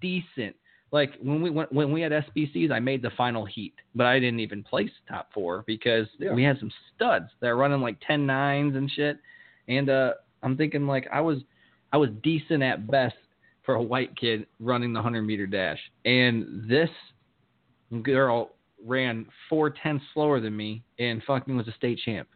[0.01, 0.55] decent.
[0.91, 4.19] Like when we went when we had SBCs, I made the final heat, but I
[4.19, 6.33] didn't even place top four because Yeah.
[6.33, 9.17] we had some studs that were running like 10 nines and shit.
[9.67, 10.13] And uh,
[10.43, 11.39] I'm thinking like I was
[11.91, 13.15] I was decent at best
[13.63, 16.89] for a white kid running the 100 meter dash, and this
[18.03, 18.51] girl
[18.85, 22.27] ran four tenths slower than me and fucking was a state champ.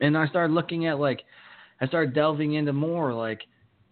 [0.00, 1.22] And I started looking at like
[1.80, 3.42] I started delving into more like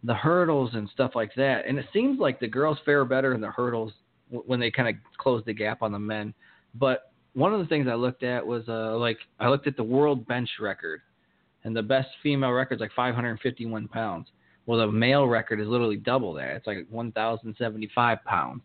[0.04, 1.66] the hurdles and stuff like that.
[1.66, 3.92] And it seems like the girls fare better in the hurdles
[4.28, 6.34] when they kind of close the gap on the men.
[6.74, 9.82] But one of the things I looked at was uh, like I looked at the
[9.82, 11.00] world bench record,
[11.64, 14.28] and the best female record is like 551 pounds.
[14.66, 16.56] Well, the male record is literally double that.
[16.56, 18.62] It's like 1,075 pounds.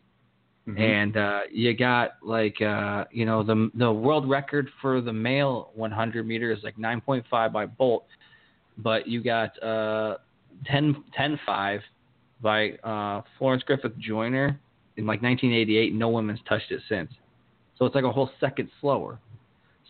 [0.71, 0.79] Mhm.
[0.79, 5.71] And uh, you got like uh, you know the the world record for the male
[5.75, 8.05] 100 meter is like 9.5 by Bolt,
[8.77, 10.17] but you got uh,
[10.65, 11.81] 10 10.5
[12.41, 14.59] by uh, Florence Griffith Joyner
[14.97, 15.93] in like 1988.
[15.93, 17.11] No woman's touched it since,
[17.77, 19.19] so it's like a whole second slower.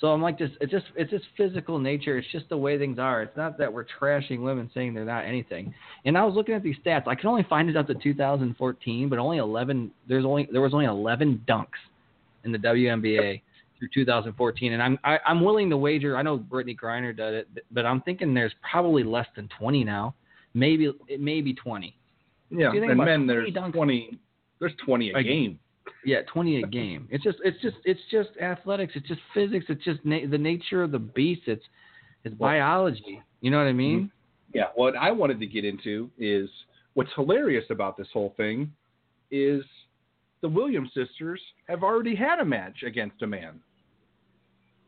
[0.02, 2.18] So I'm like just it's just it's just physical nature.
[2.18, 3.22] It's just the way things are.
[3.22, 5.74] It's not that we're trashing women saying they're not anything.
[6.06, 7.08] And I was looking at these stats.
[7.08, 9.92] I can only find it up to 2014, but only 11.
[10.10, 11.68] There's only there was only 11 dunks
[12.44, 13.42] in the WNBA
[13.78, 16.18] through 2014, and I'm I, I'm willing to wager.
[16.18, 20.16] I know Brittney Griner did it, but I'm thinking there's probably less than 20 now.
[20.56, 21.96] Maybe it may be 20.
[22.50, 24.18] yeah, if you think and men there's dunks- 20
[24.60, 25.60] there's 20 a Like- game.
[26.06, 27.08] Yeah, 20 a game.
[27.12, 28.94] It's just it's just it's just athletics.
[28.96, 29.66] It's just physics.
[29.70, 31.44] It's just na- the nature of the beast.
[31.46, 31.64] It's
[32.24, 33.22] it's biology.
[33.42, 34.00] You know what I mean?
[34.00, 34.58] Mm-hmm.
[34.58, 36.50] Yeah, what I wanted to get into is
[36.94, 38.72] what's hilarious about this whole thing
[39.30, 39.64] is
[40.42, 43.60] the Williams sisters have already had a match against a man.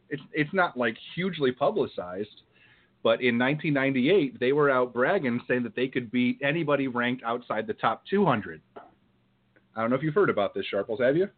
[0.10, 2.42] It's it's not like hugely publicized,
[3.04, 7.68] but in 1998 they were out bragging saying that they could beat anybody ranked outside
[7.68, 8.62] the top 200.
[9.76, 11.30] I don't know if you've heard about this, Sharples, have you?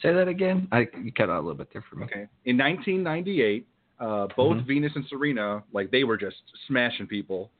[0.00, 0.68] Say that again.
[0.72, 2.04] I you cut out a little bit there for me.
[2.06, 2.26] Okay.
[2.46, 3.66] In 1998,
[4.00, 4.66] uh, both Mhm.
[4.66, 7.50] Venus and Serena, like they were just smashing people,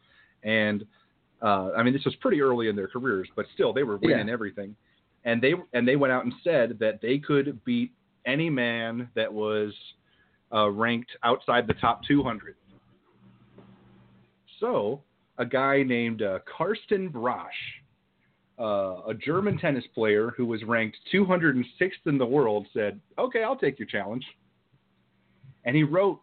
[0.42, 0.84] and
[1.42, 4.28] uh, I mean this was pretty early in their careers, but still they were winning
[4.28, 4.74] everything,
[5.24, 7.92] and they and they went out and said that they could beat
[8.24, 9.74] any man that was
[10.52, 12.56] uh, ranked outside the top 200.
[14.60, 15.02] So
[15.38, 17.81] a guy named uh, Karsten Brasch,
[18.58, 23.56] uh, a German tennis player who was ranked 206th in the world, said, "Okay, I'll
[23.56, 24.24] take your challenge."
[25.64, 26.20] and he wrote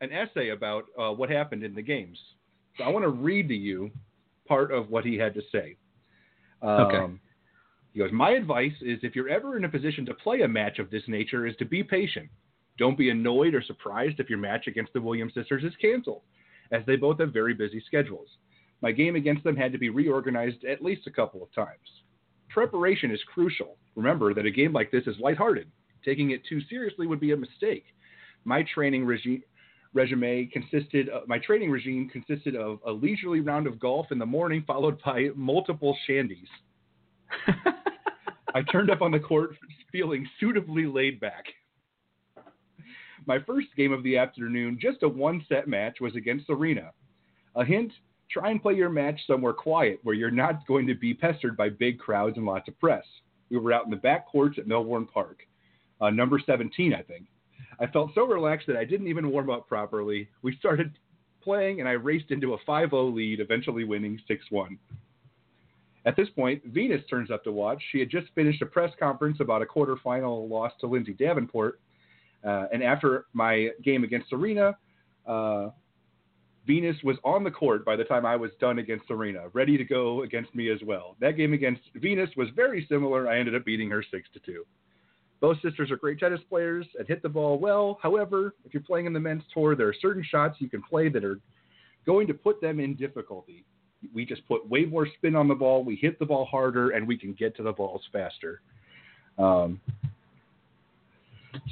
[0.00, 2.18] an essay about uh, what happened in the games.
[2.76, 3.90] So I want to read to you
[4.46, 5.76] part of what he had to say.
[6.62, 7.14] Um, Okay.
[7.92, 10.78] He goes, My advice is if you're ever in a position to play a match
[10.78, 12.28] of this nature, is to be patient.
[12.78, 16.22] Don't be annoyed or surprised if your match against the Williams sisters is canceled,
[16.70, 18.28] as they both have very busy schedules.
[18.80, 22.02] My game against them had to be reorganized at least a couple of times.
[22.48, 23.76] Preparation is crucial.
[23.96, 25.70] Remember that a game like this is lighthearted.
[26.04, 27.84] Taking it too seriously would be a mistake.
[28.44, 29.42] My training regime
[30.52, 34.62] consisted of, my training regime consisted of a leisurely round of golf in the morning
[34.66, 36.48] followed by multiple shandies.
[38.54, 39.50] I turned up on the court
[39.92, 41.44] feeling suitably laid back.
[43.26, 46.92] My first game of the afternoon, just a one set match, was against Serena.
[47.56, 47.92] A hint
[48.30, 51.68] try and play your match somewhere quiet where you're not going to be pestered by
[51.68, 53.04] big crowds and lots of press.
[53.50, 55.38] We were out in the back courts at Melbourne Park,
[56.00, 57.26] uh, number 17, I think.
[57.80, 60.28] I felt so relaxed that I didn't even warm up properly.
[60.42, 60.92] We started
[61.42, 64.78] playing, and I raced into a 5 0 lead, eventually winning 6 1.
[66.04, 67.82] At this point, Venus turns up to watch.
[67.92, 71.80] She had just finished a press conference about a quarterfinal loss to Lindsay Davenport.
[72.44, 74.76] Uh, and after my game against Serena,
[75.26, 75.68] uh,
[76.68, 79.84] Venus was on the court by the time I was done against Serena, ready to
[79.84, 81.16] go against me as well.
[81.18, 83.26] That game against Venus was very similar.
[83.26, 84.66] I ended up beating her 6 to 2.
[85.40, 87.98] Both sisters are great tennis players and hit the ball well.
[88.02, 91.08] However, if you're playing in the men's tour, there are certain shots you can play
[91.08, 91.40] that are
[92.04, 93.64] going to put them in difficulty.
[94.14, 97.08] We just put way more spin on the ball, we hit the ball harder, and
[97.08, 98.60] we can get to the balls faster.
[99.38, 99.80] Um,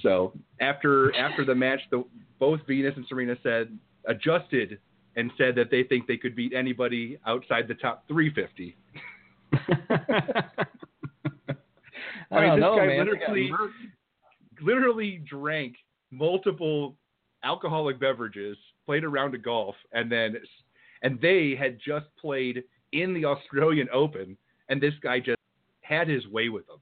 [0.03, 2.03] so after after the match, the,
[2.39, 4.79] both Venus and Serena said adjusted
[5.17, 8.77] and said that they think they could beat anybody outside the top 350.
[12.31, 13.07] I, mean, don't this know, guy man.
[13.07, 13.53] literally,
[14.61, 15.77] literally drank
[16.11, 16.97] multiple
[17.45, 20.37] alcoholic beverages, played a round of golf, and then
[21.03, 24.37] and they had just played in the Australian Open,
[24.69, 25.39] and this guy just
[25.83, 26.79] had his way with them.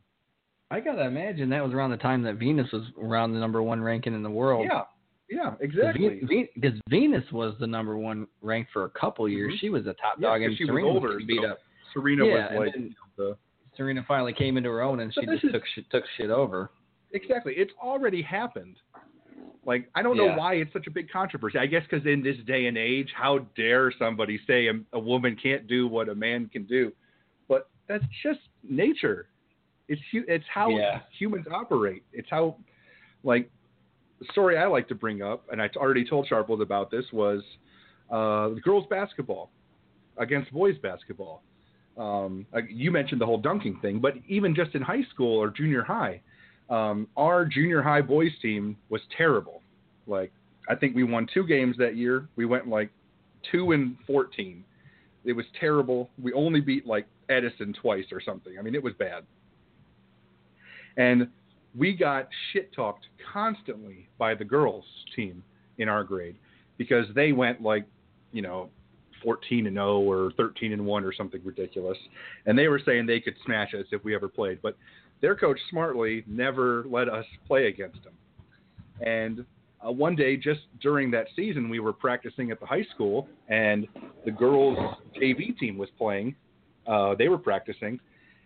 [0.70, 3.80] I gotta imagine that was around the time that Venus was around the number one
[3.80, 4.66] ranking in the world.
[4.68, 4.82] Yeah,
[5.30, 6.20] yeah, exactly.
[6.54, 9.54] Because Venus was the number one ranked for a couple years.
[9.54, 9.58] Mhm.
[9.58, 11.58] She was the top Yeah, dog, and she was Serena older, getting beat so- up.
[11.92, 13.38] Serena Yeah, was like then- you know, the
[13.76, 16.70] Serena finally came into her own, and she just is- took shit, took shit over.
[17.12, 17.54] Exactly.
[17.56, 18.76] It's already happened.
[19.64, 20.26] Like, I don't Yeah.
[20.32, 21.58] know why it's such a big controversy.
[21.58, 25.36] I guess because in this day and age, how dare somebody say a, a woman
[25.36, 26.92] can't do what a man can do?
[27.48, 29.28] But that's just nature.
[29.88, 31.00] It's it's how Yeah.
[31.18, 32.04] humans operate.
[32.12, 32.56] It's how,
[33.22, 33.50] like,
[34.26, 37.42] the story I like to bring up, and I already told Sharples about this, was
[38.10, 39.50] uh, girls basketball
[40.18, 41.42] against boys basketball.
[41.96, 45.82] Um, you mentioned the whole dunking thing, but even just in high school or junior
[45.82, 46.20] high,
[46.70, 49.62] um, our junior high boys team was terrible.
[50.06, 50.32] Like,
[50.68, 52.28] I think we won two games that year.
[52.36, 52.90] We went like
[53.52, 54.64] two and fourteen.
[55.24, 56.10] It was terrible.
[56.22, 58.58] We only beat like Edison twice or something.
[58.58, 59.24] I mean, it was bad.
[60.96, 61.28] And
[61.76, 64.84] we got shit talked constantly by the girls
[65.16, 65.42] team
[65.78, 66.36] in our grade
[66.78, 67.84] because they went like,
[68.32, 68.68] you know,
[69.22, 71.98] 14 and 0 or 13 and 1 or something ridiculous.
[72.46, 74.76] And they were saying they could smash us if we ever played, but
[75.20, 78.12] their coach smartly never let us play against them.
[79.00, 79.44] And
[79.86, 83.86] uh, one day, just during that season, we were practicing at the high school, and
[84.24, 84.78] the girls'
[85.20, 86.34] JV team was playing.
[86.86, 87.98] Uh, they were practicing,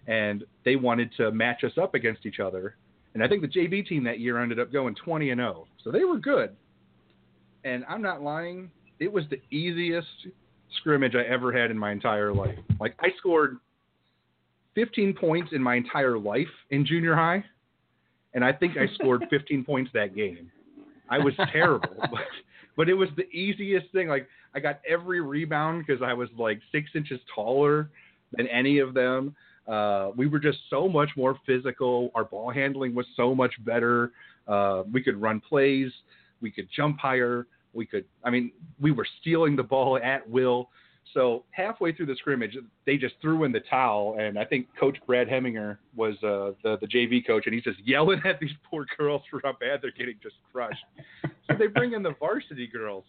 [0.07, 2.77] and they wanted to match us up against each other.
[3.15, 5.91] And I think the JV team that year ended up going 20 and 0, so
[5.91, 6.55] they were good.
[7.65, 8.71] And I'm not lying;
[9.01, 10.07] it was the easiest
[10.79, 12.59] scrimmage I ever had in my entire life.
[12.81, 13.57] Like I scored
[14.75, 17.45] 15 points in my entire life in junior high,
[18.35, 20.51] and I think I scored 15 points that game.
[21.11, 22.21] I was terrible, but
[22.77, 24.09] but it was the easiest thing.
[24.09, 27.91] Like I got every rebound because I was like six inches taller
[28.33, 29.35] than any of them.
[29.69, 32.11] Uh, we were just so much more physical.
[32.15, 34.13] Our ball handling was so much better.
[34.47, 35.93] Uh, we could run plays.
[36.41, 37.47] We could jump higher.
[37.75, 38.05] We could.
[38.25, 38.51] I mean,
[38.81, 40.71] we were stealing the ball at will.
[41.15, 44.99] So halfway through the scrimmage, they just threw in the towel, and I think Coach
[45.07, 48.85] Brad Heminger was uh, the the JV coach, and he's just yelling at these poor
[48.97, 50.85] girls for how bad they're getting just crushed.
[51.25, 53.05] so they bring in the varsity girls,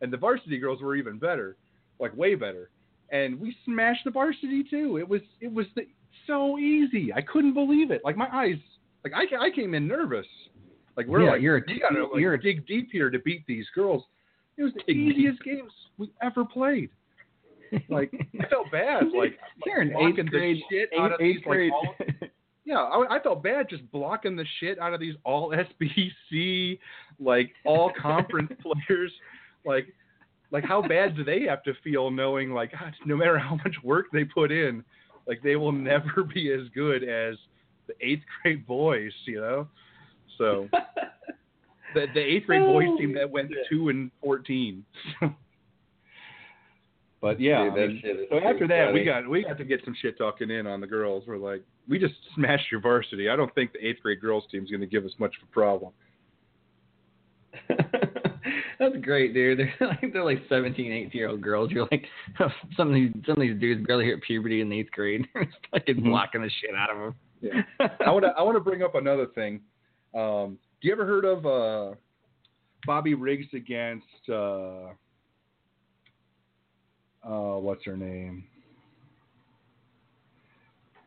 [0.00, 1.56] and the varsity girls were even better,
[2.00, 2.70] like way better,
[3.10, 4.98] and we smashed the varsity too.
[4.98, 5.82] It was it was the,
[6.26, 7.12] so easy.
[7.12, 8.02] I couldn't believe it.
[8.04, 8.56] Like my eyes,
[9.04, 10.26] like I I came in nervous.
[10.96, 13.18] Like we're Yeah, like you're a t- gotta like, you're a- dig deep here to
[13.20, 14.04] beat these girls.
[14.56, 16.90] It was the easiest games we ever played.
[17.90, 18.10] Like
[18.40, 19.04] I felt bad.
[19.14, 21.72] Like you're an blocking eighth grade, the shit eighth, out of eighth these, like, grade.
[21.72, 21.94] all-
[22.64, 26.78] Yeah, I, I felt bad just blocking the shit out of these all SBC,
[27.18, 29.12] like all conference players.
[29.64, 29.86] Like,
[30.50, 33.76] like how bad do they have to feel knowing like God, no matter how much
[33.82, 34.84] work they put in,
[35.26, 37.36] like they will never be as good as
[37.86, 39.68] the eighth grade boys, you know?
[40.38, 40.68] So
[41.94, 44.84] the the eighth grade boys team that went two and fourteen.
[47.20, 49.94] but yeah, Dude, I mean, so after that we got we got to get some
[50.00, 51.24] shit talking in on the girls.
[51.26, 53.28] We're like, we just smashed your varsity.
[53.28, 55.48] I don't think the eighth grade girls team is going to give us much of
[55.48, 55.92] a problem.
[58.78, 59.58] That's great, dude.
[59.80, 61.70] They're like they're like 17, 18 year old girls.
[61.72, 62.04] You're like
[62.76, 65.26] some of these some of these dudes barely hit puberty in the eighth grade.
[65.34, 66.04] They're just fucking Mhm.
[66.04, 67.14] blocking the shit out of them.
[67.40, 67.62] Yeah.
[68.06, 69.60] I want to I want to bring up another thing.
[70.14, 71.94] Um, do you ever heard of uh,
[72.86, 74.90] Bobby Riggs against uh,
[77.24, 78.44] uh, what's her name?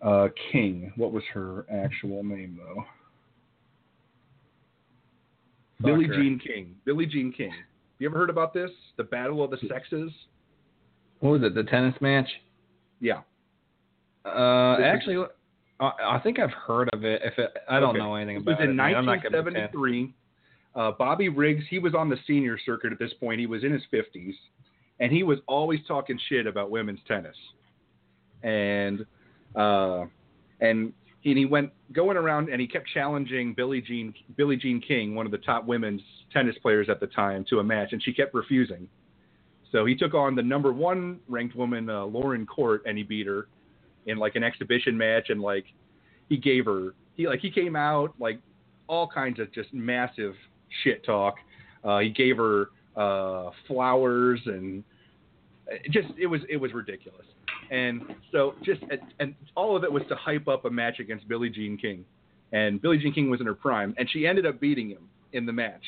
[0.02, 0.91] Uh, King.
[0.98, 2.84] What was her actual name though?
[5.84, 6.76] Billie Jean King.
[6.86, 7.53] Billie Jean King.
[7.99, 8.72] You ever heard about this?
[8.98, 10.12] The Battle of the Sexes?
[11.20, 11.53] What was it?
[11.56, 12.28] The tennis match?
[12.99, 13.22] Yeah.
[14.26, 15.26] Uh, This actually,
[15.80, 17.22] I, I think I've heard of it.
[17.24, 17.99] If it, I don't Okay.
[17.99, 18.74] know anything It about was in it.
[18.74, 18.95] man.
[18.95, 19.56] I'm not gonna pretend.
[19.74, 20.14] 1973.
[20.74, 23.40] Uh, Bobby Riggs, he was on the senior circuit at this point.
[23.40, 24.34] He was in his 50s,
[24.99, 27.36] and he was always talking shit about women's tennis.
[28.44, 29.06] And
[29.56, 30.06] uh,
[30.62, 35.15] and and he went going around and he kept challenging Billie Jean Billie Jean King,
[35.15, 36.02] one of the top women's
[36.34, 38.88] tennis players at the time, to a match, and she kept refusing.
[39.72, 43.27] So he took on the number one ranked woman, uh, Lauren Court, and he beat
[43.27, 43.48] her
[44.06, 45.65] in like an exhibition match, and like
[46.30, 48.39] he gave her he like he came out like
[48.88, 50.34] all kinds of just massive
[50.84, 51.35] shit talk.
[51.84, 54.84] Uh, he gave her uh, flowers and
[55.89, 57.26] just it was it was ridiculous.
[57.72, 58.02] And
[58.34, 58.81] so just
[59.19, 62.06] and, all of it was to hype up a match against Billie Jean King.
[62.52, 65.45] And Billie Jean King was in her prime, and she ended up beating him in
[65.45, 65.84] the match.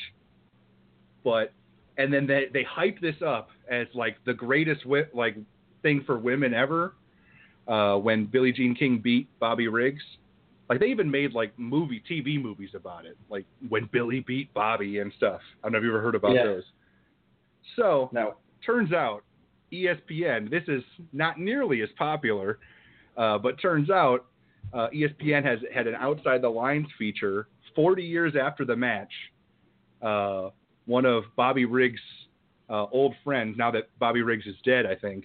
[1.22, 1.52] But
[1.98, 5.36] and then they they hyped this up as like the greatest like
[5.82, 6.94] thing for women ever.
[7.68, 10.02] Uh, when Billie Jean King beat Bobby Riggs,
[10.68, 14.98] like they even made like movie TV movies about it, like when Billy beat Bobby
[14.98, 15.40] and stuff.
[15.62, 16.44] I don't know if you ever heard about Yeah.
[16.44, 16.64] those.
[17.76, 18.36] So No.
[18.64, 19.22] turns out
[19.74, 20.82] ESPN, this is
[21.12, 22.58] not nearly as popular,
[23.16, 24.26] uh, but turns out
[24.72, 29.12] uh, ESPN has had an outside the lines feature 40 years after the match.
[30.02, 30.50] Uh,
[30.86, 32.00] one of Bobby Riggs'
[32.68, 35.24] uh, old friends, now that Bobby Riggs is dead, I think,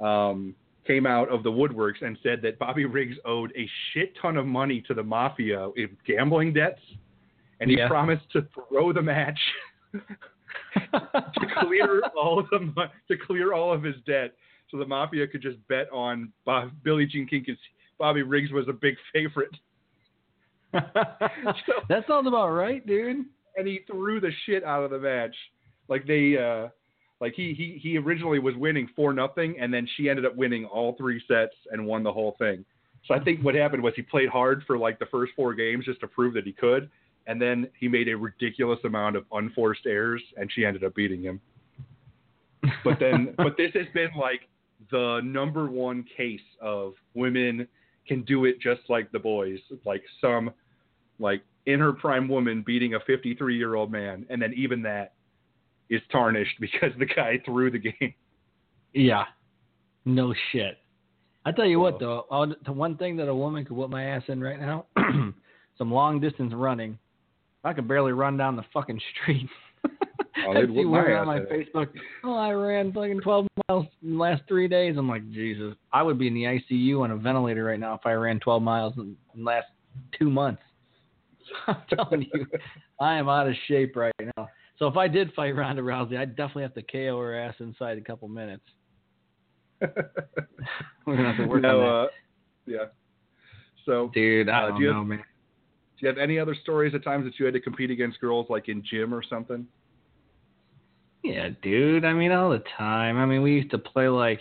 [0.00, 0.54] um,
[0.86, 4.46] came out of the woodworks and said that Bobby Riggs owed a shit ton of
[4.46, 6.80] money to the mafia in gambling debts,
[7.60, 7.88] and he Yeah.
[7.88, 9.38] promised to throw the match
[10.92, 12.72] to clear all of the
[13.08, 14.34] to clear all of his debt,
[14.70, 17.60] so the mafia could just bet on Bob, Billie Jean King because
[17.98, 19.54] Bobby Riggs was a big favorite,
[21.88, 23.24] that sounds about right, dude.
[23.56, 25.34] and he threw the shit out of the match.
[25.88, 26.68] Like they, uh,
[27.20, 30.64] like he he he originally was winning four nothing, and then she ended up winning
[30.64, 32.64] all three sets and won the whole thing.
[33.06, 35.84] So I think what happened was he played hard for like the first four games
[35.84, 36.90] just to prove that he could,
[37.26, 41.22] and then he made a ridiculous amount of unforced errors, and she ended up beating
[41.22, 41.40] him.
[42.82, 44.42] But then, but this has been like
[44.90, 47.66] the number one case of women
[48.06, 49.58] can do it just like the boys.
[49.84, 50.50] Like some,
[51.18, 55.14] like in her prime woman beating a 53 year old man, and then even that
[55.90, 58.14] is tarnished because the guy threw the game.
[58.92, 59.24] Yeah.
[60.04, 60.78] No shit.
[61.46, 64.04] I tell you what though, I'll- the one thing that a woman could whip my
[64.04, 64.86] ass in right now,
[65.78, 66.98] some long distance running.
[67.64, 69.48] I could barely run down the fucking street.
[69.86, 69.90] Oh,
[70.52, 71.38] I see whoop my women ass on my.
[71.40, 71.88] Facebook.
[72.22, 74.96] Oh, I ran fucking 12 miles in the last three days.
[74.98, 78.00] I'm like, Jesus, I would be in the ICU on a ventilator right now if
[78.04, 79.66] I ran 12 miles in the last
[80.18, 80.62] two months.
[81.66, 82.46] I'm telling you,
[83.00, 84.48] I am out of shape right now.
[84.78, 87.96] So if I did fight Ronda Rousey, I'd definitely have to KO her ass inside
[87.96, 88.64] a couple minutes.
[89.80, 91.92] We're gonna have to work no, on that.
[91.92, 92.06] uh,
[92.66, 92.84] yeah.
[93.86, 95.22] So, Dude, I uh, don't do you have- know, man.
[95.98, 98.46] Do you have any other stories of times that you had to compete against girls,
[98.50, 99.66] like in gym or something?
[101.22, 102.04] Yeah, dude.
[102.04, 103.16] I mean, all the time.
[103.16, 104.40] I mean, we used to play like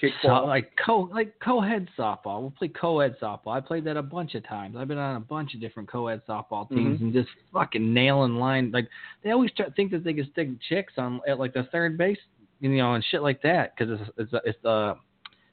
[0.00, 0.12] Kickball.
[0.22, 2.40] so, like co like co-ed softball.
[2.40, 3.48] We'll play co-ed softball.
[3.56, 4.76] I played that a bunch of times.
[4.78, 7.04] I've been on a bunch of different co-ed softball teams Mhm.
[7.04, 8.70] and just fucking nailing line.
[8.70, 8.88] Like
[9.22, 12.18] they always try, think that they can stick chicks on at like the third base,
[12.60, 14.94] you know, and shit like that because it's it's it's uh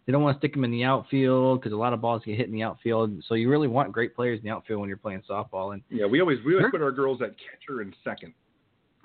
[0.08, 2.38] they don't want to stick them in the outfield because a lot of balls get
[2.38, 3.22] hit in the outfield.
[3.28, 5.74] So you really want great players in the outfield when you're playing softball.
[5.74, 8.34] And yeah, we always we always put our girls at catcher and second.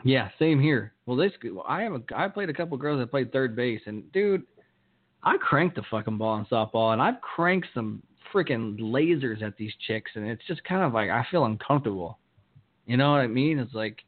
[0.04, 0.94] Yeah, same here.
[1.06, 3.80] Well, this well, I have a I played a couple girls that played third base,
[3.86, 4.44] and dude,
[5.24, 8.00] I cranked the fucking ball in softball, and I've cranked some
[8.32, 12.18] freaking lasers at these chicks, and it's just kind of like I feel uncomfortable.
[12.86, 13.58] You know what I mean?
[13.58, 13.98] It's like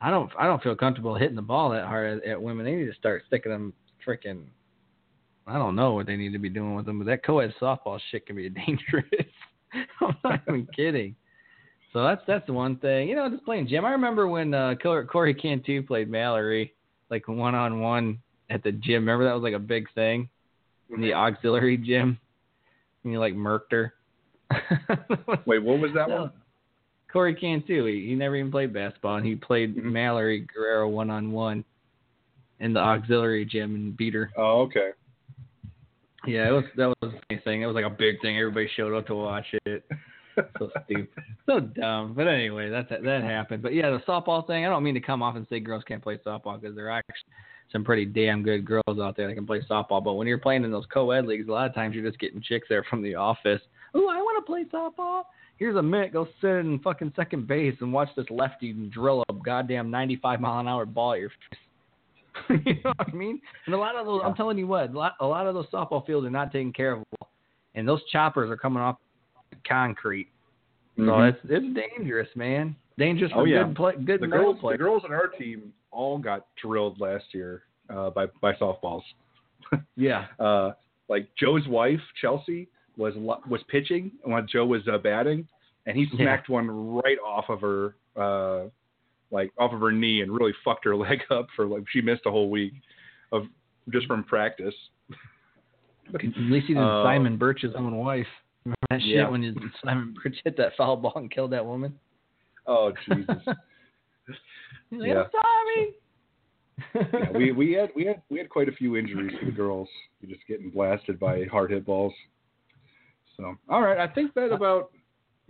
[0.00, 2.64] I don't I don't feel comfortable hitting the ball that hard at, at women.
[2.64, 3.74] They need to start sticking them
[4.06, 4.44] freaking.
[5.46, 8.00] I don't know what they need to be doing with them, but that co-ed softball
[8.10, 9.04] shit can be dangerous.
[10.00, 11.14] I'm not even kidding.
[11.92, 13.08] So that's that's the one thing.
[13.08, 13.84] You know, just playing gym.
[13.84, 16.74] I remember when uh, Corey Cantu played Mallory
[17.10, 18.18] like one on one
[18.50, 19.06] at the gym.
[19.06, 20.28] Remember that was like a big thing
[20.94, 22.18] in the auxiliary gym.
[23.04, 23.94] And you like murked her.
[25.46, 26.32] Wait, what was that one?
[27.12, 27.86] Corey Cantu.
[27.86, 29.92] He, he never even played basketball, and he played mm-hmm.
[29.92, 31.64] Mallory Guerrero one on one
[32.60, 34.30] in the auxiliary gym and beat her.
[34.36, 34.90] Oh, okay.
[36.26, 37.62] Yeah, it was that was a thing.
[37.62, 38.38] It was like a big thing.
[38.38, 39.84] Everybody showed up to watch it
[40.58, 41.08] so stupid,
[41.46, 42.14] so dumb.
[42.14, 43.62] But anyway, that that happened.
[43.62, 44.66] But yeah, the softball thing.
[44.66, 46.98] I don't mean to come off and say girls can't play softball because there are
[46.98, 47.32] actually
[47.72, 50.02] some pretty damn good girls out there that can play softball.
[50.02, 52.40] But when you're playing in those co-ed leagues, a lot of times you're just getting
[52.40, 53.60] chicks there from the office.
[53.94, 55.24] Oh, I want to play softball.
[55.58, 56.12] Here's a minute.
[56.12, 60.60] Go sit in fucking second base and watch this lefty drill a goddamn 95 mile
[60.60, 61.58] an hour ball at your face.
[62.50, 63.40] you know what I mean?
[63.66, 65.66] And a lot of those, I'm telling you what, a lot, a lot of those
[65.72, 67.04] softball fields are not taken care of,
[67.74, 68.96] and those choppers are coming off
[69.66, 70.28] concrete.
[70.98, 71.08] Mm-hmm.
[71.08, 72.74] So it's it's dangerous, man.
[72.98, 73.64] Dangerous for oh, yeah.
[73.64, 74.78] good play, good the girls, players.
[74.78, 79.02] The girls on our team all got drilled last year uh, by by softballs.
[79.96, 80.26] yeah.
[80.38, 80.72] Uh,
[81.08, 85.46] like Joe's wife Chelsea was was pitching when Joe was uh, batting,
[85.86, 86.54] and he smacked yeah.
[86.54, 88.68] one right off of her, uh,
[89.30, 92.22] like off of her knee, and really fucked her leg up for like she missed
[92.26, 92.74] a whole week
[93.32, 93.44] of
[93.92, 94.74] just from practice.
[96.14, 98.26] At least he didn't uh, Simon Birch's own wife.
[98.64, 99.28] Remember that shit yeah.
[99.28, 101.98] when Simon Birch hit that foul ball and killed that woman?
[102.66, 103.26] Oh Jesus!
[104.90, 105.22] He's like, yeah.
[105.22, 105.94] I'm sorry.
[106.94, 109.88] yeah, we we had we had we had quite a few injuries for the girls.
[110.20, 112.12] We're just getting blasted by hard hit balls.
[113.36, 114.90] So all right, I think that about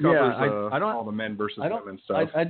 [0.01, 2.29] covers yeah, I, uh, I don't, all the men versus women stuff.
[2.35, 2.45] I, I,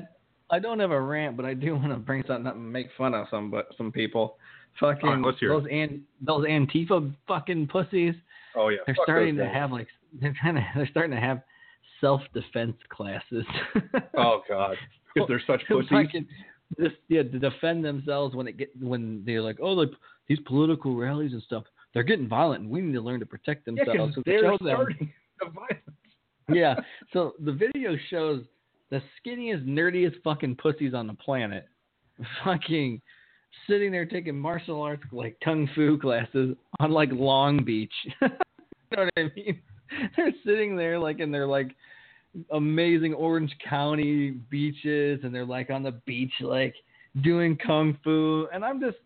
[0.50, 2.88] I don't have a rant, but I do want to bring something up and make
[2.96, 4.36] fun of some but some people.
[4.80, 8.14] Fucking right, those an, those Antifa fucking pussies.
[8.54, 9.88] Oh yeah, they're Fuck starting to have like
[10.20, 11.40] they're kind of they're starting to have
[12.00, 13.44] self defense classes.
[14.18, 14.76] oh god,
[15.14, 15.88] if they're such pussies.
[15.90, 16.26] Fucking,
[16.78, 19.88] just yeah to defend themselves when it get when they're like oh like
[20.28, 21.62] these political rallies and stuff
[21.94, 24.14] they're getting violent and we need to learn to protect themselves.
[24.16, 25.10] Yeah, they're starting
[25.40, 25.80] the violence.
[26.52, 26.74] yeah,
[27.14, 28.44] so the video shows
[28.90, 31.68] the skinniest, nerdiest fucking pussies on the planet,
[32.44, 33.00] fucking
[33.68, 37.92] sitting there taking martial arts like kung fu classes on like Long Beach.
[38.22, 38.28] you
[38.96, 39.60] know what I mean?
[40.16, 41.74] They're sitting there like in their like
[42.50, 46.74] amazing Orange County beaches, and they're like on the beach like
[47.22, 48.96] doing kung fu, and I'm just.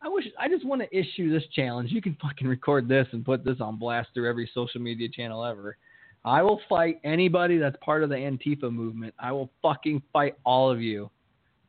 [0.00, 1.90] I wish I just want to issue this challenge.
[1.90, 5.44] You can fucking record this and put this on blast through every social media channel
[5.44, 5.76] ever.
[6.28, 9.14] I will fight anybody that's part of the Antifa movement.
[9.18, 11.10] I will fucking fight all of you.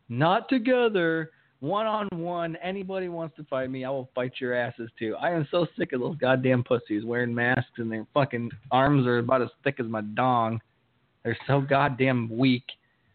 [0.09, 1.31] Not together,
[1.61, 5.15] one on one, anybody wants to fight me, I will fight your asses too.
[5.15, 9.19] I am so sick of those goddamn pussies wearing masks and their fucking arms are
[9.19, 10.59] about as thick as my dong.
[11.23, 12.65] They're so goddamn weak.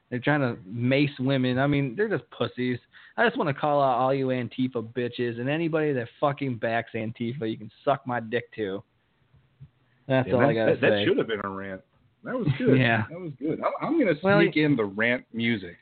[0.08, 1.58] They're trying to mace women.
[1.58, 2.78] I mean, they're just pussies.
[3.18, 6.92] I just want to call out all you Antifa bitches and anybody that fucking backs
[6.94, 8.82] Antifa, you can suck my dick too.
[10.06, 10.90] That's yeah, all that, I gotta say.
[10.90, 11.80] That should have been a rant.
[12.24, 12.78] That was good.
[12.78, 13.60] yeah, that was good.
[13.60, 15.76] I'm, I'm gonna sneak well, in the rant music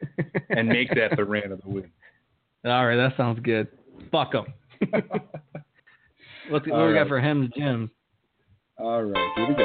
[0.51, 1.91] and make that the rant of the week.
[2.65, 3.69] All right, that sounds good.
[4.11, 4.47] Fuck them.
[4.91, 5.03] what,
[6.51, 7.01] what All we right.
[7.01, 7.91] got for Hems Jim?
[8.79, 9.65] All right, here we go.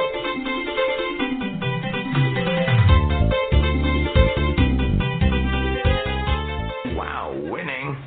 [6.96, 7.98] Wow, winning.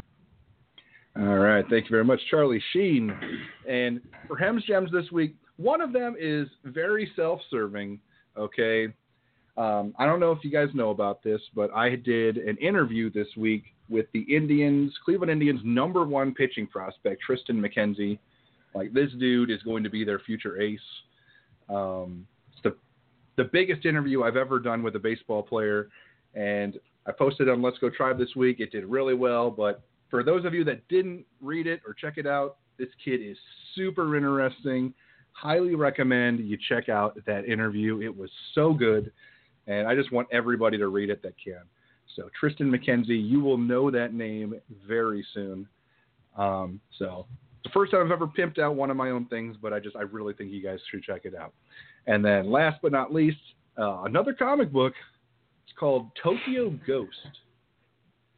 [1.16, 3.12] All right, thank you very much, Charlie Sheen.
[3.68, 8.00] And for Hemm's Gems this week, one of them is very self-serving.
[8.36, 8.86] Okay,
[9.56, 13.10] um, I don't know if you guys know about this, but I did an interview
[13.10, 18.18] this week with the Indians, Cleveland Indians' number one pitching prospect, Triston McKenzie.
[18.74, 20.78] Like this dude is going to be their future ace.
[21.68, 22.76] Um, it's the
[23.36, 25.88] the biggest interview I've ever done with a baseball player,
[26.34, 28.60] and I posted on Let's Go Tribe this week.
[28.60, 32.14] It did really well, but for those of you that didn't read it or check
[32.16, 33.36] it out, this kid is
[33.74, 34.94] super interesting.
[35.32, 38.00] Highly recommend you check out that interview.
[38.02, 39.10] It was so good,
[39.66, 41.62] and I just want everybody to read it that can.
[42.16, 44.54] So Triston McKenzie, you will know that name
[44.86, 45.66] very soon.
[46.36, 47.26] Um, so
[47.64, 49.96] the first time I've ever pimped out one of my own things, but I just
[49.96, 51.52] I really think you guys should check it out.
[52.06, 53.38] And then last but not least,
[53.78, 54.94] uh, another comic book.
[55.64, 57.16] It's called Tokyo Ghost.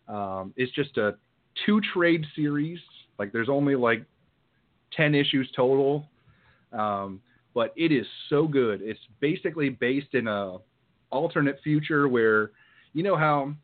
[0.08, 1.16] Um, it's just a
[1.64, 2.78] two trade series.
[3.18, 4.04] Like there's only like
[4.96, 6.08] ten issues total.
[6.72, 7.20] Um,
[7.54, 8.80] but it is so good.
[8.82, 10.56] It's basically based in a
[11.10, 12.52] alternate future where
[12.94, 13.54] you know how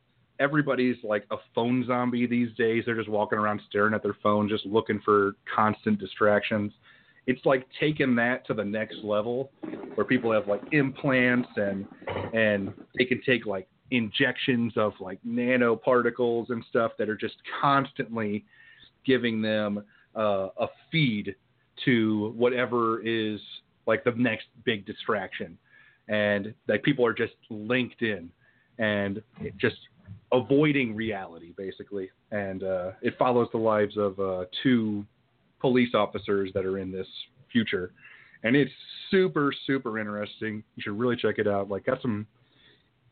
[0.40, 2.84] everybody's like a phone zombie these days.
[2.86, 6.72] They're just walking around staring at their phone, just looking for constant distractions.
[7.26, 9.50] It's like taking that to the next level
[9.94, 11.86] where people have like implants and
[12.32, 18.44] and they can take like injections of like nanoparticles and stuff that are just constantly
[19.04, 19.82] giving them
[20.16, 21.34] uh, a feed
[21.84, 23.40] to whatever is
[23.86, 25.58] like the next big distraction.
[26.08, 28.30] And like people are just linked in
[28.78, 29.22] and
[29.58, 29.76] just
[30.32, 32.10] avoiding reality basically.
[32.30, 35.04] And uh, it follows the lives of uh, two
[35.60, 37.08] police officers that are in this
[37.52, 37.92] future.
[38.44, 38.70] And it's
[39.10, 40.62] super super interesting.
[40.76, 41.68] You should really check it out.
[41.68, 42.26] Like got some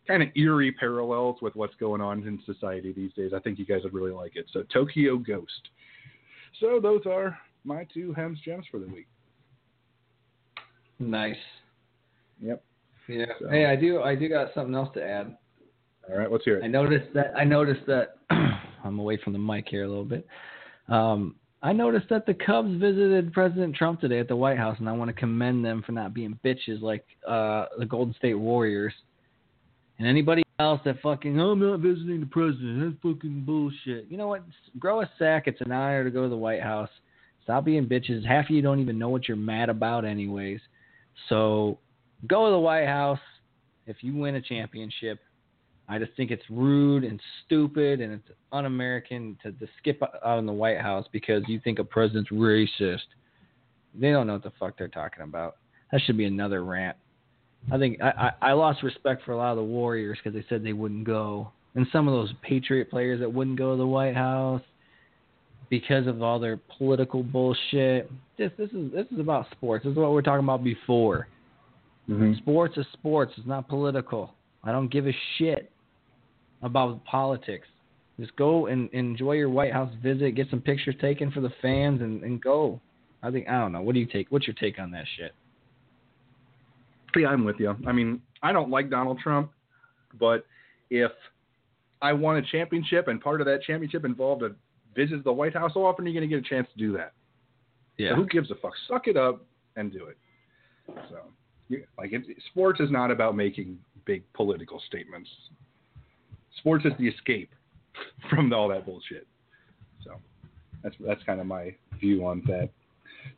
[0.07, 3.33] kind of eerie parallels with what's going on in society these days.
[3.35, 4.47] I think you guys would really like it.
[4.53, 5.69] So tokyo ghost.
[6.61, 7.37] So those are
[7.67, 9.07] my two Hemm's Gems for the week
[10.99, 11.37] Nice.
[12.41, 12.63] yep
[13.09, 13.27] Yeah.
[13.39, 14.01] So- Hey, I do.
[14.03, 15.37] I do got something else to add.
[16.09, 17.33] all right let's hear I noticed that.
[17.37, 18.17] I noticed that.
[18.85, 20.27] I'm away from the mic here a little bit.
[20.89, 24.89] Um, I noticed that the Cubs visited President Trump today at the White House, and
[24.89, 28.93] I want to commend them for not being bitches like uh, the Golden State Warriors.
[29.99, 32.81] And anybody else that fucking, oh, I'm not visiting the president.
[33.03, 34.07] That's fucking bullshit.
[34.09, 34.45] You know what?
[34.79, 35.45] Grow a sack.
[35.49, 36.91] It's an honor to go to the White House.
[37.47, 38.27] Stop being bitches.
[38.27, 40.59] Half of you don't even know what you're mad about, anyways.
[41.29, 41.79] So
[42.27, 43.21] go to the White House
[43.87, 45.21] if you win a championship.
[45.89, 50.47] I just think it's rude and stupid and it's un-American to, to skip out in
[50.47, 53.07] the White House because you think a president's racist.
[53.95, 55.59] They don't know what the fuck they're talking about.
[55.93, 56.97] That should be another rant.
[57.71, 60.45] I think I, I, I lost respect for a lot of the Warriors because they
[60.49, 63.87] said they wouldn't go, and some of those Patriot players that wouldn't go to the
[63.87, 64.63] White House
[65.69, 68.11] because of all their political bullshit.
[68.39, 69.85] This this is this is about sports.
[69.85, 71.29] This is what we are talking about before.
[72.09, 72.35] mm-hmm.
[72.39, 73.33] Sports is sports.
[73.37, 74.35] It's not political.
[74.65, 75.71] I don't give a shit
[76.63, 77.69] about politics.
[78.19, 82.01] Just go and enjoy your White House visit, get some pictures taken for the fans,
[82.01, 82.81] and, and go.
[83.23, 83.83] I think I don't know.
[83.83, 84.29] What do you take?
[84.31, 85.33] What's your take on that shit?
[87.17, 87.75] Yeah, I'm with you.
[87.87, 89.51] I mean, I don't like Donald Trump,
[90.19, 90.45] but
[90.91, 91.11] if
[92.03, 94.51] I won a championship and part of that championship involved a
[94.97, 96.79] visit to the White House, how often are you going to get a chance to
[96.79, 97.13] do that?
[98.11, 98.73] So who gives a fuck?
[98.89, 99.45] Suck it up
[99.77, 100.17] and do it.
[101.09, 101.19] So,
[101.69, 105.29] you, like, it, sports is not about making big political statements.
[106.59, 107.51] Sports is the escape
[108.31, 109.27] from all that bullshit.
[110.05, 110.13] So,
[110.83, 112.71] that's that's kind of my view on that.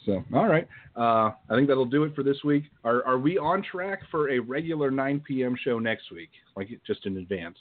[0.05, 0.69] So, all right.
[0.97, 2.65] Uh, I think that'll do it for this week.
[2.85, 5.57] Are are we on track for a regular 9 p.m.
[5.63, 6.31] show next week?
[6.57, 7.57] Like just in advance.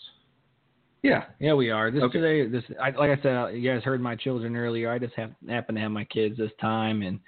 [1.03, 1.91] Yeah, yeah, we are.
[1.91, 2.19] This Okay.
[2.19, 4.91] today, this I, like I said, you guys heard my children earlier.
[4.91, 7.19] I just have, happen to have my kids this time, and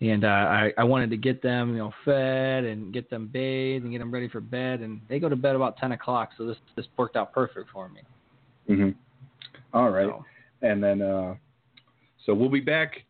[0.00, 3.84] and uh, I I wanted to get them, you know, fed and get them bathed
[3.84, 6.30] and get them ready for bed, and they go to bed about ten o'clock.
[6.36, 8.00] So this this worked out perfect for me.
[8.68, 8.90] Mm-hmm.
[9.72, 10.08] All right.
[10.08, 10.24] So,
[10.62, 11.34] And then, uh,
[12.26, 13.04] so we'll be back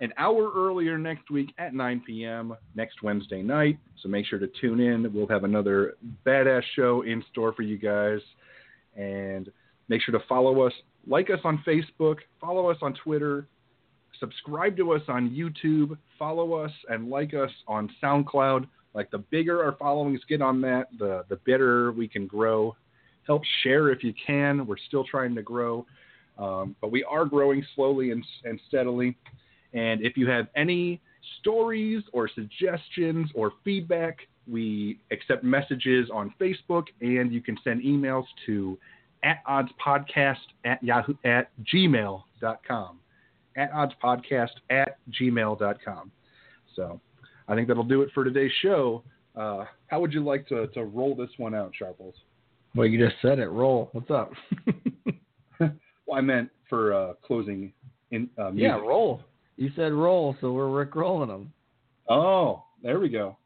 [0.00, 2.54] an hour earlier next week at 9 p.m.
[2.74, 3.78] next Wednesday night.
[4.02, 5.10] So make sure to tune in.
[5.12, 5.94] We'll have another
[6.26, 8.20] badass show in store for you guys.
[8.96, 9.50] And
[9.88, 10.72] make sure to follow us,
[11.06, 13.46] like us on Facebook, follow us on Twitter,
[14.18, 18.66] subscribe to us on YouTube, follow us and like us on SoundCloud.
[18.94, 22.74] Like the bigger our followings get on that, the the better we can grow.
[23.26, 24.66] Help share if you can.
[24.66, 25.84] We're still trying to grow,
[26.38, 29.16] um, but we are growing slowly and, and steadily.
[29.74, 31.02] And if you have any
[31.40, 34.20] stories or suggestions or feedback,
[34.50, 38.78] we accept messages on Facebook, and you can send emails to
[39.22, 42.98] at oddspodcast at yahoo at gmail.com.
[43.56, 46.12] At oddspodcast at gmail.com.
[46.74, 47.00] So
[47.48, 49.02] I think that'll do it for today's show.
[49.34, 52.14] Uh, how would you like to, to roll this one out, Sharples?
[52.74, 53.48] well, you just said it.
[53.48, 53.88] Roll.
[53.92, 54.32] What's up?
[56.06, 57.72] Well, I meant for uh, closing
[58.10, 59.20] in uh, yeah, roll.
[59.56, 61.52] You said roll, so we're Rick rolling them.
[62.08, 63.36] Oh, there we go.